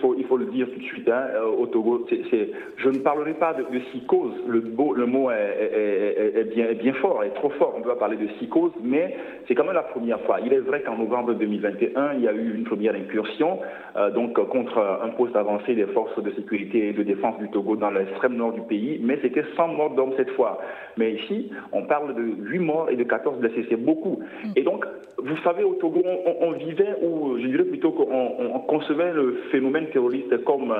faut, 0.00 0.14
il 0.18 0.24
faut 0.24 0.36
le 0.36 0.47
dire 0.58 0.68
tout 0.72 0.78
de 0.78 0.84
suite. 0.84 1.08
Hein, 1.08 1.26
euh, 1.34 1.46
au 1.46 1.66
Togo, 1.66 2.06
je 2.10 2.88
ne 2.88 2.98
parlerai 2.98 3.34
pas 3.34 3.54
de, 3.54 3.62
psychose. 3.90 4.34
Le, 4.46 4.60
le 4.60 5.06
mot 5.06 5.30
est, 5.30 6.44
bien, 6.54 6.72
bien 6.72 6.92
fort, 6.94 7.22
est 7.24 7.34
trop 7.34 7.50
fort. 7.50 7.74
On 7.76 7.80
doit 7.80 7.98
parler 7.98 8.16
de 8.16 8.26
psychose, 8.34 8.72
mais 8.82 9.16
c'est 9.46 9.54
quand 9.54 9.64
même 9.64 9.74
la 9.74 9.82
première 9.82 10.20
fois. 10.22 10.38
Il 10.44 10.52
est 10.52 10.58
vrai 10.58 10.82
qu'en 10.82 10.96
novembre 10.96 11.34
2021, 11.34 12.14
il 12.14 12.22
y 12.22 12.28
a 12.28 12.32
eu 12.32 12.54
une 12.54 12.64
première 12.64 12.94
incursion 12.94 13.60
euh, 13.96 14.10
donc 14.10 14.34
contre 14.48 14.78
un 14.78 15.08
poste 15.10 15.36
avancé 15.36 15.74
des 15.74 15.86
forces 15.86 16.22
de 16.22 16.30
sécurité 16.32 16.88
et 16.88 16.92
de 16.92 17.02
défense 17.02 17.38
du 17.38 17.48
Togo 17.50 17.76
dans 17.76 17.90
l'extrême 17.90 18.36
nord 18.36 18.52
du 18.52 18.62
pays, 18.62 19.00
mais 19.02 19.18
c'était 19.22 19.44
100 19.56 19.68
morts 19.68 19.94
d'hommes 19.94 20.14
cette 20.16 20.30
fois. 20.30 20.58
Mais 20.96 21.12
ici, 21.12 21.50
on 21.72 21.82
parle 21.82 22.14
de 22.14 22.22
8 22.22 22.58
morts 22.58 22.90
et 22.90 22.96
de 22.96 23.04
14 23.04 23.38
blessés. 23.38 23.66
C'est 23.68 23.76
beaucoup. 23.76 24.20
Et 24.56 24.62
donc, 24.62 24.84
vous 25.18 25.36
savez, 25.38 25.64
au 25.64 25.74
Togo, 25.74 26.02
on, 26.40 26.52
vivait, 26.52 26.94
ou 27.02 27.38
je 27.38 27.46
dirais 27.46 27.64
plutôt 27.64 27.90
qu'on 27.90 28.58
concevait 28.68 29.12
le 29.12 29.40
phénomène 29.50 29.86
terroriste 29.86 30.44
comme 30.48 30.74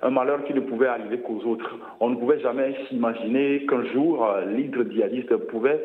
un 0.00 0.10
malheur 0.10 0.42
qui 0.44 0.54
ne 0.54 0.60
pouvait 0.60 0.86
arriver 0.86 1.18
qu'aux 1.18 1.44
autres. 1.44 1.76
On 2.00 2.08
ne 2.08 2.16
pouvait 2.16 2.40
jamais 2.40 2.74
s'imaginer 2.88 3.66
qu'un 3.66 3.84
jour, 3.92 4.26
l'hydre 4.46 4.82
djihadiste 4.90 5.36
pouvait 5.36 5.78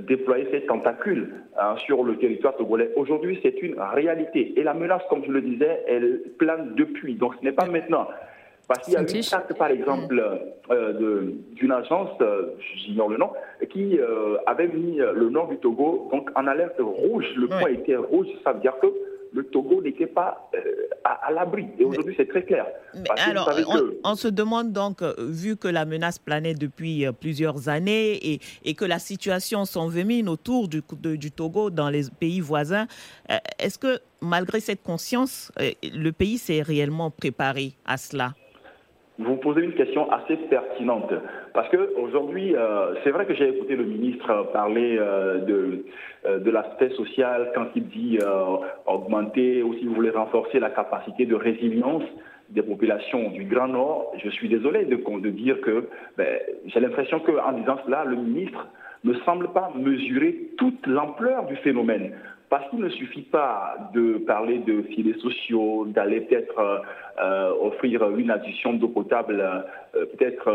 déployer 0.00 0.48
ses 0.50 0.62
tentacules 0.62 1.34
hein, 1.56 1.76
sur 1.86 2.02
le 2.02 2.16
territoire 2.16 2.56
togolais. 2.56 2.90
Aujourd'hui, 2.96 3.38
c'est 3.44 3.62
une 3.62 3.76
réalité. 3.78 4.58
Et 4.58 4.64
la 4.64 4.74
menace, 4.74 5.02
comme 5.08 5.24
je 5.24 5.30
le 5.30 5.40
disais, 5.40 5.84
elle 5.86 6.20
plane 6.36 6.74
depuis. 6.74 7.14
Donc 7.14 7.34
ce 7.38 7.44
n'est 7.44 7.52
pas 7.52 7.66
maintenant. 7.66 8.08
Parce 8.66 8.80
qu'il 8.84 8.94
y 8.94 8.96
a 8.96 9.00
une 9.00 9.06
carte, 9.06 9.56
par 9.56 9.68
exemple, 9.68 10.22
euh, 10.70 11.32
d'une 11.52 11.72
agence, 11.72 12.10
euh, 12.20 12.54
j'ignore 12.76 13.08
le 13.08 13.18
nom, 13.18 13.30
qui 13.68 13.98
euh, 13.98 14.36
avait 14.46 14.68
mis 14.68 14.96
le 14.96 15.28
nord 15.28 15.48
du 15.48 15.58
Togo 15.58 16.08
donc 16.12 16.30
en 16.34 16.46
alerte 16.48 16.80
rouge. 16.80 17.26
Le 17.36 17.46
point 17.46 17.70
était 17.70 17.96
rouge, 17.96 18.26
ça 18.44 18.52
veut 18.52 18.60
dire 18.60 18.78
que 18.80 18.86
le 19.32 19.44
Togo 19.44 19.82
n'était 19.82 20.06
pas 20.06 20.50
euh, 20.54 20.58
à, 21.04 21.30
l'abri. 21.32 21.66
Et 21.78 21.84
aujourd'hui, 21.84 22.14
c'est 22.16 22.28
très 22.28 22.42
clair. 22.44 22.66
alors, 23.18 23.50
on, 24.04 24.14
se 24.14 24.28
demande 24.28 24.72
donc, 24.72 25.02
euh, 25.02 25.14
vu 25.18 25.56
que 25.56 25.68
la 25.68 25.84
menace 25.84 26.18
planait 26.18 26.54
depuis 26.54 27.06
euh, 27.06 27.12
plusieurs 27.12 27.68
années 27.68 28.32
et, 28.32 28.40
et 28.64 28.74
que 28.74 28.84
la 28.84 28.98
situation 28.98 29.64
s'envemine 29.64 30.28
autour 30.28 30.68
du, 30.68 30.82
du, 31.16 31.30
Togo 31.30 31.70
dans 31.70 31.90
les 31.90 32.02
pays 32.18 32.40
voisins, 32.40 32.86
est-ce 33.58 33.78
que 33.78 33.98
malgré 34.20 34.60
cette 34.60 34.82
conscience, 34.82 35.52
le 35.58 36.10
pays 36.10 36.38
s'est 36.38 36.62
réellement 36.62 37.10
préparé 37.10 37.74
à 37.84 37.96
cela? 37.96 38.34
Vous 39.20 39.36
posez 39.36 39.62
une 39.62 39.74
question 39.74 40.10
assez 40.10 40.36
pertinente. 40.36 41.12
Parce 41.52 41.68
qu'aujourd'hui, 41.68 42.56
euh, 42.56 42.94
c'est 43.04 43.10
vrai 43.10 43.26
que 43.26 43.34
j'ai 43.34 43.48
écouté 43.48 43.76
le 43.76 43.84
ministre 43.84 44.50
parler 44.52 44.96
euh, 44.98 45.38
de, 45.38 45.84
euh, 46.26 46.38
de 46.38 46.50
l'aspect 46.50 46.90
social 46.90 47.52
quand 47.54 47.66
il 47.76 47.86
dit 47.88 48.18
augmenter 48.86 49.62
ou 49.62 49.74
si 49.74 49.84
vous 49.84 49.94
voulez 49.94 50.10
renforcer 50.10 50.58
la 50.58 50.70
capacité 50.70 51.26
de 51.26 51.34
résilience 51.34 52.04
des 52.48 52.62
populations 52.62 53.30
du 53.30 53.44
Grand 53.44 53.68
Nord. 53.68 54.12
Je 54.22 54.30
suis 54.30 54.48
désolé 54.48 54.84
de, 54.84 54.96
de 54.96 55.30
dire 55.30 55.60
que 55.60 55.86
ben, 56.16 56.40
j'ai 56.66 56.80
l'impression 56.80 57.20
qu'en 57.20 57.52
disant 57.52 57.76
cela, 57.84 58.04
le 58.04 58.16
ministre 58.16 58.66
ne 59.04 59.14
semble 59.24 59.48
pas 59.52 59.70
mesurer 59.76 60.36
toute 60.58 60.86
l'ampleur 60.86 61.46
du 61.46 61.56
phénomène. 61.56 62.12
Parce 62.50 62.68
qu'il 62.68 62.80
ne 62.80 62.88
suffit 62.88 63.22
pas 63.22 63.76
de 63.94 64.18
parler 64.18 64.58
de 64.58 64.82
filets 64.82 65.18
sociaux, 65.20 65.86
d'aller 65.86 66.22
peut-être 66.22 66.58
euh, 66.58 66.78
euh, 67.22 67.52
offrir 67.62 68.10
une 68.16 68.28
addition 68.28 68.72
d'eau 68.72 68.88
potable, 68.88 69.40
euh, 69.40 70.04
peut-être 70.06 70.50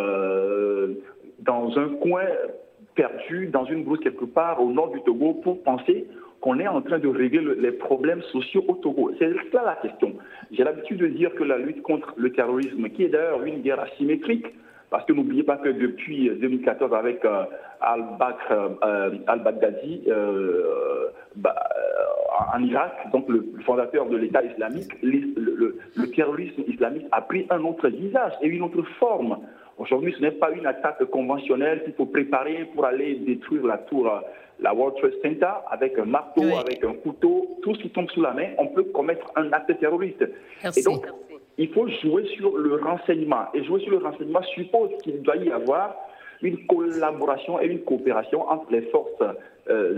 dans 1.39 1.79
un 1.79 1.87
coin 1.95 2.25
perdu, 2.95 3.47
dans 3.47 3.63
une 3.63 3.85
brousse 3.85 4.01
quelque 4.01 4.25
part 4.25 4.61
au 4.61 4.73
nord 4.73 4.91
du 4.91 5.01
Togo, 5.03 5.35
pour 5.35 5.63
penser 5.63 6.05
qu'on 6.41 6.59
est 6.59 6.67
en 6.67 6.81
train 6.81 6.99
de 6.99 7.07
régler 7.07 7.55
les 7.59 7.71
problèmes 7.71 8.21
sociaux 8.23 8.65
au 8.67 8.73
Togo. 8.73 9.11
C'est 9.17 9.29
là 9.53 9.63
la 9.65 9.75
question. 9.81 10.15
J'ai 10.51 10.65
l'habitude 10.65 10.97
de 10.97 11.07
dire 11.07 11.33
que 11.33 11.45
la 11.45 11.57
lutte 11.57 11.81
contre 11.81 12.13
le 12.17 12.33
terrorisme, 12.33 12.89
qui 12.89 13.03
est 13.05 13.09
d'ailleurs 13.09 13.43
une 13.43 13.61
guerre 13.61 13.79
asymétrique, 13.79 14.47
parce 14.89 15.05
que 15.05 15.13
n'oubliez 15.13 15.43
pas 15.43 15.57
que 15.57 15.69
depuis 15.69 16.29
2014, 16.29 16.93
avec 16.93 17.23
al-Bakr 17.81 18.53
al-Baghdadi, 19.27 20.03
bah, 21.35 21.55
en 22.53 22.63
Irak, 22.63 23.11
donc 23.11 23.27
le 23.29 23.45
fondateur 23.65 24.07
de 24.07 24.17
l'État 24.17 24.43
islamique, 24.43 24.91
le, 25.01 25.77
terrorisme 26.15 26.63
islamique 26.67 27.07
a 27.11 27.21
pris 27.21 27.45
un 27.49 27.63
autre 27.63 27.89
visage 27.89 28.33
et 28.41 28.47
une 28.47 28.61
autre 28.61 28.83
forme. 28.99 29.39
Aujourd'hui, 29.77 30.13
ce 30.17 30.21
n'est 30.21 30.31
pas 30.31 30.51
une 30.51 30.65
attaque 30.65 31.03
conventionnelle 31.05 31.83
qu'il 31.83 31.93
faut 31.93 32.05
préparer 32.05 32.69
pour 32.73 32.85
aller 32.85 33.15
détruire 33.15 33.65
la 33.65 33.77
tour, 33.79 34.09
la 34.59 34.73
World 34.73 34.95
Trade 34.97 35.13
Center 35.21 35.51
avec 35.69 35.99
un 35.99 36.05
marteau, 36.05 36.43
avec 36.57 36.83
un 36.83 36.93
couteau, 36.93 37.57
tout 37.61 37.75
ce 37.75 37.81
qui 37.81 37.89
tombe 37.89 38.09
sous 38.11 38.21
la 38.21 38.33
main, 38.33 38.49
on 38.57 38.67
peut 38.67 38.83
commettre 38.83 39.29
un 39.35 39.51
acte 39.51 39.77
terroriste. 39.79 40.23
Et 40.77 40.81
donc, 40.83 41.05
il 41.57 41.69
faut 41.73 41.87
jouer 42.01 42.27
sur 42.35 42.57
le 42.57 42.75
renseignement. 42.75 43.45
Et 43.53 43.63
jouer 43.63 43.81
sur 43.81 43.91
le 43.91 43.97
renseignement 43.97 44.41
suppose 44.53 44.89
qu'il 45.03 45.21
doit 45.21 45.37
y 45.37 45.51
avoir 45.51 45.95
une 46.41 46.65
collaboration 46.67 47.59
et 47.61 47.67
une 47.67 47.81
coopération 47.83 48.47
entre 48.49 48.71
les 48.71 48.81
forces 48.83 49.23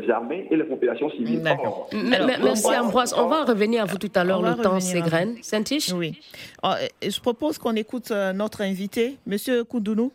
armées 0.09 0.47
et 0.49 0.55
les 0.55 0.63
populations 0.63 1.09
civiles. 1.09 1.41
merci 1.43 2.67
Ambroise. 2.75 3.13
On 3.17 3.27
va 3.27 3.43
revenir 3.43 3.81
à 3.83 3.85
vous 3.85 3.97
tout 3.97 4.11
à 4.15 4.23
l'heure, 4.23 4.41
le 4.41 4.55
temps 4.61 4.79
s'égrène. 4.79 5.35
saint 5.41 5.63
Oui. 5.95 6.19
Oh, 6.63 6.73
je 7.01 7.19
propose 7.19 7.57
qu'on 7.57 7.75
écoute 7.75 8.11
notre 8.11 8.61
invité, 8.61 9.17
Monsieur 9.25 9.63
Koudounou. 9.63 10.11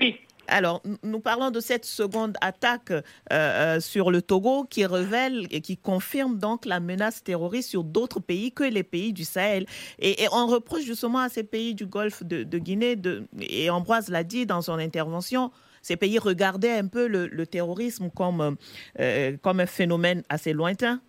Oui. 0.00 0.16
Alors, 0.48 0.82
nous 1.02 1.20
parlons 1.20 1.50
de 1.50 1.60
cette 1.60 1.84
seconde 1.84 2.36
attaque 2.40 2.90
euh, 2.90 3.02
euh, 3.32 3.80
sur 3.80 4.10
le 4.10 4.22
Togo 4.22 4.64
qui 4.64 4.84
révèle 4.84 5.46
et 5.50 5.60
qui 5.60 5.76
confirme 5.76 6.38
donc 6.38 6.66
la 6.66 6.80
menace 6.80 7.22
terroriste 7.22 7.70
sur 7.70 7.84
d'autres 7.84 8.20
pays 8.20 8.52
que 8.52 8.64
les 8.64 8.82
pays 8.82 9.12
du 9.12 9.24
Sahel. 9.24 9.66
Et, 9.98 10.26
on 10.32 10.46
reproche 10.46 10.82
justement 10.82 11.20
à 11.20 11.28
ces 11.28 11.44
pays 11.44 11.74
du 11.74 11.86
Golfe 11.86 12.22
de, 12.22 12.58
Guinée, 12.58 12.96
et 13.40 13.70
Ambroise 13.70 14.08
l'a 14.08 14.24
dit 14.24 14.46
dans 14.46 14.62
son 14.62 14.78
intervention, 14.78 15.50
ces 15.82 15.96
pays 15.96 16.18
regardaient 16.18 16.78
un 16.78 16.88
peu 16.88 17.06
le, 17.06 17.46
terrorisme 17.46 18.10
comme, 18.10 18.56
euh, 19.00 19.36
comme 19.42 19.60
un 19.60 19.66
phénomène 19.66 20.22
assez 20.28 20.52
lointain. 20.52 21.00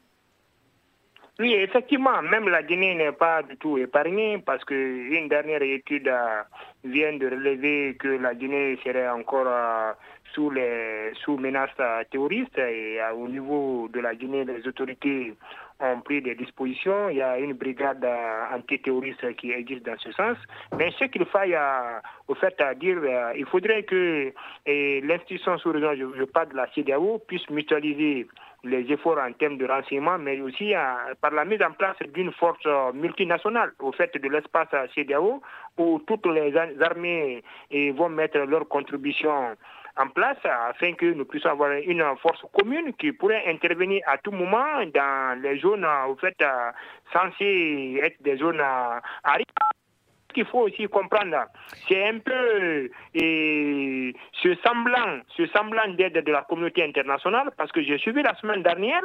Oui, 1.38 1.54
effectivement, 1.54 2.22
même 2.22 2.48
la 2.48 2.64
Guinée 2.64 2.96
n'est 2.96 3.12
pas 3.12 3.44
du 3.44 3.58
tout 3.58 3.78
épargnée 3.78 4.38
parce 4.46 4.64
qu'une 4.64 5.28
dernière 5.28 5.62
étude 5.62 6.10
vient 6.86 7.14
de 7.14 7.28
relever 7.28 7.96
que 8.00 8.08
la 8.08 8.34
Guinée 8.36 8.78
serait 8.84 9.10
encore 9.10 9.48
euh, 9.48 9.94
sous, 10.34 10.50
les, 10.50 11.12
sous 11.24 11.38
menace 11.38 11.72
terroriste 12.12 12.58
et 12.58 13.02
euh, 13.02 13.14
au 13.14 13.28
niveau 13.28 13.90
de 13.92 14.00
la 14.00 14.16
Guinée, 14.16 14.46
les 14.46 14.68
autorités 14.68 15.34
ont 15.80 16.00
pris 16.02 16.22
des 16.22 16.36
dispositions. 16.36 17.10
Il 17.10 17.18
y 17.18 17.22
a 17.22 17.38
une 17.40 17.54
brigade 17.54 18.04
euh, 18.06 18.56
antiterroriste 18.56 19.36
qui 19.36 19.52
existe 19.52 19.86
dans 19.86 19.98
ce 19.98 20.12
sens. 20.12 20.38
Mais 20.78 20.92
ce 20.98 21.06
qu'il 21.06 21.26
faille 21.26 21.58
au 22.28 22.36
fait 22.36 22.60
à 22.62 22.74
dire, 22.76 22.98
il 23.36 23.46
faudrait 23.46 23.84
que 23.84 24.32
l'institution 24.66 25.58
sous-régionale, 25.58 25.98
je, 25.98 26.20
je 26.20 26.24
parle 26.24 26.50
de 26.50 26.56
la 26.56 26.68
CDAO, 26.74 27.20
puisse 27.28 27.50
mutualiser 27.50 28.28
les 28.64 28.92
efforts 28.92 29.20
en 29.20 29.32
termes 29.34 29.58
de 29.58 29.66
renseignement, 29.66 30.18
mais 30.18 30.42
aussi 30.42 30.74
par 31.22 31.32
la 31.32 31.46
mise 31.46 31.62
en 31.62 31.72
place 31.72 31.98
d'une 32.14 32.32
force 32.32 32.66
multinationale 32.94 33.74
au 33.80 33.92
fait 33.92 34.16
de 34.18 34.28
l'espace 34.28 34.70
CDAO, 34.96 35.42
où 35.78 36.00
toutes 36.08 36.26
les 36.28 36.54
armées 36.82 37.44
vont 37.94 38.10
mettre 38.10 38.40
leur 38.40 38.68
contribution 38.68 39.56
en 39.98 40.08
place 40.10 40.38
afin 40.44 40.94
que 40.94 41.06
nous 41.06 41.26
puissions 41.26 41.52
avoir 41.52 41.72
une 41.72 42.04
force 42.22 42.46
commune 42.54 42.94
qui 42.94 43.12
pourrait 43.14 43.44
intervenir 43.48 44.02
à 44.08 44.18
tout 44.18 44.32
moment 44.32 44.86
dans 44.94 45.42
les 45.42 45.60
zones 45.60 45.86
au 46.08 46.16
fait 46.16 46.36
censées 47.14 48.00
être 48.04 48.22
des 48.22 48.38
zones 48.38 48.60
à 48.60 49.02
risque 49.34 49.50
qu'il 50.36 50.46
faut 50.46 50.60
aussi 50.60 50.86
comprendre, 50.88 51.46
c'est 51.88 52.08
un 52.08 52.20
peu 52.20 52.90
et, 53.16 54.14
ce 54.44 54.56
semblant, 54.64 55.22
ce 55.36 55.48
semblant 55.48 55.88
d'aide 55.98 56.24
de 56.24 56.32
la 56.32 56.44
communauté 56.44 56.84
internationale, 56.84 57.50
parce 57.58 57.72
que 57.72 57.82
j'ai 57.82 57.98
suivi 57.98 58.22
la 58.22 58.36
semaine 58.36 58.62
dernière 58.62 59.02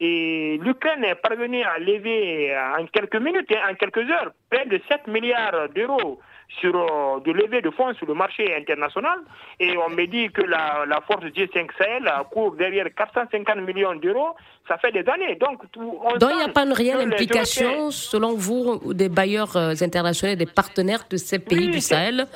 et 0.00 0.58
l'Ukraine 0.60 1.04
est 1.04 1.14
parvenue 1.14 1.62
à 1.62 1.78
lever 1.78 2.54
en 2.78 2.84
quelques 2.86 3.16
minutes, 3.16 3.54
en 3.70 3.74
quelques 3.74 4.10
heures, 4.10 4.32
près 4.50 4.66
de 4.66 4.80
7 4.90 5.06
milliards 5.06 5.68
d'euros 5.70 6.20
sur 6.60 6.74
euh, 6.74 7.20
de 7.20 7.32
levée 7.32 7.60
de 7.60 7.70
fonds 7.70 7.92
sur 7.94 8.06
le 8.06 8.14
marché 8.14 8.54
international. 8.54 9.18
Et 9.60 9.76
on 9.76 9.90
me 9.90 10.06
dit 10.06 10.30
que 10.30 10.42
la, 10.42 10.84
la 10.86 11.00
force 11.00 11.24
G5 11.24 11.68
Sahel 11.78 12.10
court 12.30 12.54
derrière 12.56 12.86
450 12.94 13.56
millions 13.58 13.94
d'euros. 13.94 14.30
Ça 14.68 14.78
fait 14.78 14.92
des 14.92 15.04
années. 15.08 15.34
Donc, 15.36 15.62
Donc 15.74 16.30
il 16.30 16.36
n'y 16.36 16.42
a 16.42 16.48
pas 16.48 16.64
une 16.64 16.72
réelle 16.72 17.12
implication, 17.12 17.90
selon 17.90 18.34
vous, 18.34 18.94
des 18.94 19.08
bailleurs 19.08 19.56
euh, 19.56 19.74
internationaux, 19.80 20.34
des 20.34 20.46
partenaires 20.46 21.04
de 21.10 21.16
ces 21.16 21.38
pays 21.38 21.68
du 21.68 21.80
Sahel 21.80 22.26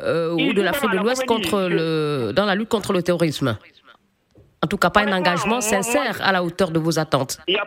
euh, 0.00 0.32
ou 0.32 0.52
de 0.52 0.62
l'Afrique 0.62 0.90
de 0.92 0.98
l'Ouest 0.98 1.26
contre 1.26 1.68
le, 1.68 2.32
dans 2.32 2.46
la 2.46 2.54
lutte 2.54 2.68
contre 2.68 2.92
le 2.92 3.02
terrorisme 3.02 3.58
En 4.62 4.66
tout 4.66 4.78
cas, 4.78 4.90
pas 4.90 5.02
un 5.02 5.12
engagement 5.12 5.60
sincère 5.60 6.20
à 6.22 6.32
la 6.32 6.42
hauteur 6.42 6.70
de 6.70 6.78
vos 6.78 6.98
attentes 6.98 7.38
il 7.46 7.58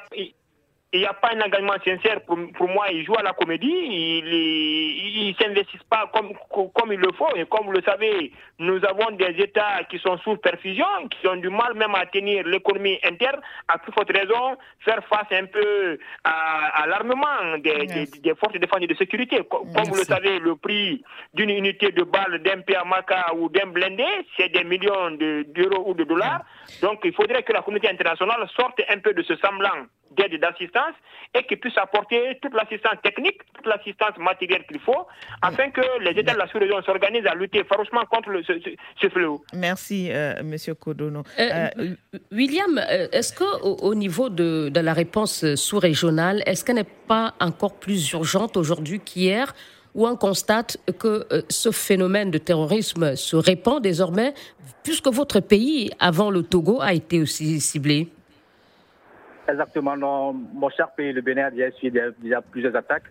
n'y 0.93 1.05
a 1.05 1.13
pas 1.13 1.31
un 1.33 1.41
engagement 1.41 1.73
sincère. 1.85 2.21
Pour, 2.21 2.37
pour, 2.57 2.69
moi, 2.69 2.87
ils 2.91 3.05
jouent 3.05 3.17
à 3.17 3.23
la 3.23 3.33
comédie, 3.33 3.67
ils 3.67 5.27
ne 5.29 5.43
s'investissent 5.43 5.83
pas 5.89 6.09
comme, 6.13 6.31
comme 6.49 6.93
il 6.93 6.99
le 6.99 7.11
faut. 7.17 7.35
Et 7.35 7.45
comme 7.45 7.65
vous 7.65 7.73
le 7.73 7.81
savez, 7.81 8.31
nous 8.59 8.83
avons 8.85 9.11
des 9.11 9.35
États 9.41 9.83
qui 9.89 9.99
sont 9.99 10.17
sous 10.19 10.37
perfusion, 10.37 10.85
qui 11.09 11.27
ont 11.27 11.35
du 11.35 11.49
mal 11.49 11.73
même 11.75 11.93
à 11.95 12.05
tenir 12.05 12.45
l'économie 12.45 12.99
interne, 13.03 13.41
à 13.67 13.77
plus 13.77 13.91
forte 13.91 14.11
raison, 14.11 14.57
faire 14.79 15.03
face 15.09 15.27
un 15.31 15.45
peu 15.45 15.99
à, 16.23 16.83
à 16.83 16.87
l'armement 16.87 17.57
des, 17.59 17.85
des, 17.85 18.35
forces 18.35 18.53
de 18.53 18.59
défense 18.59 18.79
et 18.81 18.87
de 18.87 18.95
sécurité. 18.95 19.41
Comme, 19.49 19.67
vous 19.67 19.95
le 19.95 20.03
savez, 20.03 20.39
le 20.39 20.55
prix 20.55 21.03
d'une 21.33 21.49
unité 21.49 21.91
de 21.91 22.03
balle 22.03 22.41
d'un 22.43 22.61
PMAK 22.61 23.33
ou 23.35 23.49
d'un 23.49 23.67
blindé, 23.67 24.05
c'est 24.37 24.49
des 24.49 24.63
millions 24.63 25.11
d'euros 25.11 25.83
ou 25.87 25.93
de 25.93 26.05
dollars. 26.05 26.41
Donc, 26.81 27.01
il 27.03 27.13
faudrait 27.13 27.43
que 27.43 27.51
la 27.51 27.61
communauté 27.61 27.89
internationale 27.89 28.47
sorte 28.55 28.81
un 28.89 28.99
peu 28.99 29.13
de 29.13 29.21
ce 29.23 29.35
semblant 29.35 29.85
d'aide 30.11 30.33
et 30.33 30.37
d'assistance 30.37 30.93
et 31.33 31.43
qui 31.43 31.55
puisse 31.55 31.77
apporter 31.77 32.37
toute 32.41 32.53
l'assistance 32.53 32.95
technique, 33.03 33.39
toute 33.53 33.65
l'assistance 33.65 34.17
matérielle 34.17 34.65
qu'il 34.67 34.79
faut, 34.79 35.07
afin 35.41 35.69
que 35.69 35.81
les 36.01 36.19
États 36.19 36.33
de 36.33 36.37
la 36.37 36.47
sous-région 36.47 36.81
s'organisent 36.83 37.25
à 37.25 37.35
lutter 37.35 37.63
farouchement 37.63 38.03
contre 38.09 38.29
le, 38.29 38.43
ce, 38.43 39.09
fléau. 39.09 39.43
Merci, 39.53 40.09
euh, 40.11 40.41
Monsieur 40.43 40.75
Kodono. 40.75 41.23
Euh, 41.39 41.67
euh, 41.77 41.95
William, 42.31 42.79
est-ce 43.11 43.33
qu'au 43.33 43.75
au 43.81 43.95
niveau 43.95 44.29
de, 44.29 44.69
de 44.69 44.79
la 44.79 44.93
réponse 44.93 45.55
sous-régionale, 45.55 46.43
est-ce 46.45 46.63
qu'elle 46.63 46.75
n'est 46.75 46.83
pas 46.83 47.33
encore 47.39 47.75
plus 47.75 48.11
urgente 48.11 48.57
aujourd'hui 48.57 48.99
qu'hier 48.99 49.53
où 49.95 50.07
on 50.07 50.15
constate 50.15 50.77
que 50.99 51.25
ce 51.49 51.71
phénomène 51.71 52.29
de 52.29 52.37
terrorisme 52.37 53.15
se 53.15 53.35
répand 53.35 53.81
désormais, 53.81 54.33
puisque 54.83 55.07
votre 55.07 55.39
pays, 55.39 55.89
avant 55.99 56.29
le 56.29 56.43
Togo, 56.43 56.79
a 56.81 56.93
été 56.93 57.19
aussi 57.19 57.59
ciblé? 57.59 58.07
Exactement. 59.49 59.95
Non, 59.95 60.33
mon 60.33 60.69
cher 60.69 60.91
pays, 60.91 61.13
le 61.13 61.21
Bénin, 61.21 61.45
a 61.45 61.51
déjà 61.51 61.71
suivi 61.71 61.99
déjà 62.19 62.41
plusieurs 62.41 62.75
attaques 62.75 63.05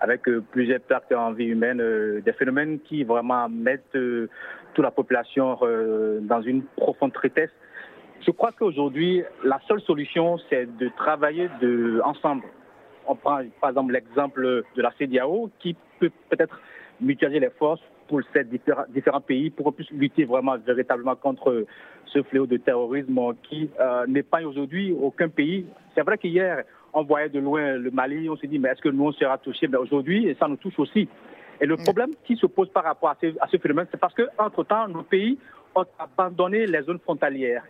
avec 0.00 0.28
euh, 0.28 0.42
plusieurs 0.50 0.80
pertes 0.80 1.12
en 1.12 1.32
vie 1.32 1.46
humaine, 1.46 1.80
euh, 1.80 2.20
des 2.20 2.32
phénomènes 2.32 2.80
qui 2.80 3.04
vraiment 3.04 3.48
mettent 3.48 3.94
euh, 3.94 4.28
toute 4.74 4.84
la 4.84 4.90
population 4.90 5.56
dans 6.22 6.42
une 6.42 6.64
profonde 6.76 7.12
tristesse. 7.12 7.50
Je 8.26 8.32
crois 8.32 8.50
qu'aujourd'hui, 8.50 9.22
la 9.44 9.60
seule 9.68 9.80
solution, 9.82 10.36
c'est 10.50 10.66
de 10.78 10.90
travailler 10.96 11.48
ensemble. 12.02 12.42
On 13.06 13.14
prend 13.14 13.40
par 13.60 13.70
exemple 13.70 13.92
l'exemple 13.92 14.64
de 14.74 14.82
la 14.82 14.90
CDAO 14.98 15.48
qui 15.60 15.76
peut 16.00 16.10
peut-être 16.28 16.58
mutualiser 17.00 17.38
les 17.38 17.50
forces 17.50 17.82
pour 18.08 18.20
ces 18.32 18.44
différents, 18.44 19.20
pays 19.20 19.50
pour 19.50 19.66
qu'on 19.66 19.72
puisse 19.72 19.90
lutter 19.90 20.24
vraiment 20.24 20.56
véritablement 20.58 21.16
contre 21.16 21.64
ce 22.06 22.22
fléau 22.22 22.46
de 22.46 22.56
terrorisme 22.56 23.18
qui 23.42 23.70
euh, 23.80 24.06
n'épargne 24.06 24.46
aujourd'hui 24.46 24.92
aucun 24.92 25.28
pays. 25.28 25.66
C'est 25.94 26.02
vrai 26.02 26.18
qu'hier, 26.18 26.62
on 26.92 27.02
voyait 27.02 27.28
de 27.28 27.40
loin 27.40 27.72
le 27.72 27.90
Mali, 27.90 28.28
on 28.28 28.36
s'est 28.36 28.46
dit, 28.46 28.58
mais 28.58 28.70
est-ce 28.70 28.80
que 28.80 28.88
nous, 28.88 29.06
on 29.06 29.12
sera 29.12 29.38
touchés? 29.38 29.66
Mais 29.68 29.78
aujourd'hui, 29.78 30.34
ça 30.38 30.46
nous 30.46 30.56
touche 30.56 30.78
aussi. 30.78 31.08
Et 31.60 31.66
le 31.66 31.76
mm. 31.76 31.82
problème 31.82 32.10
qui 32.24 32.36
se 32.36 32.46
pose 32.46 32.68
par 32.70 32.84
rapport 32.84 33.10
à 33.10 33.16
ce, 33.50 33.56
phénomène, 33.58 33.86
c'est 33.90 34.00
parce 34.00 34.14
qu'entre-temps, 34.14 34.88
nos 34.88 35.02
pays 35.02 35.38
ont 35.74 35.84
abandonné 35.98 36.66
les 36.66 36.82
zones 36.82 37.00
frontalières. 37.00 37.64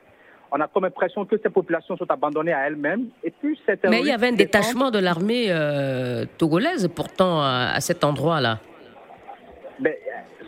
On 0.53 0.61
a 0.61 0.68
comme 0.68 0.85
impression 0.85 1.24
que 1.24 1.37
ces 1.43 1.51
populations 1.51 1.97
sont 1.97 2.11
abandonnées 2.11 2.53
à 2.53 2.66
elles-mêmes. 2.66 3.07
Et 3.24 3.30
puis, 3.30 3.59
Mais 3.89 4.01
il 4.01 4.07
y 4.07 4.12
avait 4.12 4.28
un 4.28 4.32
détachement 4.32 4.91
de 4.91 4.99
l'armée 4.99 5.47
euh, 5.49 6.26
togolaise 6.39 6.89
pourtant 6.95 7.41
à 7.43 7.80
cet 7.80 8.05
endroit-là. 8.05 8.61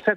Ce, 0.06 0.12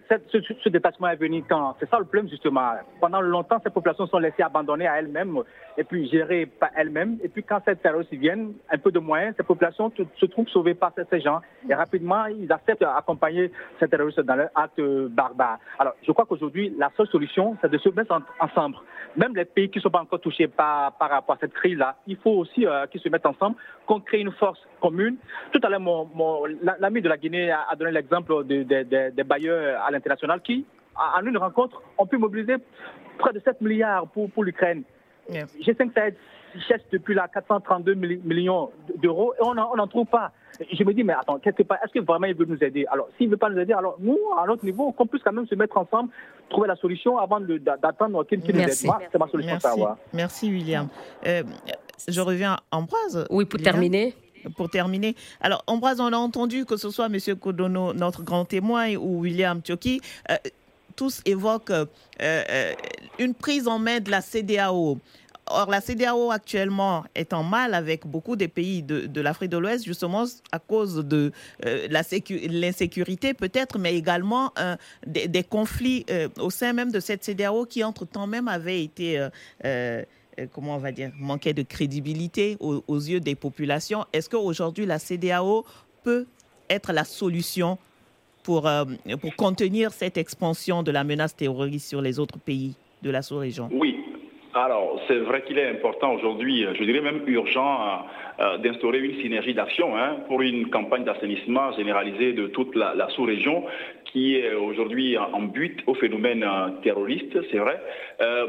ce, 0.64 0.70
détachement 0.70 1.10
est 1.10 1.16
venu 1.16 1.44
quand? 1.50 1.76
C'est 1.80 1.90
ça 1.90 1.98
le 1.98 2.06
problème 2.06 2.30
justement. 2.30 2.74
Pendant 3.02 3.22
longtemps, 3.22 3.58
ces 3.64 3.72
populations 3.72 4.06
sont 4.06 4.20
laissées 4.20 4.44
abandonnées 4.44 4.88
à 4.88 5.00
elles-mêmes 5.00 5.42
et 5.78 5.84
puis 5.84 6.08
gérées 6.08 6.46
par 6.46 6.70
elles-mêmes. 6.76 7.18
Et 7.24 7.28
puis 7.28 7.44
quand 7.44 7.60
ces 7.66 7.76
terroristes 7.76 8.14
viennent, 8.14 8.54
un 8.70 8.78
peu 8.78 8.92
de 8.92 9.00
moyens, 9.00 9.34
ces 9.36 9.44
populations 9.44 9.92
se 10.16 10.26
trouvent 10.28 10.48
sauvées 10.50 10.76
par 10.76 10.94
ces 11.10 11.22
gens 11.22 11.42
et 11.68 11.74
rapidement 11.74 12.26
ils 12.28 12.52
acceptent 12.52 12.82
d'accompagner 12.82 13.52
ces 13.80 13.88
terroristes 13.88 14.20
dans 14.20 14.36
leur 14.36 14.50
acte 14.54 14.80
barbare. 14.80 15.58
Alors 15.80 15.94
je 16.06 16.12
crois 16.12 16.26
qu'aujourd'hui, 16.26 16.72
la 16.78 16.92
seule 16.96 17.08
solution, 17.08 17.58
c'est 17.62 17.72
de 17.72 17.78
se 17.80 17.90
mettre 17.90 18.16
ensemble. 18.40 18.78
Même 19.16 19.36
les 19.36 19.46
pays 19.46 19.70
qui 19.70 19.80
ne 19.80 19.82
sont 19.82 19.90
pas 19.90 20.02
encore 20.02 20.20
touchés 20.20 20.48
par, 20.48 20.94
par 20.94 21.10
rapport 21.10 21.36
à 21.36 21.40
cette 21.40 21.54
crise-là, 21.54 21.96
il 22.06 22.18
faut 22.18 22.32
aussi 22.32 22.68
euh, 22.68 22.86
qu'ils 22.88 23.02
se 23.02 23.10
mettent 23.10 23.26
ensemble, 23.26 23.56
qu'on 23.88 24.00
crée 24.00 24.20
une 24.20 24.32
force 24.34 24.60
commune. 24.82 25.18
Tout 25.52 25.60
à 25.64 25.70
l'heure, 25.70 25.82
l'ami 26.80 27.02
de 27.02 27.10
la 27.10 27.18
Guinée 27.18 27.52
a, 27.52 27.76
donné 27.76 27.92
l'exemple 27.92 28.44
des 28.46 29.24
bailleurs 29.26 29.79
à 29.86 29.92
l'international 29.92 30.42
qui, 30.42 30.66
en 30.96 31.26
une 31.26 31.38
rencontre, 31.38 31.82
ont 31.98 32.06
pu 32.06 32.18
mobiliser 32.18 32.56
près 33.18 33.34
de 33.34 33.40
7 33.40 33.62
milliards 33.62 34.08
pour, 34.08 34.30
pour 34.32 34.44
l'Ukraine. 34.44 34.84
G5 35.30 35.94
Sahel 35.94 36.16
cherche 36.68 36.82
depuis 36.92 37.14
là 37.14 37.28
432 37.32 37.94
millions 37.94 38.72
d'euros 38.98 39.34
et 39.34 39.44
on 39.44 39.54
n'en 39.54 39.88
trouve 39.88 40.08
pas. 40.08 40.32
Je 40.74 40.84
me 40.84 40.94
dis, 40.94 41.04
mais 41.04 41.14
attends, 41.14 41.40
quelque 41.40 41.64
part, 41.64 41.78
est-ce 41.84 41.94
que 41.94 42.04
vraiment 42.04 42.26
il 42.26 42.36
veut 42.36 42.46
nous 42.46 42.62
aider? 42.62 42.86
Alors, 42.92 43.08
s'il 43.18 43.28
ne 43.28 43.32
veut 43.32 43.38
pas 43.38 43.50
nous 43.50 43.60
aider, 43.60 43.72
alors 43.72 43.96
nous, 44.00 44.18
à 44.38 44.46
notre 44.46 44.66
niveau, 44.66 44.92
qu'on 44.92 45.06
puisse 45.06 45.24
quand 45.24 45.32
même 45.32 45.48
se 45.48 45.56
mettre 45.56 45.78
ensemble, 45.78 46.10
trouver 46.50 46.68
la 46.68 46.76
solution 46.76 47.18
avant 47.18 47.40
d'attendre 47.40 48.26
qu'il 48.26 48.40
nous 48.40 48.50
aide. 48.50 48.72
c'est 48.72 49.18
ma 49.18 49.28
solution 49.28 49.58
Merci. 49.64 49.84
Merci, 50.12 50.52
William. 50.52 50.88
Euh, 51.26 51.44
je 52.08 52.22
reviens 52.22 52.58
à 52.72 52.78
Ambroise? 52.78 53.26
Oui, 53.30 53.46
pour 53.46 53.62
terminer 53.62 54.16
pour 54.56 54.70
terminer. 54.70 55.16
Alors, 55.42 55.64
Ambroise, 55.68 56.00
on 56.00 56.12
a 56.14 56.18
entendu 56.18 56.66
que 56.66 56.78
ce 56.78 56.90
soit 56.90 57.08
M. 57.08 57.36
Kodono, 57.36 57.94
notre 57.94 58.24
grand 58.24 58.46
témoin, 58.46 58.96
ou 58.96 59.22
William 59.22 59.62
Tchoki, 59.62 60.02
euh, 60.30 60.36
tous 60.96 61.22
évoquent 61.26 61.72
une 63.20 63.34
prise 63.34 63.68
en 63.68 63.80
main 63.80 64.00
de 64.00 64.12
la 64.12 64.22
CDAO. 64.22 65.00
Or, 65.50 65.70
la 65.70 65.82
CDAO 65.82 66.32
actuellement 66.32 67.06
est 67.16 67.34
en 67.34 67.44
mal 67.44 67.74
avec 67.74 68.06
beaucoup 68.06 68.36
des 68.36 68.48
pays 68.48 68.84
de, 68.84 69.22
l'Afrique 69.22 69.50
de 69.50 69.58
l'Ouest, 69.58 69.84
justement 69.84 70.26
à 70.52 70.60
cause 70.60 71.04
de 71.06 71.32
euh, 71.66 71.88
l'insécurité 71.90 73.34
peut-être, 73.34 73.80
mais 73.80 73.96
également 73.96 74.54
euh, 74.60 74.76
des, 75.08 75.44
conflits 75.44 76.06
euh, 76.12 76.30
au 76.38 76.52
sein 76.52 76.74
même 76.74 76.92
de 76.92 77.00
cette 77.00 77.24
CDAO 77.24 77.66
qui, 77.66 77.84
entre-temps 77.84 78.28
même, 78.28 78.48
avaient 78.48 78.84
été, 78.84 79.28
comment 80.54 80.76
on 80.76 80.80
va 80.80 80.92
dire, 80.92 81.12
manquaient 81.18 81.54
de 81.54 81.64
crédibilité 81.64 82.58
aux, 82.60 82.82
yeux 82.96 83.20
des 83.20 83.36
populations. 83.36 84.06
Est-ce 84.14 84.30
qu'aujourd'hui, 84.30 84.86
la 84.86 85.00
CDAO 85.00 85.66
peut 86.04 86.26
être 86.70 86.94
la 86.94 87.04
solution 87.04 87.78
pour, 88.44 88.70
pour 89.22 89.36
contenir 89.36 89.92
cette 89.92 90.18
expansion 90.18 90.82
de 90.84 90.92
la 90.92 91.04
menace 91.04 91.36
terroriste 91.36 91.90
sur 91.90 92.02
les 92.02 92.20
autres 92.20 92.40
pays 92.40 92.76
de 93.02 93.10
la 93.10 93.22
sous-région? 93.22 93.70
Oui, 93.72 93.98
alors, 94.54 95.00
c'est 95.08 95.20
vrai 95.20 95.44
qu'il 95.44 95.60
est 95.60 95.70
important 95.70 96.14
aujourd'hui, 96.14 96.66
je 96.74 96.84
dirais 96.84 97.02
même 97.02 97.22
urgent, 97.28 97.82
euh, 97.82 98.44
euh, 98.44 98.58
d'instaurer 98.58 98.98
une 98.98 99.22
synergie 99.22 99.54
d'action 99.54 99.96
hein, 99.96 100.18
pour 100.28 100.42
une 100.42 100.72
campagne 100.72 101.04
d'assainissement 101.04 101.72
généralisée 101.74 102.34
de 102.34 102.48
toute 102.48 102.76
la, 102.76 103.08
sous-région 103.10 103.64
qui 104.12 104.36
est 104.38 104.54
aujourd'hui 104.54 105.18
en 105.18 105.42
but 105.44 105.82
au 105.88 105.94
phénomène 105.94 106.44
euh, 106.44 106.70
terroriste, 106.84 107.38
c'est 107.52 107.58
vrai. 107.58 107.80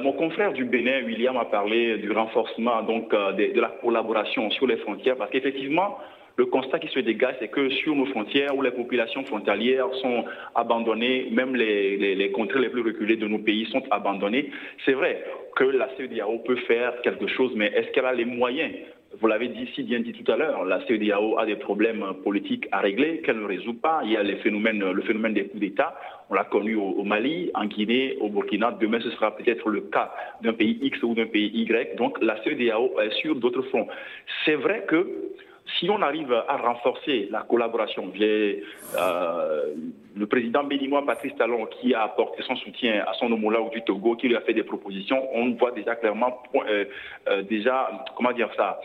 mon 0.02 0.12
confrère 0.12 0.52
du 0.52 0.64
Bénin, 0.64 1.04
William, 1.04 1.36
a 1.36 1.44
parlé 1.44 1.98
du 1.98 2.11
renforcement 2.11 2.82
donc 2.82 3.11
de 3.11 3.61
la 3.61 3.68
collaboration 3.80 4.50
sur 4.50 4.66
les 4.66 4.76
frontières 4.78 5.16
parce 5.16 5.30
qu'effectivement, 5.30 5.98
le 6.40 6.46
constat 6.46 6.78
qui 6.78 6.88
se 6.88 7.00
dégage, 7.00 7.34
c'est 7.38 7.48
que 7.48 7.68
sur 7.68 7.94
nos 7.94 8.06
frontières, 8.06 8.56
où 8.56 8.62
les 8.62 8.70
populations 8.70 9.22
frontalières 9.24 9.92
sont 10.00 10.24
abandonnées, 10.54 11.28
même 11.30 11.54
les, 11.54 12.32
contrées 12.32 12.61
les 12.61 12.70
plus 12.70 12.80
reculées 12.80 13.16
de 13.16 13.28
nos 13.28 13.40
pays 13.40 13.66
sont 13.66 13.82
abandonnées, 13.90 14.50
c'est 14.86 14.94
vrai 14.94 15.22
que 15.54 15.64
la 15.64 15.88
CEDEAO 15.96 16.38
peut 16.38 16.56
faire 16.66 17.00
quelque 17.02 17.26
chose, 17.26 17.52
mais 17.54 17.66
est-ce 17.66 17.90
qu'elle 17.90 18.06
a 18.06 18.14
les 18.14 18.24
moyens 18.24 18.72
vous 19.18 19.26
l'avez 19.26 19.48
dit 19.48 19.68
si 19.74 19.82
bien 19.82 20.00
dit 20.00 20.12
tout 20.12 20.30
à 20.30 20.36
l'heure, 20.36 20.64
la 20.64 20.86
CEDEAO 20.86 21.36
a 21.38 21.44
des 21.44 21.56
problèmes 21.56 22.04
politiques 22.22 22.68
à 22.70 22.78
régler 22.78 23.20
qu'elle 23.22 23.40
ne 23.40 23.44
résout 23.44 23.74
pas. 23.74 24.02
Il 24.04 24.12
y 24.12 24.16
a 24.16 24.22
le 24.22 24.36
phénomène 24.36 25.34
des 25.34 25.46
coups 25.46 25.61
d'État. 25.61 25.98
On 26.30 26.34
l'a 26.34 26.44
connu 26.44 26.76
au, 26.76 27.02
Mali, 27.02 27.50
en 27.54 27.66
Guinée, 27.66 28.16
au 28.20 28.28
Burkina. 28.28 28.70
Demain, 28.80 29.00
ce 29.00 29.11
sera 29.11 29.36
peut-être 29.36 29.68
le 29.68 29.80
cas 29.80 30.12
d'un 30.42 30.52
pays 30.52 30.78
X 30.80 31.02
ou 31.02 31.14
d'un 31.14 31.26
pays 31.26 31.50
Y. 31.52 31.96
Donc, 31.96 32.22
la 32.22 32.40
CEDEAO 32.44 33.00
est 33.00 33.11
sur 33.14 33.34
d'autres 33.34 33.62
fronts. 33.62 33.88
C'est 34.44 34.54
vrai 34.54 34.84
que 34.86 35.04
si 35.79 35.89
on 35.91 36.03
arrive 36.03 36.33
à 36.33 36.57
renforcer 36.57 37.29
la 37.31 37.43
collaboration, 37.43 38.12
euh, 38.21 39.75
le 40.16 40.27
président 40.27 40.64
béninois 40.64 41.05
Patrice 41.07 41.35
Talon 41.37 41.66
qui 41.66 41.95
a 41.95 42.03
apporté 42.03 42.43
son 42.43 42.57
soutien 42.57 43.05
à 43.07 43.14
son 43.14 43.31
homologue 43.33 43.71
du 43.73 43.83
Togo, 43.83 44.16
qui 44.16 44.29
lui 44.29 44.37
a 44.37 44.41
fait 44.41 44.55
des 44.55 44.62
propositions, 44.62 45.23
on 45.35 45.55
voit 45.55 45.73
déjà 45.73 45.97
clairement, 45.97 46.43
euh, 46.55 46.85
euh, 47.29 47.43
déjà, 47.43 47.91
comment 48.16 48.33
dire 48.33 48.51
ça, 48.57 48.81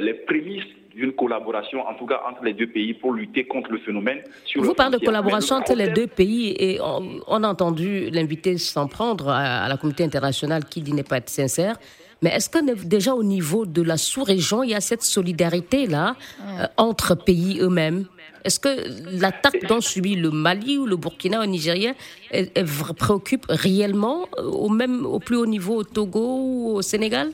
les 0.00 0.14
prémices 0.14 0.64
d'une 0.94 1.12
collaboration, 1.12 1.86
en 1.86 1.94
tout 1.94 2.06
cas 2.06 2.20
entre 2.28 2.44
les 2.44 2.52
deux 2.52 2.66
pays, 2.66 2.94
pour 2.94 3.12
lutter 3.12 3.44
contre 3.44 3.70
le 3.70 3.78
phénomène. 3.78 4.22
Vous 4.56 4.74
parlez 4.74 4.98
de 4.98 5.04
collaboration 5.04 5.56
entre 5.56 5.74
les 5.74 5.88
deux 5.88 6.06
pays 6.06 6.54
et 6.58 6.80
on, 6.80 7.44
a 7.44 7.48
entendu 7.48 8.10
l'invité 8.10 8.58
s'en 8.58 8.88
prendre 8.88 9.28
à, 9.28 9.68
la 9.68 9.76
communauté 9.76 10.04
internationale 10.04 10.64
qui 10.64 10.82
dit 10.82 10.92
n'est 10.92 11.02
pas 11.02 11.18
être 11.18 11.28
sincère. 11.28 11.76
Mais 12.22 12.30
est-ce 12.30 12.50
que 12.50 12.58
déjà 12.84 13.14
au 13.14 13.22
niveau 13.22 13.66
de 13.66 13.82
la 13.82 13.96
sous-région, 13.96 14.62
il 14.62 14.70
y 14.70 14.74
a 14.74 14.80
cette 14.80 15.02
solidarité-là 15.02 16.16
euh, 16.42 16.66
entre 16.76 17.14
pays 17.14 17.60
eux-mêmes? 17.60 18.06
Est-ce 18.44 18.58
que 18.60 19.20
l'attaque 19.20 19.66
dont 19.68 19.80
subit 19.80 20.16
le 20.16 20.30
Mali 20.30 20.78
ou 20.78 20.86
le 20.86 20.96
Burkina 20.96 21.42
au 21.42 21.46
Nigeria 21.46 21.94
préoccupe 22.96 23.46
réellement 23.48 24.26
euh, 24.38 24.42
au, 24.44 24.68
même, 24.68 25.04
au 25.06 25.18
plus 25.18 25.36
haut 25.36 25.46
niveau 25.46 25.76
au 25.76 25.84
Togo 25.84 26.38
ou 26.40 26.72
au 26.76 26.82
Sénégal? 26.82 27.30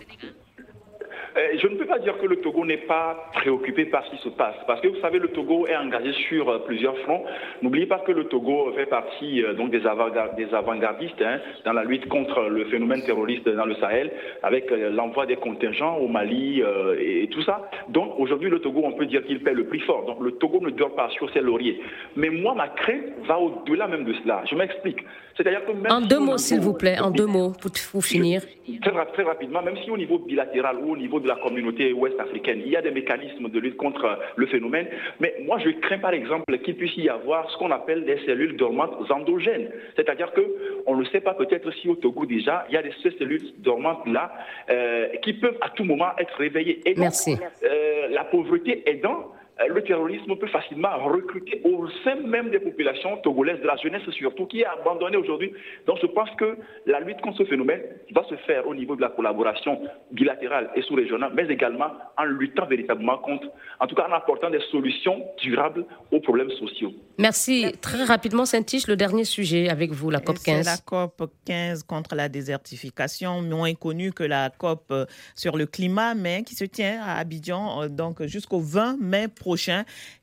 Je 1.59 1.69
ne 1.69 1.77
peux 1.77 1.87
pas 1.87 1.99
dire 1.99 2.17
que 2.19 2.27
le 2.27 2.37
Togo 2.37 2.65
n'est 2.65 2.77
pas 2.79 3.31
préoccupé 3.35 3.87
par 3.87 4.05
ce 4.07 4.11
qui 4.11 4.23
se 4.23 4.29
passe, 4.31 4.57
parce 4.67 4.81
que 4.81 4.89
vous 4.89 5.01
savez, 5.01 5.19
le 5.19 5.29
Togo 5.29 5.67
est 5.67 5.77
engagé 5.77 6.13
sur 6.29 6.49
euh, 6.49 6.59
plusieurs 6.61 6.97
fronts. 7.01 7.25
N'oubliez 7.63 7.87
pas 7.87 7.99
que 7.99 8.13
le 8.13 8.25
Togo 8.25 8.73
fait 8.75 8.87
partie 8.87 9.43
euh, 9.43 9.55
donc 9.55 9.71
des 9.71 9.87
avant-gardistes 9.87 11.23
hein, 11.23 11.39
dans 11.65 11.73
la 11.73 11.85
lutte 11.85 12.09
contre 12.09 12.49
le 12.49 12.65
phénomène 12.67 13.03
terroriste 13.05 13.49
dans 13.49 13.67
le 13.67 13.75
Sahel, 13.77 14.11
avec 14.43 14.71
l'envoi 14.71 15.27
des 15.27 15.37
contingents 15.37 15.97
au 15.99 16.09
Mali 16.09 16.63
et, 16.99 17.29
tout 17.29 17.43
ça. 17.43 17.69
Donc 17.89 18.15
aujourd'hui, 18.19 18.49
le 18.49 18.61
Togo, 18.61 18.83
on 18.85 18.93
peut 18.93 19.07
dire 19.07 19.25
qu'il 19.25 19.43
paie 19.43 19.53
le 19.53 19.67
prix 19.67 19.81
fort. 19.81 20.05
Donc 20.07 20.21
le 20.21 20.33
Togo 20.33 20.61
ne 20.61 20.71
dort 20.71 20.95
pas 20.95 21.11
sur 21.11 21.31
ses 21.33 21.41
lauriers. 21.41 21.81
Mais 22.17 22.31
moi, 22.31 22.55
ma 22.55 22.69
crainte 22.69 23.05
va 23.27 23.39
au-delà 23.39 23.89
même 23.89 24.05
de 24.05 24.15
cela. 24.23 24.43
Je 24.49 24.55
m'explique. 24.55 24.99
C'est-à-dire 25.37 25.65
que 25.67 25.73
même 25.73 25.93
en 25.93 26.01
deux 26.01 26.19
mots, 26.19 26.39
s'il 26.39 26.61
vous 26.61 26.73
plaît, 26.73 26.99
en 26.99 27.11
deux 27.11 27.27
mots, 27.27 27.53
pour, 27.93 28.05
finir. 28.05 28.43
Très, 28.83 29.07
très 29.13 29.23
rapidement, 29.23 29.63
même 29.63 29.77
si 29.85 29.91
au 29.91 29.97
niveau 29.97 30.19
bilatéral 30.19 30.79
ou 30.83 30.93
au 30.93 30.97
niveau 30.97 31.21
de 31.21 31.26
de 31.27 31.29
la 31.29 31.37
communauté 31.37 31.93
ouest 31.93 32.19
africaine. 32.21 32.63
Il 32.65 32.71
y 32.71 32.77
a 32.77 32.83
des 32.83 32.93
mécanismes 32.93 33.49
de 33.49 33.59
lutte 33.59 33.77
contre 33.77 34.19
le 34.37 34.47
phénomène, 34.47 34.87
mais 35.21 35.35
moi 35.45 35.59
je 35.59 35.71
crains 35.71 35.99
par 35.99 36.13
exemple 36.13 36.57
qu'il 36.59 36.77
puisse 36.77 36.97
y 36.97 37.09
avoir 37.09 37.51
ce 37.51 37.59
qu'on 37.59 37.73
appelle 37.73 38.05
des 38.05 38.19
cellules 38.25 38.57
dormantes 38.57 39.11
endogènes. 39.11 39.69
C'est-à-dire 39.97 40.33
que 40.33 40.43
on 40.87 40.97
ne 40.97 41.05
sait 41.07 41.21
pas 41.21 41.35
peut-être 41.35 41.71
si 41.73 41.89
au 41.89 41.97
Togo 41.97 42.27
déjà, 42.27 42.65
il 42.69 42.75
y 42.75 42.79
a 42.79 42.83
des 42.83 42.93
cellules 43.03 43.53
dormantes 43.59 44.07
là 44.07 44.33
euh, 44.71 45.09
qui 45.23 45.35
peuvent 45.35 45.59
à 45.61 45.71
tout 45.71 45.85
moment 45.85 46.11
être 46.19 46.37
réveillées. 46.37 46.81
Et 46.89 46.95
Merci. 46.97 47.37
Euh, 47.65 48.09
la 48.11 48.25
pauvreté 48.25 48.89
aidant, 48.89 49.33
le 49.69 49.83
terrorisme 49.83 50.37
peut 50.37 50.49
facilement 50.49 50.99
recruter 50.99 51.63
au 51.65 51.89
sein 52.05 52.17
même 52.17 52.51
des 52.51 52.59
populations 52.59 53.17
togolaises, 53.19 53.61
de 53.61 53.67
la 53.67 53.77
jeunesse 53.77 54.03
surtout, 54.11 54.47
qui 54.47 54.61
est 54.61 54.67
abandonnée 54.67 55.17
aujourd'hui. 55.17 55.53
Donc 55.87 55.99
je 56.03 56.07
pense 56.07 56.29
que 56.39 56.59
la 56.85 57.01
lutte 57.01 57.21
contre 57.23 57.39
ce 57.39 57.45
phénomène 57.45 57.81
va 58.15 58.23
se 58.29 58.35
faire 58.47 58.67
au 58.67 58.75
niveau 58.75 58.97
de 58.97 59.01
la 59.01 59.09
collaboration 59.09 59.81
bilatérale 60.13 60.71
et 60.77 60.83
sous-régionale, 60.83 61.33
mais 61.35 61.47
également 61.49 61.91
en 62.19 62.25
luttant 62.25 62.67
véritablement 62.67 63.17
contre, 63.19 63.47
en 63.81 63.87
tout 63.87 63.95
cas 63.95 64.07
en 64.09 64.13
apportant 64.13 64.51
des 64.51 64.61
solutions 64.71 65.25
durables 65.43 65.87
aux 66.13 66.21
problèmes 66.21 66.51
sociaux. 66.51 66.93
Merci. 67.19 67.73
Très 67.81 68.05
rapidement, 68.05 68.45
saint 68.45 68.61
le 68.89 68.95
dernier 68.95 69.25
sujet 69.25 69.71
avec 69.71 69.93
vous, 69.93 70.11
la 70.11 70.21
COP 70.21 70.37
15. 70.45 70.65
C'est 70.65 70.71
la 70.71 70.77
COP 70.85 71.31
15 71.47 71.83
contre 71.85 72.15
la 72.15 72.29
désertification, 72.29 73.41
moins 73.41 73.73
connue 73.75 74.13
que 74.13 74.25
la 74.25 74.51
COP 74.51 74.85
euh, 74.91 75.07
sur 75.35 75.57
le 75.57 75.65
climat, 75.67 76.15
mais 76.15 76.43
qui 76.43 76.55
se 76.55 76.65
tient 76.65 77.01
à 77.03 77.19
Abidjan 77.19 77.83
euh, 77.83 77.89
donc 77.89 78.23
jusqu'au 78.27 78.61
20 78.61 78.99
mai 79.01 79.29
prochain 79.29 79.46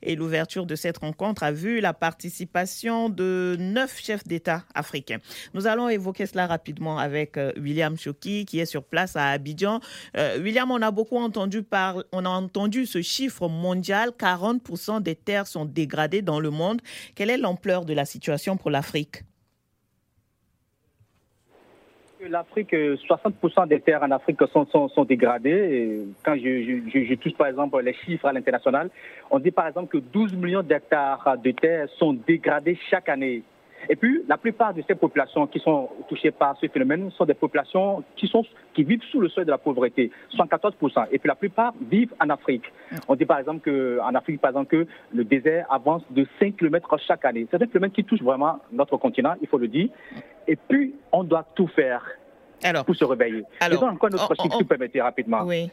Et 0.02 0.16
l'ouverture 0.16 0.66
de 0.66 0.74
cette 0.74 0.98
rencontre 0.98 1.42
a 1.42 1.52
vu 1.52 1.80
la 1.80 1.94
participation 1.94 3.08
de 3.08 3.56
neuf 3.58 4.00
chefs 4.00 4.24
d'État 4.24 4.64
africains. 4.74 5.18
Nous 5.54 5.66
allons 5.66 5.88
évoquer 5.88 6.26
cela 6.26 6.46
rapidement 6.46 6.98
avec 6.98 7.36
euh, 7.36 7.52
William 7.56 7.96
Choki, 7.96 8.44
qui 8.44 8.60
est 8.60 8.66
sur 8.66 8.84
place 8.84 9.16
à 9.16 9.28
Abidjan. 9.28 9.80
Euh, 10.16 10.38
William, 10.40 10.70
on 10.70 10.82
a 10.82 10.90
beaucoup 10.90 11.16
on 11.16 12.24
a 12.24 12.28
entendu 12.28 12.86
ce 12.86 13.02
chiffre 13.02 13.48
mondial 13.48 14.10
40% 14.10 15.02
des 15.02 15.14
terres 15.14 15.46
sont 15.46 15.64
dégradées 15.64 16.22
dans 16.22 16.40
le 16.40 16.50
monde. 16.50 16.80
Quelle 17.14 17.30
est 17.30 17.38
l'ampleur 17.38 17.84
de 17.84 17.94
la 17.94 18.04
situation 18.04 18.56
pour 18.56 18.70
l'Afrique? 18.70 19.22
L'Afrique, 22.28 22.72
60% 22.72 23.68
des 23.68 23.80
terres 23.80 24.02
en 24.02 24.10
Afrique 24.10 24.40
sont, 24.52 25.04
dégradées. 25.04 26.00
quand 26.24 26.34
je, 26.36 27.14
touche 27.14 27.34
par 27.34 27.48
exemple 27.48 27.80
les 27.82 27.94
chiffres 27.94 28.26
à 28.26 28.32
l'international, 28.32 28.90
on 29.30 29.38
dit 29.38 29.50
par 29.50 29.66
exemple 29.66 29.88
que 29.88 29.98
12 29.98 30.34
millions 30.34 30.62
d'hectares 30.62 31.36
de 31.42 31.50
terres 31.50 31.88
sont 31.98 32.12
dégradés 32.12 32.78
chaque 32.90 33.08
année. 33.08 33.42
Et 33.88 33.96
puis, 33.96 34.22
la 34.28 34.36
plupart 34.36 34.74
de 34.74 34.82
ces 34.86 34.94
populations 34.94 35.46
qui 35.46 35.60
sont 35.60 35.88
touchées 36.08 36.30
par 36.30 36.56
ce 36.60 36.66
phénomène 36.68 37.10
sont 37.12 37.24
des 37.24 37.34
populations 37.34 38.02
qui, 38.16 38.26
sont, 38.26 38.44
qui 38.74 38.84
vivent 38.84 39.02
sous 39.10 39.20
le 39.20 39.28
seuil 39.28 39.44
de 39.44 39.50
la 39.50 39.58
pauvreté, 39.58 40.10
114%. 40.36 41.06
Et 41.12 41.18
puis, 41.18 41.28
la 41.28 41.34
plupart 41.34 41.74
vivent 41.90 42.14
en 42.20 42.30
Afrique. 42.30 42.64
On 43.08 43.14
dit 43.14 43.24
par 43.24 43.38
exemple 43.38 43.70
qu'en 43.70 44.14
Afrique, 44.14 44.40
par 44.40 44.50
exemple, 44.50 44.70
que 44.70 44.86
le 45.12 45.24
désert 45.24 45.66
avance 45.70 46.02
de 46.10 46.26
5 46.40 46.56
km 46.56 46.96
chaque 47.06 47.24
année. 47.24 47.46
C'est 47.50 47.62
un 47.62 47.66
phénomène 47.66 47.90
qui 47.90 48.04
touche 48.04 48.22
vraiment 48.22 48.60
notre 48.72 48.96
continent, 48.96 49.34
il 49.40 49.48
faut 49.48 49.58
le 49.58 49.68
dire. 49.68 49.88
Et 50.46 50.56
puis, 50.56 50.94
on 51.12 51.24
doit 51.24 51.46
tout 51.54 51.68
faire 51.68 52.02
pour 52.86 52.96
se 52.96 53.04
réveiller. 53.04 53.44
Alors, 53.60 53.80
Faisons 53.80 53.92
encore 53.92 54.10
notre 54.10 54.34
chiffre, 54.34 54.56
si 54.56 54.62
vous 54.62 54.68
permettez, 54.68 55.00
rapidement. 55.00 55.42
Oui. 55.44 55.70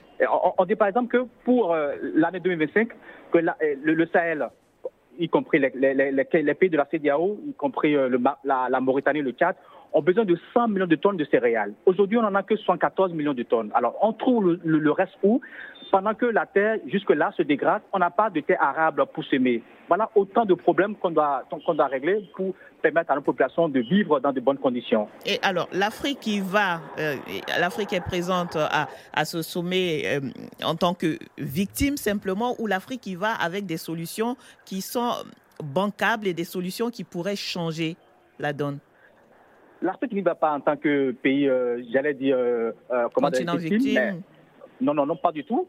On, 0.58 0.66
dit 0.66 0.76
par 0.76 0.88
exemple 0.88 1.08
que 1.08 1.26
pour 1.44 1.74
euh, 1.74 1.94
l'année 2.16 2.40
2025, 2.40 2.90
que 3.32 3.38
euh, 3.38 3.76
le, 3.82 4.06
Sahel, 4.08 4.50
y 5.22 5.30
compris 5.30 5.60
les, 5.60 5.70
pays 6.56 6.70
de 6.70 6.78
la 6.78 6.86
CDAO, 6.86 7.40
y 7.48 7.54
compris 7.54 7.96
euh, 7.96 8.18
la, 8.44 8.68
la, 8.70 8.80
Mauritanie, 8.82 9.22
le 9.22 9.32
Tchad, 9.34 9.56
ont 9.94 10.02
besoin 10.02 10.26
de 10.26 10.38
100 10.54 10.70
millions 10.70 10.88
de 10.88 10.96
tonnes 10.96 11.18
de 11.18 11.26
céréales. 11.26 11.74
Aujourd'hui, 11.86 12.18
on 12.18 12.22
n'en 12.22 12.36
a 12.36 12.44
que 12.44 12.56
114 12.56 13.14
millions 13.14 13.34
de 13.34 13.44
tonnes. 13.44 13.72
Alors, 13.74 13.96
on 14.02 14.14
trouve 14.14 14.58
le, 14.64 14.92
reste 14.92 15.14
où? 15.24 15.42
Pendant 15.92 16.14
que 16.14 16.26
la 16.26 16.46
terre, 16.46 16.78
jusque-là, 16.86 17.34
se 17.36 17.42
dégrade, 17.42 17.82
on 17.92 18.00
n'a 18.00 18.10
pas 18.10 18.30
de 18.30 18.40
terre 18.40 18.62
arable 18.62 19.06
pour 19.14 19.26
semer. 19.26 19.62
Voilà 19.90 20.10
autant 20.16 20.46
de 20.46 20.54
problèmes 20.54 20.96
qu'on 20.96 21.12
doit, 21.12 21.44
qu'on 21.50 21.74
doit 21.74 21.88
régler 21.88 22.30
pour 22.34 22.56
permettre 22.82 23.12
à 23.12 23.16
nos 23.16 23.22
populations 23.22 23.68
de 23.68 23.82
vivre 23.82 24.22
dans 24.22 24.32
de 24.32 24.40
bonnes 24.40 24.58
conditions. 24.58 25.10
Et 25.26 25.38
alors, 25.42 25.68
l'Afrique 25.74 26.22
qui 26.22 26.40
va, 26.40 26.80
euh, 26.98 27.16
l'Afrique 27.60 27.92
est 27.92 28.00
présente 28.00 28.56
à, 28.56 28.88
à 29.12 29.26
ce 29.26 29.42
sommet 29.42 30.04
euh, 30.06 30.22
en 30.64 30.76
tant 30.76 30.94
que 30.94 31.20
victime 31.38 31.98
simplement, 31.98 32.56
ou 32.60 32.68
l'Afrique 32.68 33.02
qui 33.02 33.16
va 33.16 33.34
avec 33.34 33.66
des 33.66 33.78
solutions 33.78 34.38
qui 34.64 34.80
sont 34.80 35.12
bancables 35.62 36.28
et 36.28 36.34
des 36.34 36.46
solutions 36.46 36.90
qui 36.90 37.04
pourraient 37.04 37.36
changer 37.36 37.98
la 38.40 38.54
donne? 38.54 38.80
L'Afrique 39.82 40.14
n'y 40.14 40.22
va 40.22 40.36
pas 40.36 40.52
en 40.52 40.60
tant 40.60 40.78
que 40.78 41.12
pays, 41.12 41.50
j'allais 41.92 42.14
dire, 42.14 42.38
comment 43.14 43.30
Continent 43.30 43.56
victime. 43.56 44.22
non, 44.80 44.94
non, 44.94 45.06
non, 45.06 45.16
pas 45.16 45.32
du 45.32 45.44
tout. 45.44 45.68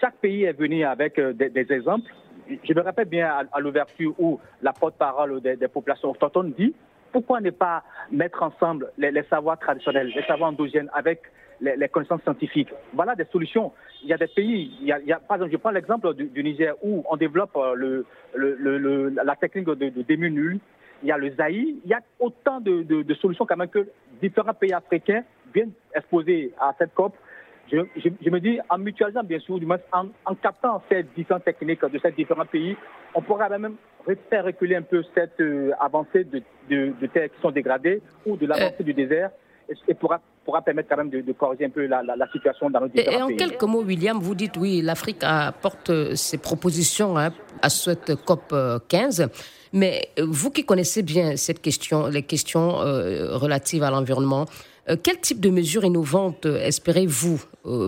Chaque 0.00 0.16
pays 0.16 0.44
est 0.44 0.52
venu 0.52 0.84
avec 0.84 1.18
des, 1.18 1.72
exemples. 1.72 2.10
Je 2.48 2.72
me 2.72 2.80
rappelle 2.80 3.08
bien 3.08 3.46
à, 3.52 3.60
l'ouverture 3.60 4.14
où 4.18 4.38
la 4.62 4.72
porte-parole 4.72 5.40
des, 5.40 5.56
populations 5.68 6.10
autochtones 6.10 6.52
dit 6.52 6.74
pourquoi 7.12 7.40
ne 7.40 7.50
pas 7.50 7.84
mettre 8.10 8.42
ensemble 8.42 8.90
les, 8.96 9.22
savoirs 9.24 9.58
traditionnels, 9.58 10.12
les 10.16 10.22
savoirs 10.22 10.50
endogènes 10.50 10.90
avec 10.94 11.20
les, 11.60 11.88
connaissances 11.88 12.22
scientifiques? 12.22 12.72
Voilà 12.94 13.14
des 13.14 13.26
solutions. 13.26 13.72
Il 14.02 14.08
y 14.08 14.12
a 14.12 14.16
des 14.16 14.26
pays, 14.26 14.72
il 14.80 14.86
y 14.86 15.12
a, 15.12 15.20
par 15.20 15.36
exemple, 15.36 15.52
je 15.52 15.56
prends 15.58 15.70
l'exemple 15.70 16.14
du, 16.14 16.42
Niger 16.42 16.74
où 16.82 17.04
on 17.08 17.16
développe 17.16 17.56
euh, 17.56 18.04
le, 18.34 19.08
la 19.10 19.36
technique 19.36 19.66
de, 19.66 19.74
de. 19.74 20.58
Il 21.02 21.08
y 21.08 21.12
a 21.12 21.18
le 21.18 21.30
Zaï. 21.34 21.76
Il 21.84 21.90
y 21.90 21.94
a 21.94 22.00
autant 22.18 22.60
de, 22.60 23.14
solutions 23.20 23.46
quand 23.46 23.56
même 23.56 23.68
que 23.68 23.88
différents 24.20 24.54
pays 24.54 24.72
africains 24.72 25.22
viennent 25.54 25.72
exposer 25.94 26.52
à 26.58 26.74
cette 26.78 26.94
COP. 26.94 27.14
Je, 27.70 28.30
me 28.30 28.38
dis, 28.38 28.58
en 28.68 28.78
mutualisant 28.78 29.22
bien 29.22 29.38
sûr, 29.38 29.58
du 29.58 29.66
moins 29.66 29.78
en, 29.92 30.06
en 30.26 30.34
captant 30.34 30.82
ces 30.90 31.04
différentes 31.04 31.44
techniques 31.44 31.84
de 31.84 31.98
ces 31.98 32.12
différents 32.12 32.44
pays, 32.44 32.76
on 33.14 33.22
pourra 33.22 33.48
même 33.48 33.76
faire 34.30 34.44
reculer 34.44 34.76
un 34.76 34.82
peu 34.82 35.02
cette 35.14 35.40
euh, 35.40 35.72
avancée 35.80 36.24
de, 36.24 36.42
de, 36.68 37.06
terres 37.06 37.30
qui 37.30 37.40
sont 37.40 37.50
dégradées 37.50 38.02
ou 38.26 38.36
de 38.36 38.46
l'avancée 38.46 38.76
euh. 38.80 38.84
du 38.84 38.94
désert 38.94 39.30
et, 39.88 39.94
pourra, 39.94 40.20
pourra 40.44 40.62
permettre 40.62 40.88
quand 40.88 40.96
même 40.96 41.10
de, 41.10 41.32
corriger 41.32 41.66
un 41.66 41.70
peu 41.70 41.86
la, 41.86 42.02
situation 42.32 42.70
dans 42.70 42.80
nos 42.80 42.88
différents 42.88 43.26
pays. 43.28 43.36
Et 43.36 43.44
en 43.44 43.48
quelques 43.48 43.62
mots, 43.62 43.82
William, 43.82 44.18
vous 44.18 44.34
dites 44.34 44.56
oui, 44.56 44.82
l'Afrique 44.82 45.22
apporte 45.22 45.90
euh, 45.90 46.14
ses 46.14 46.38
propositions 46.38 47.16
hein, 47.18 47.32
à 47.60 47.68
cette 47.70 48.14
COP 48.24 48.54
15. 48.88 49.28
Mais 49.72 50.10
vous 50.18 50.50
qui 50.50 50.64
connaissez 50.64 51.02
bien 51.02 51.36
cette 51.36 51.62
question, 51.62 52.06
les 52.06 52.22
questions 52.22 52.72
relatives 52.72 53.82
à 53.82 53.90
l'environnement, 53.90 54.44
quel 55.02 55.18
type 55.18 55.40
de 55.40 55.48
mesures 55.48 55.86
innovantes 55.86 56.44
espérez-vous 56.44 57.40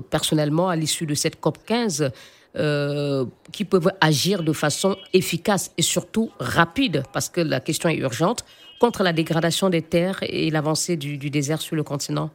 personnellement 0.09 0.71
à 0.71 0.77
l'issue 0.77 1.05
de 1.05 1.13
cette 1.13 1.39
COP 1.39 1.59
15 1.67 2.11
euh, 2.57 3.25
qui 3.51 3.65
peuvent 3.65 3.91
agir 4.01 4.45
de 4.45 4.53
façon 4.53 4.97
efficace 5.13 5.73
et 5.77 5.83
surtout 5.83 6.31
rapide, 6.39 7.03
parce 7.13 7.29
que 7.29 7.41
la 7.41 7.59
question 7.59 7.89
est 7.89 7.97
urgente, 7.97 8.45
contre 8.79 9.03
la 9.03 9.13
dégradation 9.13 9.71
des 9.71 9.83
terres 9.83 10.21
et 10.23 10.53
l'avancée 10.53 10.97
du, 10.97 11.31
désert 11.31 11.61
sur 11.61 11.75
le 11.75 11.83
continent? 11.83 12.31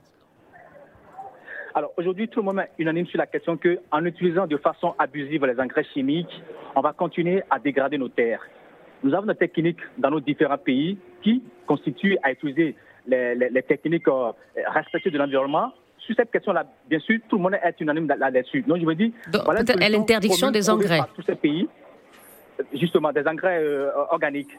Alors 1.76 1.92
aujourd'hui, 1.98 2.28
tout 2.28 2.40
le 2.40 2.46
monde 2.46 2.60
est 2.60 2.70
unanime 2.80 3.06
sur 3.08 3.18
la 3.18 3.28
question 3.28 3.58
qu'en 3.58 4.06
utilisant 4.06 4.48
de 4.48 4.58
façon 4.58 4.96
abusive 4.98 5.46
les 5.46 5.60
engrais 5.60 5.84
chimiques, 5.94 6.44
on 6.76 6.82
va 6.82 6.94
continuer 6.94 7.44
à 7.50 7.60
dégrader 7.60 7.98
nos 7.98 8.10
terres. 8.10 8.42
Nous 9.04 9.14
avons 9.14 9.28
des 9.28 9.36
techniques 9.36 9.80
dans 9.98 10.10
nos 10.10 10.20
différents 10.20 10.58
pays 10.58 10.98
qui 11.22 11.44
constituent 11.68 12.18
à 12.24 12.32
utiliser 12.32 12.76
les, 13.08 13.64
techniques 13.68 14.08
euh, 14.08 14.32
respectueuses 14.68 15.14
de 15.14 15.18
l'environnement 15.18 15.72
sur 15.98 16.16
cette 16.16 16.32
question-là, 16.32 16.66
bien 16.90 17.00
sûr, 17.00 17.20
tout 17.30 17.36
le 17.36 17.44
monde 17.44 17.56
est 17.62 17.80
unanime 17.80 18.08
là-dessus. 18.08 18.64
Donc, 18.64 18.80
je 18.80 18.86
me 18.86 18.96
dis, 18.96 19.14
voilà 19.46 19.62
l'interdiction 19.90 20.50
des 20.50 20.68
engrais. 20.68 21.02
tous 21.16 21.22
ces 21.22 21.36
pays, 21.36 21.68
justement, 22.74 23.12
des 23.12 23.28
engrais 23.28 23.60
euh, 23.62 23.92
organiques 24.10 24.58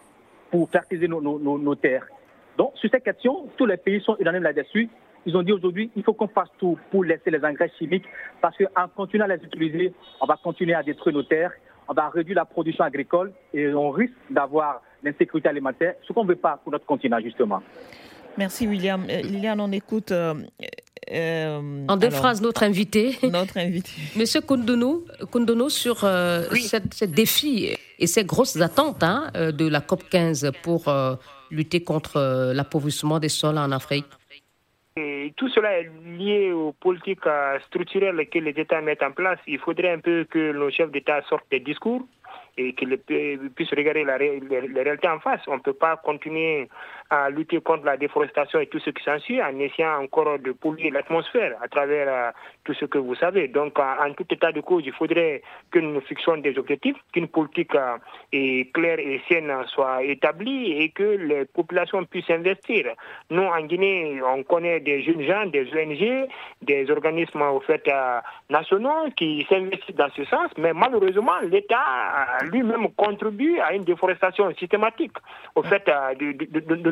pour 0.50 0.70
fertiliser 0.70 1.08
nos, 1.08 1.74
terres. 1.74 2.06
Donc, 2.56 2.72
sur 2.76 2.88
cette 2.90 3.02
question, 3.02 3.48
tous 3.56 3.66
les 3.66 3.78
pays 3.78 4.00
sont 4.00 4.16
unanimes 4.20 4.44
là-dessus. 4.44 4.88
Ils 5.26 5.36
ont 5.36 5.42
dit 5.42 5.52
aujourd'hui, 5.52 5.90
il 5.96 6.02
faut 6.02 6.14
qu'on 6.14 6.28
fasse 6.28 6.48
tout 6.58 6.78
pour 6.90 7.04
laisser 7.04 7.30
les 7.30 7.44
engrais 7.44 7.70
chimiques 7.78 8.06
parce 8.40 8.56
qu'en 8.56 8.88
continuant 8.88 9.26
à 9.26 9.36
les 9.36 9.42
utiliser, 9.44 9.92
on 10.20 10.26
va 10.26 10.36
continuer 10.42 10.74
à 10.74 10.82
détruire 10.82 11.14
nos 11.14 11.22
terres, 11.22 11.52
on 11.88 11.94
va 11.94 12.08
réduire 12.08 12.36
la 12.36 12.44
production 12.44 12.84
agricole 12.84 13.32
et 13.52 13.72
on 13.74 13.90
risque 13.90 14.14
d'avoir 14.30 14.80
l'insécurité 15.02 15.48
alimentaire, 15.48 15.94
ce 16.06 16.12
qu'on 16.12 16.24
ne 16.24 16.28
veut 16.28 16.36
pas 16.36 16.58
pour 16.62 16.72
notre 16.72 16.86
continent, 16.86 17.18
justement. 17.20 17.62
Merci, 18.38 18.66
William. 18.66 19.04
Euh, 19.08 19.22
Liliane, 19.22 19.60
on 19.60 19.72
écoute 19.72 20.12
euh, 20.12 20.34
euh, 21.10 21.86
en 21.88 21.96
deux 21.96 22.10
phrases, 22.10 22.40
notre 22.40 22.62
invité. 22.62 23.18
Notre 23.24 23.58
invité. 23.58 23.90
Monsieur 24.16 24.40
Kundono, 24.40 25.68
sur 25.68 26.04
euh, 26.04 26.44
ce 26.50 27.04
défi 27.04 27.70
et 27.98 28.06
ces 28.06 28.24
grosses 28.24 28.60
attentes 28.60 29.02
hein, 29.02 29.30
de 29.34 29.68
la 29.68 29.80
COP 29.80 30.04
15 30.08 30.52
pour 30.62 30.92
lutter 31.50 31.82
contre 31.82 32.52
l'appauvrissement 32.54 33.18
des 33.18 33.28
sols 33.28 33.58
en 33.58 33.72
Afrique. 33.72 34.06
Tout 35.36 35.48
cela 35.48 35.80
est 35.80 35.90
lié 36.04 36.52
aux 36.52 36.72
politiques 36.72 37.20
structurelles 37.66 38.28
que 38.28 38.38
les 38.38 38.50
États 38.50 38.80
mettent 38.80 39.02
en 39.02 39.12
place. 39.12 39.38
Il 39.46 39.58
faudrait 39.58 39.92
un 39.92 40.00
peu 40.00 40.24
que 40.24 40.38
le 40.38 40.70
chef 40.70 40.90
d'État 40.90 41.22
sorte 41.22 41.44
des 41.50 41.60
discours 41.60 42.02
et 42.56 42.74
qu'il 42.74 42.96
puisse 43.54 43.70
regarder 43.70 44.04
la, 44.04 44.16
réalité 44.16 45.08
en 45.08 45.20
face. 45.20 45.40
On 45.46 45.56
ne 45.56 45.60
peut 45.60 45.72
pas 45.72 45.96
continuer 45.96 46.68
à 47.10 47.28
lutter 47.28 47.60
contre 47.60 47.84
la 47.84 47.96
déforestation 47.96 48.60
et 48.60 48.66
tout 48.66 48.78
ce 48.78 48.90
qui 48.90 49.02
s'ensuit 49.02 49.42
en 49.42 49.58
essayant 49.58 50.00
encore 50.02 50.38
de 50.38 50.52
polluer 50.52 50.90
l'atmosphère 50.90 51.56
à 51.60 51.66
travers 51.68 52.06
euh, 52.08 52.30
tout 52.64 52.74
ce 52.74 52.84
que 52.84 52.98
vous 52.98 53.16
savez. 53.16 53.48
Donc, 53.48 53.78
en, 53.78 54.12
tout 54.14 54.26
état 54.30 54.52
de 54.52 54.60
cause, 54.60 54.84
il 54.86 54.92
faudrait 54.92 55.42
que 55.72 55.80
nous 55.80 56.00
fixions 56.02 56.36
des 56.36 56.56
objectifs, 56.56 56.96
qu'une 57.12 57.26
politique 57.26 57.74
euh, 57.74 57.98
claire 58.72 58.98
et 59.00 59.20
saine 59.28 59.52
soit 59.66 60.04
établie 60.04 60.72
et 60.72 60.90
que 60.90 61.02
les 61.02 61.44
populations 61.46 62.04
puissent 62.04 62.30
investir. 62.30 62.94
Nous, 63.30 63.42
en 63.42 63.60
Guinée, 63.62 64.20
on 64.22 64.42
connaît 64.44 64.80
des 64.80 65.02
jeunes 65.02 65.22
gens, 65.22 65.46
des 65.46 65.68
ONG, 65.74 66.28
des 66.62 66.90
organismes 66.90 67.42
au 67.42 67.60
fait, 67.60 67.86
euh, 67.88 68.20
nationaux 68.48 69.10
qui 69.16 69.44
s'investissent 69.48 69.96
dans 69.96 70.10
ce 70.14 70.24
sens, 70.26 70.50
mais 70.58 70.72
malheureusement, 70.72 71.40
l'État 71.42 71.78
lui-même 72.42 72.88
contribue 72.96 73.58
à 73.60 73.74
une 73.74 73.84
déforestation 73.84 74.52
systématique 74.54 75.16
au 75.56 75.62
fait 75.62 75.84
de, 76.18 76.90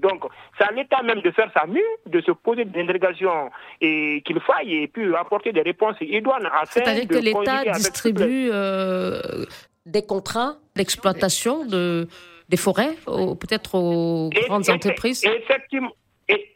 Donc, 0.00 0.24
c'est 0.58 0.64
à 0.64 0.72
l'État 0.72 1.02
même 1.02 1.20
de 1.20 1.30
faire 1.30 1.50
sa 1.54 1.66
mieux, 1.66 1.80
de 2.06 2.20
se 2.20 2.30
poser 2.32 2.64
des 2.64 2.80
interrogations 2.80 3.50
et 3.80 4.22
qu'il 4.24 4.40
faille 4.40 4.74
et 4.74 4.88
puis 4.88 5.14
apporter 5.14 5.52
des 5.52 5.62
réponses 5.62 5.96
idoines 6.00 6.48
C'est-à-dire 6.70 7.08
que 7.08 7.16
l'État 7.16 7.64
distribue 7.72 8.50
euh, 8.52 9.44
des 9.86 10.02
contrats 10.02 10.56
d'exploitation 10.76 11.64
de, 11.64 12.08
des 12.48 12.56
forêts, 12.56 12.94
peut-être 13.06 13.74
aux 13.74 14.30
grandes 14.46 14.70
entreprises 14.70 15.24
Effectivement. 15.24 15.92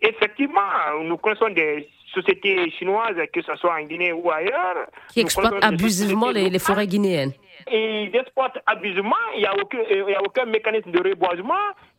Effectivement, 0.02 0.60
nous 1.02 1.16
connaissons 1.16 1.48
des 1.50 1.88
sociétés 2.14 2.70
chinoises, 2.78 3.16
que 3.32 3.42
ce 3.42 3.56
soit 3.56 3.74
en 3.74 3.82
Guinée 3.82 4.12
ou 4.12 4.30
ailleurs. 4.30 4.86
Qui 5.12 5.20
exploitent 5.20 5.62
abusivement 5.62 6.30
les, 6.30 6.58
forêts 6.58 6.86
guinéennes. 6.86 7.32
Et 7.70 8.04
ils 8.04 8.16
exploitent 8.16 8.62
abusivement, 8.66 9.24
il 9.34 9.40
n'y 9.40 10.14
a 10.14 10.22
aucun 10.22 10.44
mécanisme 10.44 10.90
de 10.90 11.08
reboisement. 11.08 11.54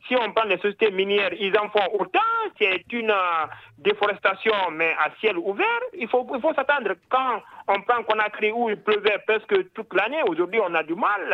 Si 0.08 0.14
on 0.16 0.32
prend 0.32 0.44
les 0.44 0.56
sociétés 0.58 0.90
minières, 0.90 1.32
ils 1.38 1.56
en 1.58 1.68
font 1.68 1.86
autant. 1.98 2.20
C'est 2.58 2.84
une 2.92 3.10
euh, 3.10 3.46
déforestation, 3.78 4.54
mais 4.72 4.92
à 4.92 5.10
ciel 5.20 5.36
ouvert. 5.36 5.80
Il 5.94 6.08
faut, 6.08 6.26
il 6.34 6.40
faut 6.40 6.54
s'attendre. 6.54 6.92
Quand 7.08 7.42
on 7.68 7.80
prend 7.82 8.02
Conakry 8.04 8.52
où 8.52 8.70
il 8.70 8.76
pleuvait 8.76 9.18
presque 9.26 9.72
toute 9.72 9.92
l'année, 9.94 10.22
aujourd'hui 10.28 10.60
on 10.62 10.74
a 10.74 10.82
du 10.82 10.94
mal 10.94 11.32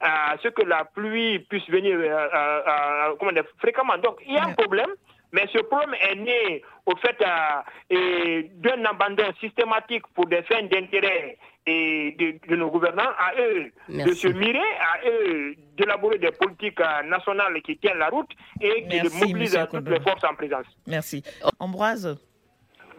à, 0.00 0.36
ce 0.42 0.48
que 0.48 0.62
la 0.62 0.84
pluie 0.84 1.38
puisse 1.40 1.68
venir 1.68 1.96
euh, 1.98 3.14
euh, 3.22 3.42
fréquemment. 3.58 3.98
Donc 3.98 4.18
il 4.26 4.34
y 4.34 4.38
a 4.38 4.44
un 4.44 4.54
problème. 4.54 4.90
Mais 5.32 5.46
ce 5.52 5.58
problème 5.58 5.94
est 5.94 6.16
né 6.16 6.62
au 6.86 6.96
fait 6.96 7.16
euh, 7.22 8.42
d'un 8.56 8.84
abandon 8.84 9.32
systématique 9.40 10.02
pour 10.14 10.26
des 10.26 10.42
fins 10.42 10.62
d'intérêt 10.62 11.36
et 11.66 12.16
de, 12.48 12.56
nos 12.56 12.70
gouvernants, 12.70 13.10
à 13.18 13.32
eux 13.38 13.70
de 13.88 14.12
se 14.12 14.28
mirer, 14.28 14.58
à 14.58 15.06
eux 15.06 15.54
d'élaborer 15.76 16.18
des 16.18 16.32
politiques 16.32 16.80
euh, 16.80 17.02
nationales 17.04 17.60
qui 17.62 17.76
tiennent 17.76 17.98
la 17.98 18.08
route 18.08 18.30
et 18.60 18.86
qui 18.88 19.18
mobilisent 19.18 19.58
toutes 19.70 19.88
les 19.88 20.00
forces 20.00 20.24
en 20.24 20.34
présence. 20.34 20.66
Merci. 20.86 21.22
Ambroise? 21.58 22.18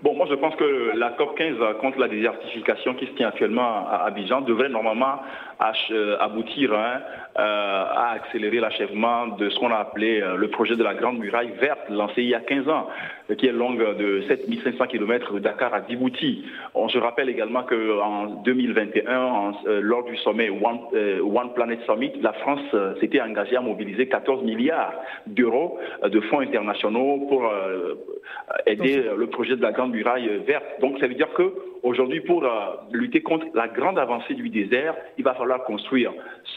Bon, 0.03 0.15
moi 0.15 0.25
je 0.27 0.33
pense 0.33 0.55
que 0.55 0.97
la 0.97 1.11
COP 1.11 1.37
15 1.37 1.57
contre 1.79 1.99
la 1.99 2.07
désertification 2.07 2.95
qui 2.95 3.05
se 3.05 3.11
tient 3.11 3.27
actuellement 3.27 3.87
à 3.87 4.05
Abidjan 4.07 4.41
devrait 4.41 4.69
normalement 4.69 5.19
euh, 5.91 6.17
aboutir 6.19 6.73
hein, 6.73 7.01
euh, 7.37 7.41
à 7.41 8.13
accélérer 8.15 8.59
l'achèvement 8.59 9.27
de 9.27 9.49
ce 9.49 9.59
qu'on 9.59 9.71
a 9.71 9.75
appelé 9.77 10.19
euh, 10.19 10.35
le 10.35 10.47
projet 10.47 10.75
de 10.75 10.83
la 10.83 10.95
Grande 10.95 11.19
Muraille 11.19 11.51
verte 11.61 11.87
lancé 11.89 12.23
il 12.23 12.29
y 12.29 12.35
a 12.35 12.39
15 12.39 12.67
ans, 12.67 12.87
qui 13.37 13.45
est 13.45 13.51
longue 13.51 13.97
de 13.97 14.23
7500 14.27 14.87
km 14.87 15.33
de 15.33 15.39
Dakar 15.39 15.71
à 15.73 15.81
Djibouti. 15.87 16.45
On 16.73 16.89
se 16.89 16.97
rappelle 16.97 17.29
également 17.29 17.63
qu'en 17.63 18.41
2021, 18.43 19.53
lors 19.81 20.03
du 20.03 20.17
sommet 20.17 20.49
One, 20.49 21.53
Planet 21.53 21.79
Summit, 21.85 22.13
la 22.21 22.33
France 22.33 22.75
s'était 22.99 23.21
engagée 23.21 23.55
à 23.55 23.61
mobiliser 23.61 24.07
14 24.07 24.43
milliards 24.43 24.93
d'euros 25.27 25.79
de 26.03 26.19
fonds 26.21 26.41
internationaux 26.41 27.25
pour 27.29 27.49
aider 28.65 29.05
le 29.15 29.27
projet 29.27 29.55
de 29.55 29.61
la 29.61 29.71
Grande 29.71 29.93
Muraille 29.93 30.41
verte. 30.45 30.65
Donc 30.81 30.99
ça 30.99 31.07
veut 31.07 31.15
dire 31.15 31.31
que 31.33 31.53
aujourd'hui, 31.83 32.21
pour 32.21 32.45
lutter 32.91 33.21
contre 33.21 33.47
la 33.53 33.67
grande 33.67 33.99
avancée 33.99 34.33
du 34.33 34.49
désert, 34.49 34.95
il 35.17 35.23
va 35.23 35.33
falloir 35.33 35.63
construire 35.63 36.11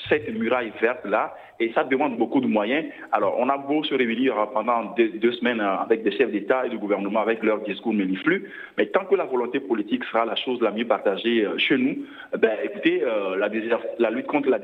cette 0.09 0.29
muraille 0.35 0.72
verte-là 0.81 1.35
et 1.61 1.73
ça 1.73 1.85
demande 1.85 2.17
beaucoup 2.17 2.41
de 2.41 2.47
moyens. 2.47 2.87
Alors, 3.13 3.37
on 3.39 3.49
a 3.49 3.57
beau 3.57 3.85
se 3.85 3.95
réunir 3.95 4.35
pendant 4.53 4.95
deux, 4.97 5.33
semaines 5.33 5.61
avec 5.61 6.03
des 6.03 6.13
chefs 6.13 6.31
d'État 6.31 6.67
et 6.67 6.71
de 6.71 6.77
gouvernement 6.77 7.21
avec 7.21 7.43
leurs 7.43 7.61
discours 7.61 7.95
melliflus, 7.95 8.51
mais 8.77 8.87
tant 8.87 9.05
que 9.05 9.15
la 9.15 9.25
volonté 9.25 9.61
politique 9.61 10.05
sera 10.05 10.25
la 10.25 10.37
chose 10.37 10.61
la 10.61 10.71
mieux 10.71 10.87
partagée 10.87 11.45
euh, 11.45 11.57
chez 11.59 11.77
nous, 11.77 11.97
ben, 12.39 12.53
écoutez, 12.63 13.03
euh, 13.03 13.37
la, 13.37 13.49
la, 13.99 14.11
lutte 14.11 14.27
contre 14.27 14.49
la, 14.49 14.59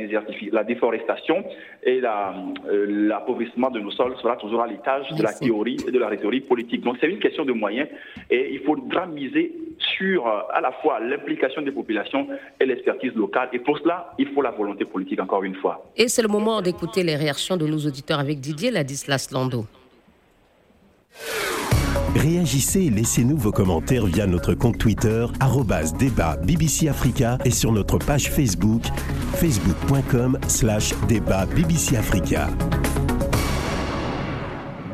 la 0.53 0.65
déforestation 0.65 1.45
et 1.85 2.01
euh, 2.03 2.87
l'appauvrissement 2.89 3.71
de 3.71 3.81
nos 3.81 3.91
sols 3.91 4.17
sera 4.21 4.37
toujours 4.37 4.63
à 4.63 4.67
l'étage 4.67 5.09
de 5.13 5.23
la 5.23 5.33
théorie 5.33 5.77
et 5.87 5.91
de 5.91 5.99
la 5.99 6.09
rhétorique 6.09 6.49
politique. 6.49 6.83
Donc, 6.83 6.97
c'est 7.01 7.09
une 7.09 7.19
question 7.19 7.45
de 7.45 7.53
moyens 7.53 7.89
et 8.31 8.53
il 8.53 8.61
faudra 8.61 9.07
miser 9.07 9.53
sur 9.79 10.27
à 10.27 10.61
la 10.61 10.73
fois 10.73 11.01
l'implication 11.01 11.63
des 11.63 11.73
populations 11.73 12.27
et 12.59 12.67
l'expertise 12.67 13.15
locale. 13.15 13.49
Et 13.53 13.59
pour 13.59 13.79
cela, 13.79 14.13
il 14.19 14.29
faut 14.29 14.43
la 14.43 14.51
volonté 14.51 14.85
politique, 14.85 15.21
encore 15.21 15.43
une 15.43 15.55
fois. 15.55 15.91
Et 15.97 16.09
c'est 16.09 16.23
le 16.23 16.29
moment 16.29 16.57
d'écouter 16.81 17.03
les 17.03 17.17
réactions 17.17 17.59
de 17.59 17.67
nos 17.67 17.79
auditeurs 17.79 18.21
avec 18.21 18.41
Didier 18.41 18.71
Ladislas 18.71 19.29
Lando. 19.33 19.67
Réagissez 22.15 22.85
et 22.85 22.91
laissez-nous 22.91 23.37
vos 23.37 23.53
commentaires 23.53 24.07
via 24.07 24.27
notre 24.27 24.55
compte 24.55 24.79
Twitter, 24.79 25.27
débat 25.99 26.37
BBC 26.37 26.89
Africa 26.89 27.39
et 27.45 27.51
sur 27.51 27.73
notre 27.73 27.99
page 27.99 28.31
Facebook, 28.31 28.83
facebook.com 29.35 30.39
slash 30.49 30.95
débat 31.07 31.45
BBC 31.47 31.97
Africa. 31.97 32.49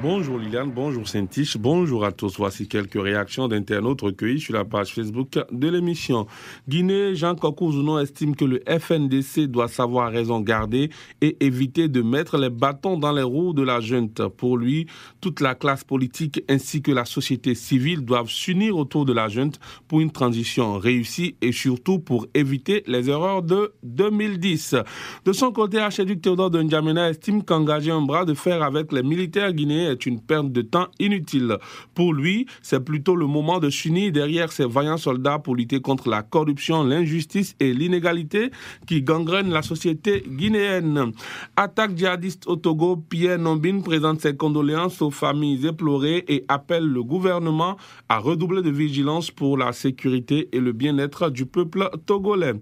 Bonjour 0.09 0.39
Liliane, 0.39 0.71
bonjour 0.71 1.09
Saint-Tiche, 1.09 1.57
bonjour 1.57 2.05
à 2.05 2.13
tous. 2.13 2.37
Voici 2.39 2.69
quelques 2.69 2.95
réactions 2.95 3.49
d'internautes 3.49 4.03
recueillies 4.03 4.39
sur 4.39 4.55
la 4.55 4.65
page 4.65 4.95
Facebook 4.95 5.37
de 5.51 5.69
l'émission. 5.69 6.29
Guinée, 6.69 7.17
Jean 7.17 7.35
Kokouzuno 7.35 7.99
estime 7.99 8.37
que 8.37 8.45
le 8.45 8.63
FNDC 8.69 9.49
doit 9.49 9.67
savoir 9.67 10.13
raison 10.13 10.39
garder 10.39 10.91
et 11.21 11.37
éviter 11.45 11.89
de 11.89 12.03
mettre 12.03 12.39
les 12.39 12.51
bâtons 12.51 12.97
dans 12.97 13.11
les 13.11 13.25
roues 13.25 13.53
de 13.53 13.65
la 13.65 13.81
junte. 13.81 14.23
Pour 14.29 14.57
lui, 14.59 14.87
toute 15.21 15.41
la 15.41 15.57
classe 15.57 15.83
politique 15.83 16.41
ainsi 16.49 16.83
que 16.83 16.93
la 16.93 17.05
société 17.05 17.57
civile 17.57 18.05
doivent 18.05 18.31
s'unir 18.31 18.77
autour 18.77 19.07
de 19.07 19.13
la 19.13 19.27
junte 19.27 19.59
pour 19.89 20.01
une 20.01 20.13
transition 20.13 20.79
réussie 20.79 21.35
et 21.43 21.51
surtout 21.51 21.99
pour 21.99 22.29
éviter 22.33 22.85
les 22.87 23.11
erreurs 23.11 23.43
de 23.43 23.73
2010. 23.83 24.77
De 25.25 25.33
son 25.33 25.51
côté, 25.51 25.79
Archiduc 25.79 26.23
Théodore 26.23 26.53
de 26.53 26.63
N'Djamena 26.63 27.11
estime 27.11 27.43
qu'engager 27.43 27.91
un 27.91 28.03
bras 28.03 28.25
de 28.25 28.35
fer 28.35 28.63
avec 28.63 28.93
les 28.93 29.03
militaires 29.03 29.53
guinéens 29.53 29.96
est 29.97 30.07
une 30.07 30.21
perte 30.21 30.53
de 30.53 30.63
temps 30.63 30.89
inutile. 30.99 31.57
Pour 31.95 32.13
lui, 32.13 32.47
c'est 32.63 32.85
plutôt 32.85 33.17
le 33.17 33.27
moment 33.27 33.59
de 33.59 33.71
s'unir 33.71 34.13
derrière 34.13 34.53
ces 34.53 34.67
vaillants 34.67 34.99
soldats 34.99 35.39
pour 35.39 35.57
lutter 35.57 35.81
contre 35.81 36.09
la 36.09 36.23
corruption, 36.23 36.85
l'injustice 36.85 37.55
et 37.61 37.73
l'inégalité 37.73 38.51
qui 38.87 39.03
gangrènent 39.03 39.51
la 39.51 39.63
société 39.63 40.23
guinéenne. 40.29 41.13
Attaque 41.57 41.97
djihadiste 41.97 42.47
au 42.47 42.57
Togo, 42.57 42.97
Pierre 42.97 43.39
Nombine 43.39 43.83
présente 43.83 44.21
ses 44.21 44.37
condoléances 44.37 45.01
aux 45.01 45.11
familles 45.11 45.67
éplorées 45.67 46.25
et 46.29 46.45
appelle 46.49 46.87
le 46.87 47.03
gouvernement 47.03 47.77
à 48.09 48.19
redoubler 48.19 48.63
de 48.63 48.71
vigilance 48.71 49.31
pour 49.31 49.57
la 49.57 49.73
sécurité 49.73 50.49
et 50.53 50.61
le 50.61 50.73
bien-être 50.73 51.31
du 51.31 51.47
peuple 51.47 51.89
togolais. 52.05 52.55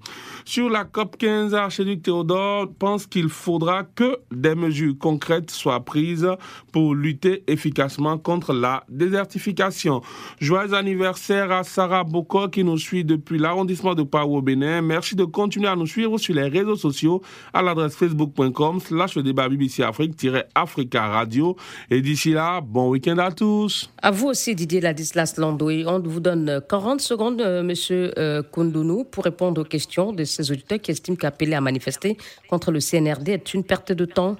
Sur 0.45 0.71
la 0.71 0.85
COP 0.85 1.17
15, 1.17 1.55
Archiduc 1.55 2.03
Théodore 2.03 2.69
pense 2.79 3.07
qu'il 3.07 3.29
faudra 3.29 3.83
que 3.83 4.19
des 4.31 4.55
mesures 4.55 4.95
concrètes 4.99 5.51
soient 5.51 5.85
prises 5.85 6.29
pour 6.73 6.95
lutter 6.95 7.14
efficacement 7.47 8.19
contre 8.19 8.53
la 8.53 8.85
désertification. 8.89 10.01
Joyeux 10.41 10.75
anniversaire 10.75 11.51
à 11.53 11.65
Sarah 11.65 12.05
Boko 12.05 12.49
qui 12.49 12.65
nous 12.65 12.79
suit 12.79 13.05
depuis 13.05 13.39
l'arrondissement 13.39 13.95
de 13.95 14.03
Pau 14.03 14.19
au 14.19 14.43
Bénin. 14.43 14.83
Merci 14.83 15.15
de 15.15 15.25
continuer 15.25 15.69
à 15.69 15.77
nous 15.77 15.87
suivre 15.87 16.19
sur 16.19 16.35
les 16.35 16.49
réseaux 16.49 16.77
sociaux 16.77 17.23
à 17.53 17.63
l'adresse 17.63 17.97
facebook.com 17.97 18.81
slash 18.81 19.17
le 19.17 19.23
débat 19.23 19.49
BBC 19.49 19.83
Afrique-Africa 19.83 21.07
Radio. 21.07 21.57
Et 21.91 22.01
d'ici 22.01 22.33
là, 22.33 22.61
bon 22.61 22.91
week-end 22.91 23.19
à 23.19 23.31
tous. 23.31 23.91
À 24.03 24.11
vous 24.11 24.29
aussi 24.29 24.55
Didier 24.55 24.81
Ladislas 24.81 25.35
Lando. 25.39 25.71
on 25.71 26.01
vous 26.01 26.21
donne 26.21 26.61
40 26.69 27.01
secondes, 27.01 27.41
euh, 27.41 27.63
monsieur 27.63 28.13
euh, 28.19 28.43
Kundunu, 28.43 29.05
pour 29.05 29.25
répondre 29.25 29.61
aux 29.61 29.65
questions 29.65 30.13
de 30.13 30.25
ces 30.25 30.51
auditeurs 30.51 30.81
qui 30.81 30.91
estiment 30.91 31.17
qu'appeler 31.17 31.55
à 31.55 31.61
manifester 31.61 32.17
contre 32.49 32.71
le 32.71 32.81
CNRD 32.81 33.31
est 33.31 33.55
une 33.55 33.65
perte 33.65 33.93
de 33.93 34.05
temps 34.05 34.37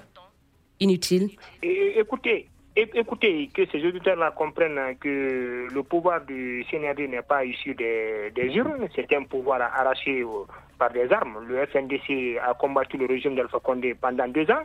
inutile. 0.81 1.31
Écoutez, 1.63 2.49
Écoutez, 2.77 3.51
que 3.55 3.67
ces 3.67 3.87
auditeurs-là 3.87 4.33
comprennent 4.33 4.97
que 4.99 5.69
le 5.73 5.83
pouvoir 5.85 6.23
du 6.23 6.65
CNRD 6.69 7.09
n'est 7.09 7.23
pas 7.23 7.45
issu 7.45 7.73
des, 7.75 8.33
des 8.35 8.53
urnes, 8.57 8.89
c'est 8.97 9.15
un 9.15 9.23
pouvoir 9.23 9.63
arraché 9.63 10.25
par 10.77 10.91
des 10.91 11.13
armes. 11.13 11.45
Le 11.47 11.65
FNDC 11.67 12.39
a 12.45 12.53
combattu 12.55 12.97
le 12.97 13.07
régime 13.07 13.37
d'Alpha 13.37 13.61
Condé 13.61 13.95
pendant 13.95 14.27
deux 14.27 14.51
ans 14.51 14.65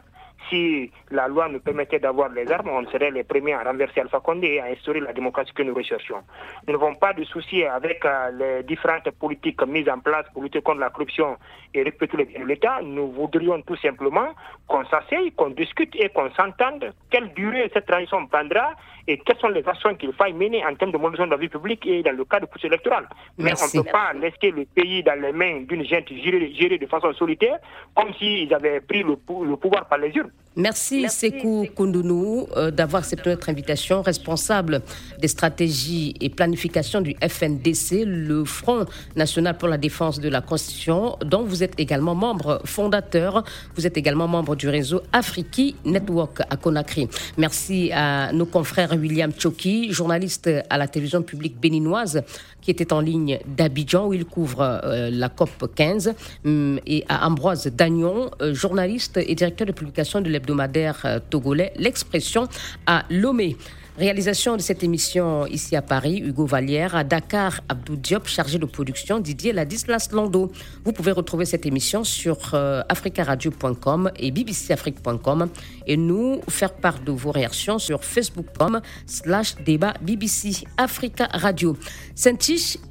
si 0.49 0.91
la 1.11 1.27
loi 1.27 1.49
nous 1.49 1.59
permettait 1.59 1.99
d'avoir 1.99 2.29
les 2.29 2.51
armes, 2.51 2.69
on 2.69 2.85
serait 2.89 3.11
les 3.11 3.23
premiers 3.23 3.53
à 3.53 3.63
renverser 3.63 4.01
Alpha 4.01 4.19
Condé 4.19 4.47
et 4.47 4.61
à 4.61 4.65
instaurer 4.65 4.99
la 4.99 5.13
démocratie 5.13 5.53
que 5.53 5.63
nous 5.63 5.73
recherchons. 5.73 6.21
Nous 6.67 6.73
n'avons 6.73 6.95
pas 6.95 7.13
de 7.13 7.23
souci 7.23 7.63
avec 7.63 8.03
euh, 8.05 8.31
les 8.31 8.63
différentes 8.63 9.09
politiques 9.11 9.61
mises 9.67 9.89
en 9.89 9.99
place 9.99 10.25
pour 10.33 10.43
lutter 10.43 10.61
contre 10.61 10.79
la 10.79 10.89
corruption 10.89 11.37
et 11.73 11.83
respecter 11.83 12.17
les 12.17 12.25
biens 12.25 12.41
de 12.41 12.45
l'État. 12.45 12.79
Nous 12.83 13.11
voudrions 13.11 13.61
tout 13.61 13.75
simplement 13.77 14.29
qu'on 14.67 14.85
s'asseye, 14.85 15.31
qu'on 15.33 15.49
discute 15.49 15.95
et 15.95 16.09
qu'on 16.09 16.31
s'entende 16.31 16.93
quelle 17.09 17.33
durée 17.33 17.69
cette 17.73 17.85
transition 17.85 18.25
prendra 18.27 18.73
et 19.07 19.17
quelles 19.17 19.39
sont 19.39 19.49
les 19.49 19.67
actions 19.67 19.95
qu'il 19.95 20.13
faille 20.13 20.33
mener 20.33 20.63
en 20.65 20.75
termes 20.75 20.91
de 20.91 20.97
modernisation 20.97 21.25
de 21.25 21.31
la 21.31 21.37
vie 21.37 21.49
publique 21.49 21.85
et 21.87 22.03
dans 22.03 22.15
le 22.15 22.25
cadre 22.25 22.45
du 22.45 22.49
processus 22.49 22.69
électoral. 22.69 23.07
Mais 23.37 23.53
on 23.59 23.77
ne 23.77 23.83
peut 23.83 23.89
pas 23.91 24.13
laisser 24.13 24.51
le 24.51 24.65
pays 24.65 25.03
dans 25.03 25.19
les 25.19 25.31
mains 25.31 25.61
d'une 25.61 25.83
gente 25.83 26.09
gérée, 26.13 26.77
de 26.77 26.85
façon 26.85 27.11
solitaire, 27.13 27.57
comme 27.95 28.13
s'ils 28.13 28.53
avaient 28.53 28.81
pris 28.81 29.03
le, 29.03 29.15
pouvoir 29.15 29.87
par 29.87 29.97
les 29.97 30.15
urnes. 30.15 30.28
Merci, 30.59 31.07
Sekou 31.07 31.67
Kundunu 31.73 32.43
euh, 32.57 32.69
d'avoir 32.69 33.03
accepté 33.03 33.29
notre 33.29 33.47
invitation. 33.47 34.01
Responsable 34.01 34.81
des 35.17 35.29
stratégies 35.29 36.15
et 36.19 36.29
planification 36.29 36.99
du 36.99 37.15
FNDC, 37.25 38.03
le 38.05 38.43
Front 38.43 38.85
national 39.15 39.57
pour 39.57 39.69
la 39.69 39.77
défense 39.77 40.19
de 40.19 40.27
la 40.27 40.41
Constitution, 40.41 41.17
dont 41.23 41.43
vous 41.43 41.63
êtes 41.63 41.79
également 41.79 42.13
membre 42.13 42.61
fondateur. 42.65 43.45
Vous 43.75 43.87
êtes 43.87 43.95
également 43.95 44.27
membre 44.27 44.57
du 44.57 44.67
réseau 44.67 45.01
Afriki 45.13 45.77
Network 45.85 46.41
à 46.49 46.57
Conakry. 46.57 47.07
Merci 47.37 47.91
à 47.93 48.33
nos 48.33 48.45
confrères 48.45 48.91
William 48.91 49.31
Choki, 49.31 49.93
journaliste 49.93 50.49
à 50.69 50.77
la 50.77 50.89
télévision 50.89 51.21
publique 51.21 51.57
béninoise, 51.57 52.21
qui 52.61 52.71
était 52.71 52.91
en 52.91 52.99
ligne 52.99 53.39
d'Abidjan, 53.45 54.07
où 54.07 54.13
il 54.13 54.25
couvre 54.25 54.61
euh, 54.83 55.09
la 55.09 55.29
COP 55.29 55.73
15, 55.73 56.13
hum, 56.43 56.79
et 56.85 57.05
à 57.07 57.25
Ambroise 57.27 57.67
Dagnon, 57.67 58.29
euh, 58.41 58.53
journaliste 58.53 59.17
et 59.17 59.35
directeur 59.35 59.67
de 59.67 59.71
publication 59.71 60.18
de 60.21 60.29
l'hebdomadaire 60.29 61.01
euh, 61.05 61.19
togolais 61.29 61.73
L'Expression 61.75 62.47
à 62.85 63.05
Lomé. 63.09 63.57
Réalisation 63.99 64.55
de 64.55 64.61
cette 64.61 64.81
émission 64.81 65.45
ici 65.45 65.75
à 65.75 65.81
Paris, 65.81 66.19
Hugo 66.19 66.45
Vallière, 66.45 66.95
à 66.95 67.03
Dakar, 67.03 67.59
Abdou 67.67 67.97
Diop, 67.97 68.27
chargé 68.27 68.57
de 68.57 68.65
production, 68.65 69.19
Didier 69.19 69.51
Ladislas 69.51 70.07
Lando. 70.13 70.53
Vous 70.85 70.93
pouvez 70.93 71.11
retrouver 71.11 71.43
cette 71.43 71.65
émission 71.65 72.05
sur 72.05 72.37
euh, 72.53 72.81
africaradio.com 72.87 74.09
et 74.15 74.31
bbcafrique.com 74.31 75.49
et 75.85 75.97
nous 75.97 76.39
faire 76.47 76.75
part 76.75 76.99
de 77.01 77.11
vos 77.11 77.31
réactions 77.31 77.77
sur 77.77 78.05
facebook.com 78.05 78.79
slash 79.05 79.55
débat 79.65 79.93
BBC 80.01 80.63
Africa 80.77 81.27
Radio. 81.33 81.75
saint 82.15 82.37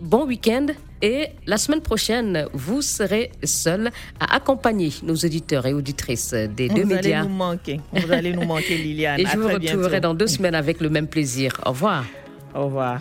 bon 0.00 0.26
week-end 0.26 0.66
et 1.02 1.28
la 1.46 1.56
semaine 1.56 1.80
prochaine, 1.80 2.46
vous 2.52 2.82
serez 2.82 3.30
seul 3.44 3.90
à 4.20 4.34
accompagner 4.36 4.92
nos 5.02 5.14
auditeurs 5.14 5.66
et 5.66 5.72
auditrices 5.72 6.32
des 6.34 6.68
deux 6.68 6.84
médias. 6.84 7.22
Vous 7.22 7.26
allez 7.26 7.28
nous 7.28 7.34
manquer. 7.34 7.80
Vous 7.92 8.12
allez 8.12 8.32
nous 8.32 8.44
manquer, 8.44 8.76
Liliane. 8.78 9.20
et 9.20 9.26
je 9.26 9.38
vous 9.38 9.48
retrouverai 9.48 10.00
dans 10.00 10.14
deux 10.14 10.26
semaines 10.26 10.54
avec 10.54 10.80
le 10.80 10.88
même 10.90 11.06
plaisir. 11.06 11.52
Au 11.64 11.70
revoir. 11.70 12.04
Au 12.54 12.64
revoir. 12.64 13.00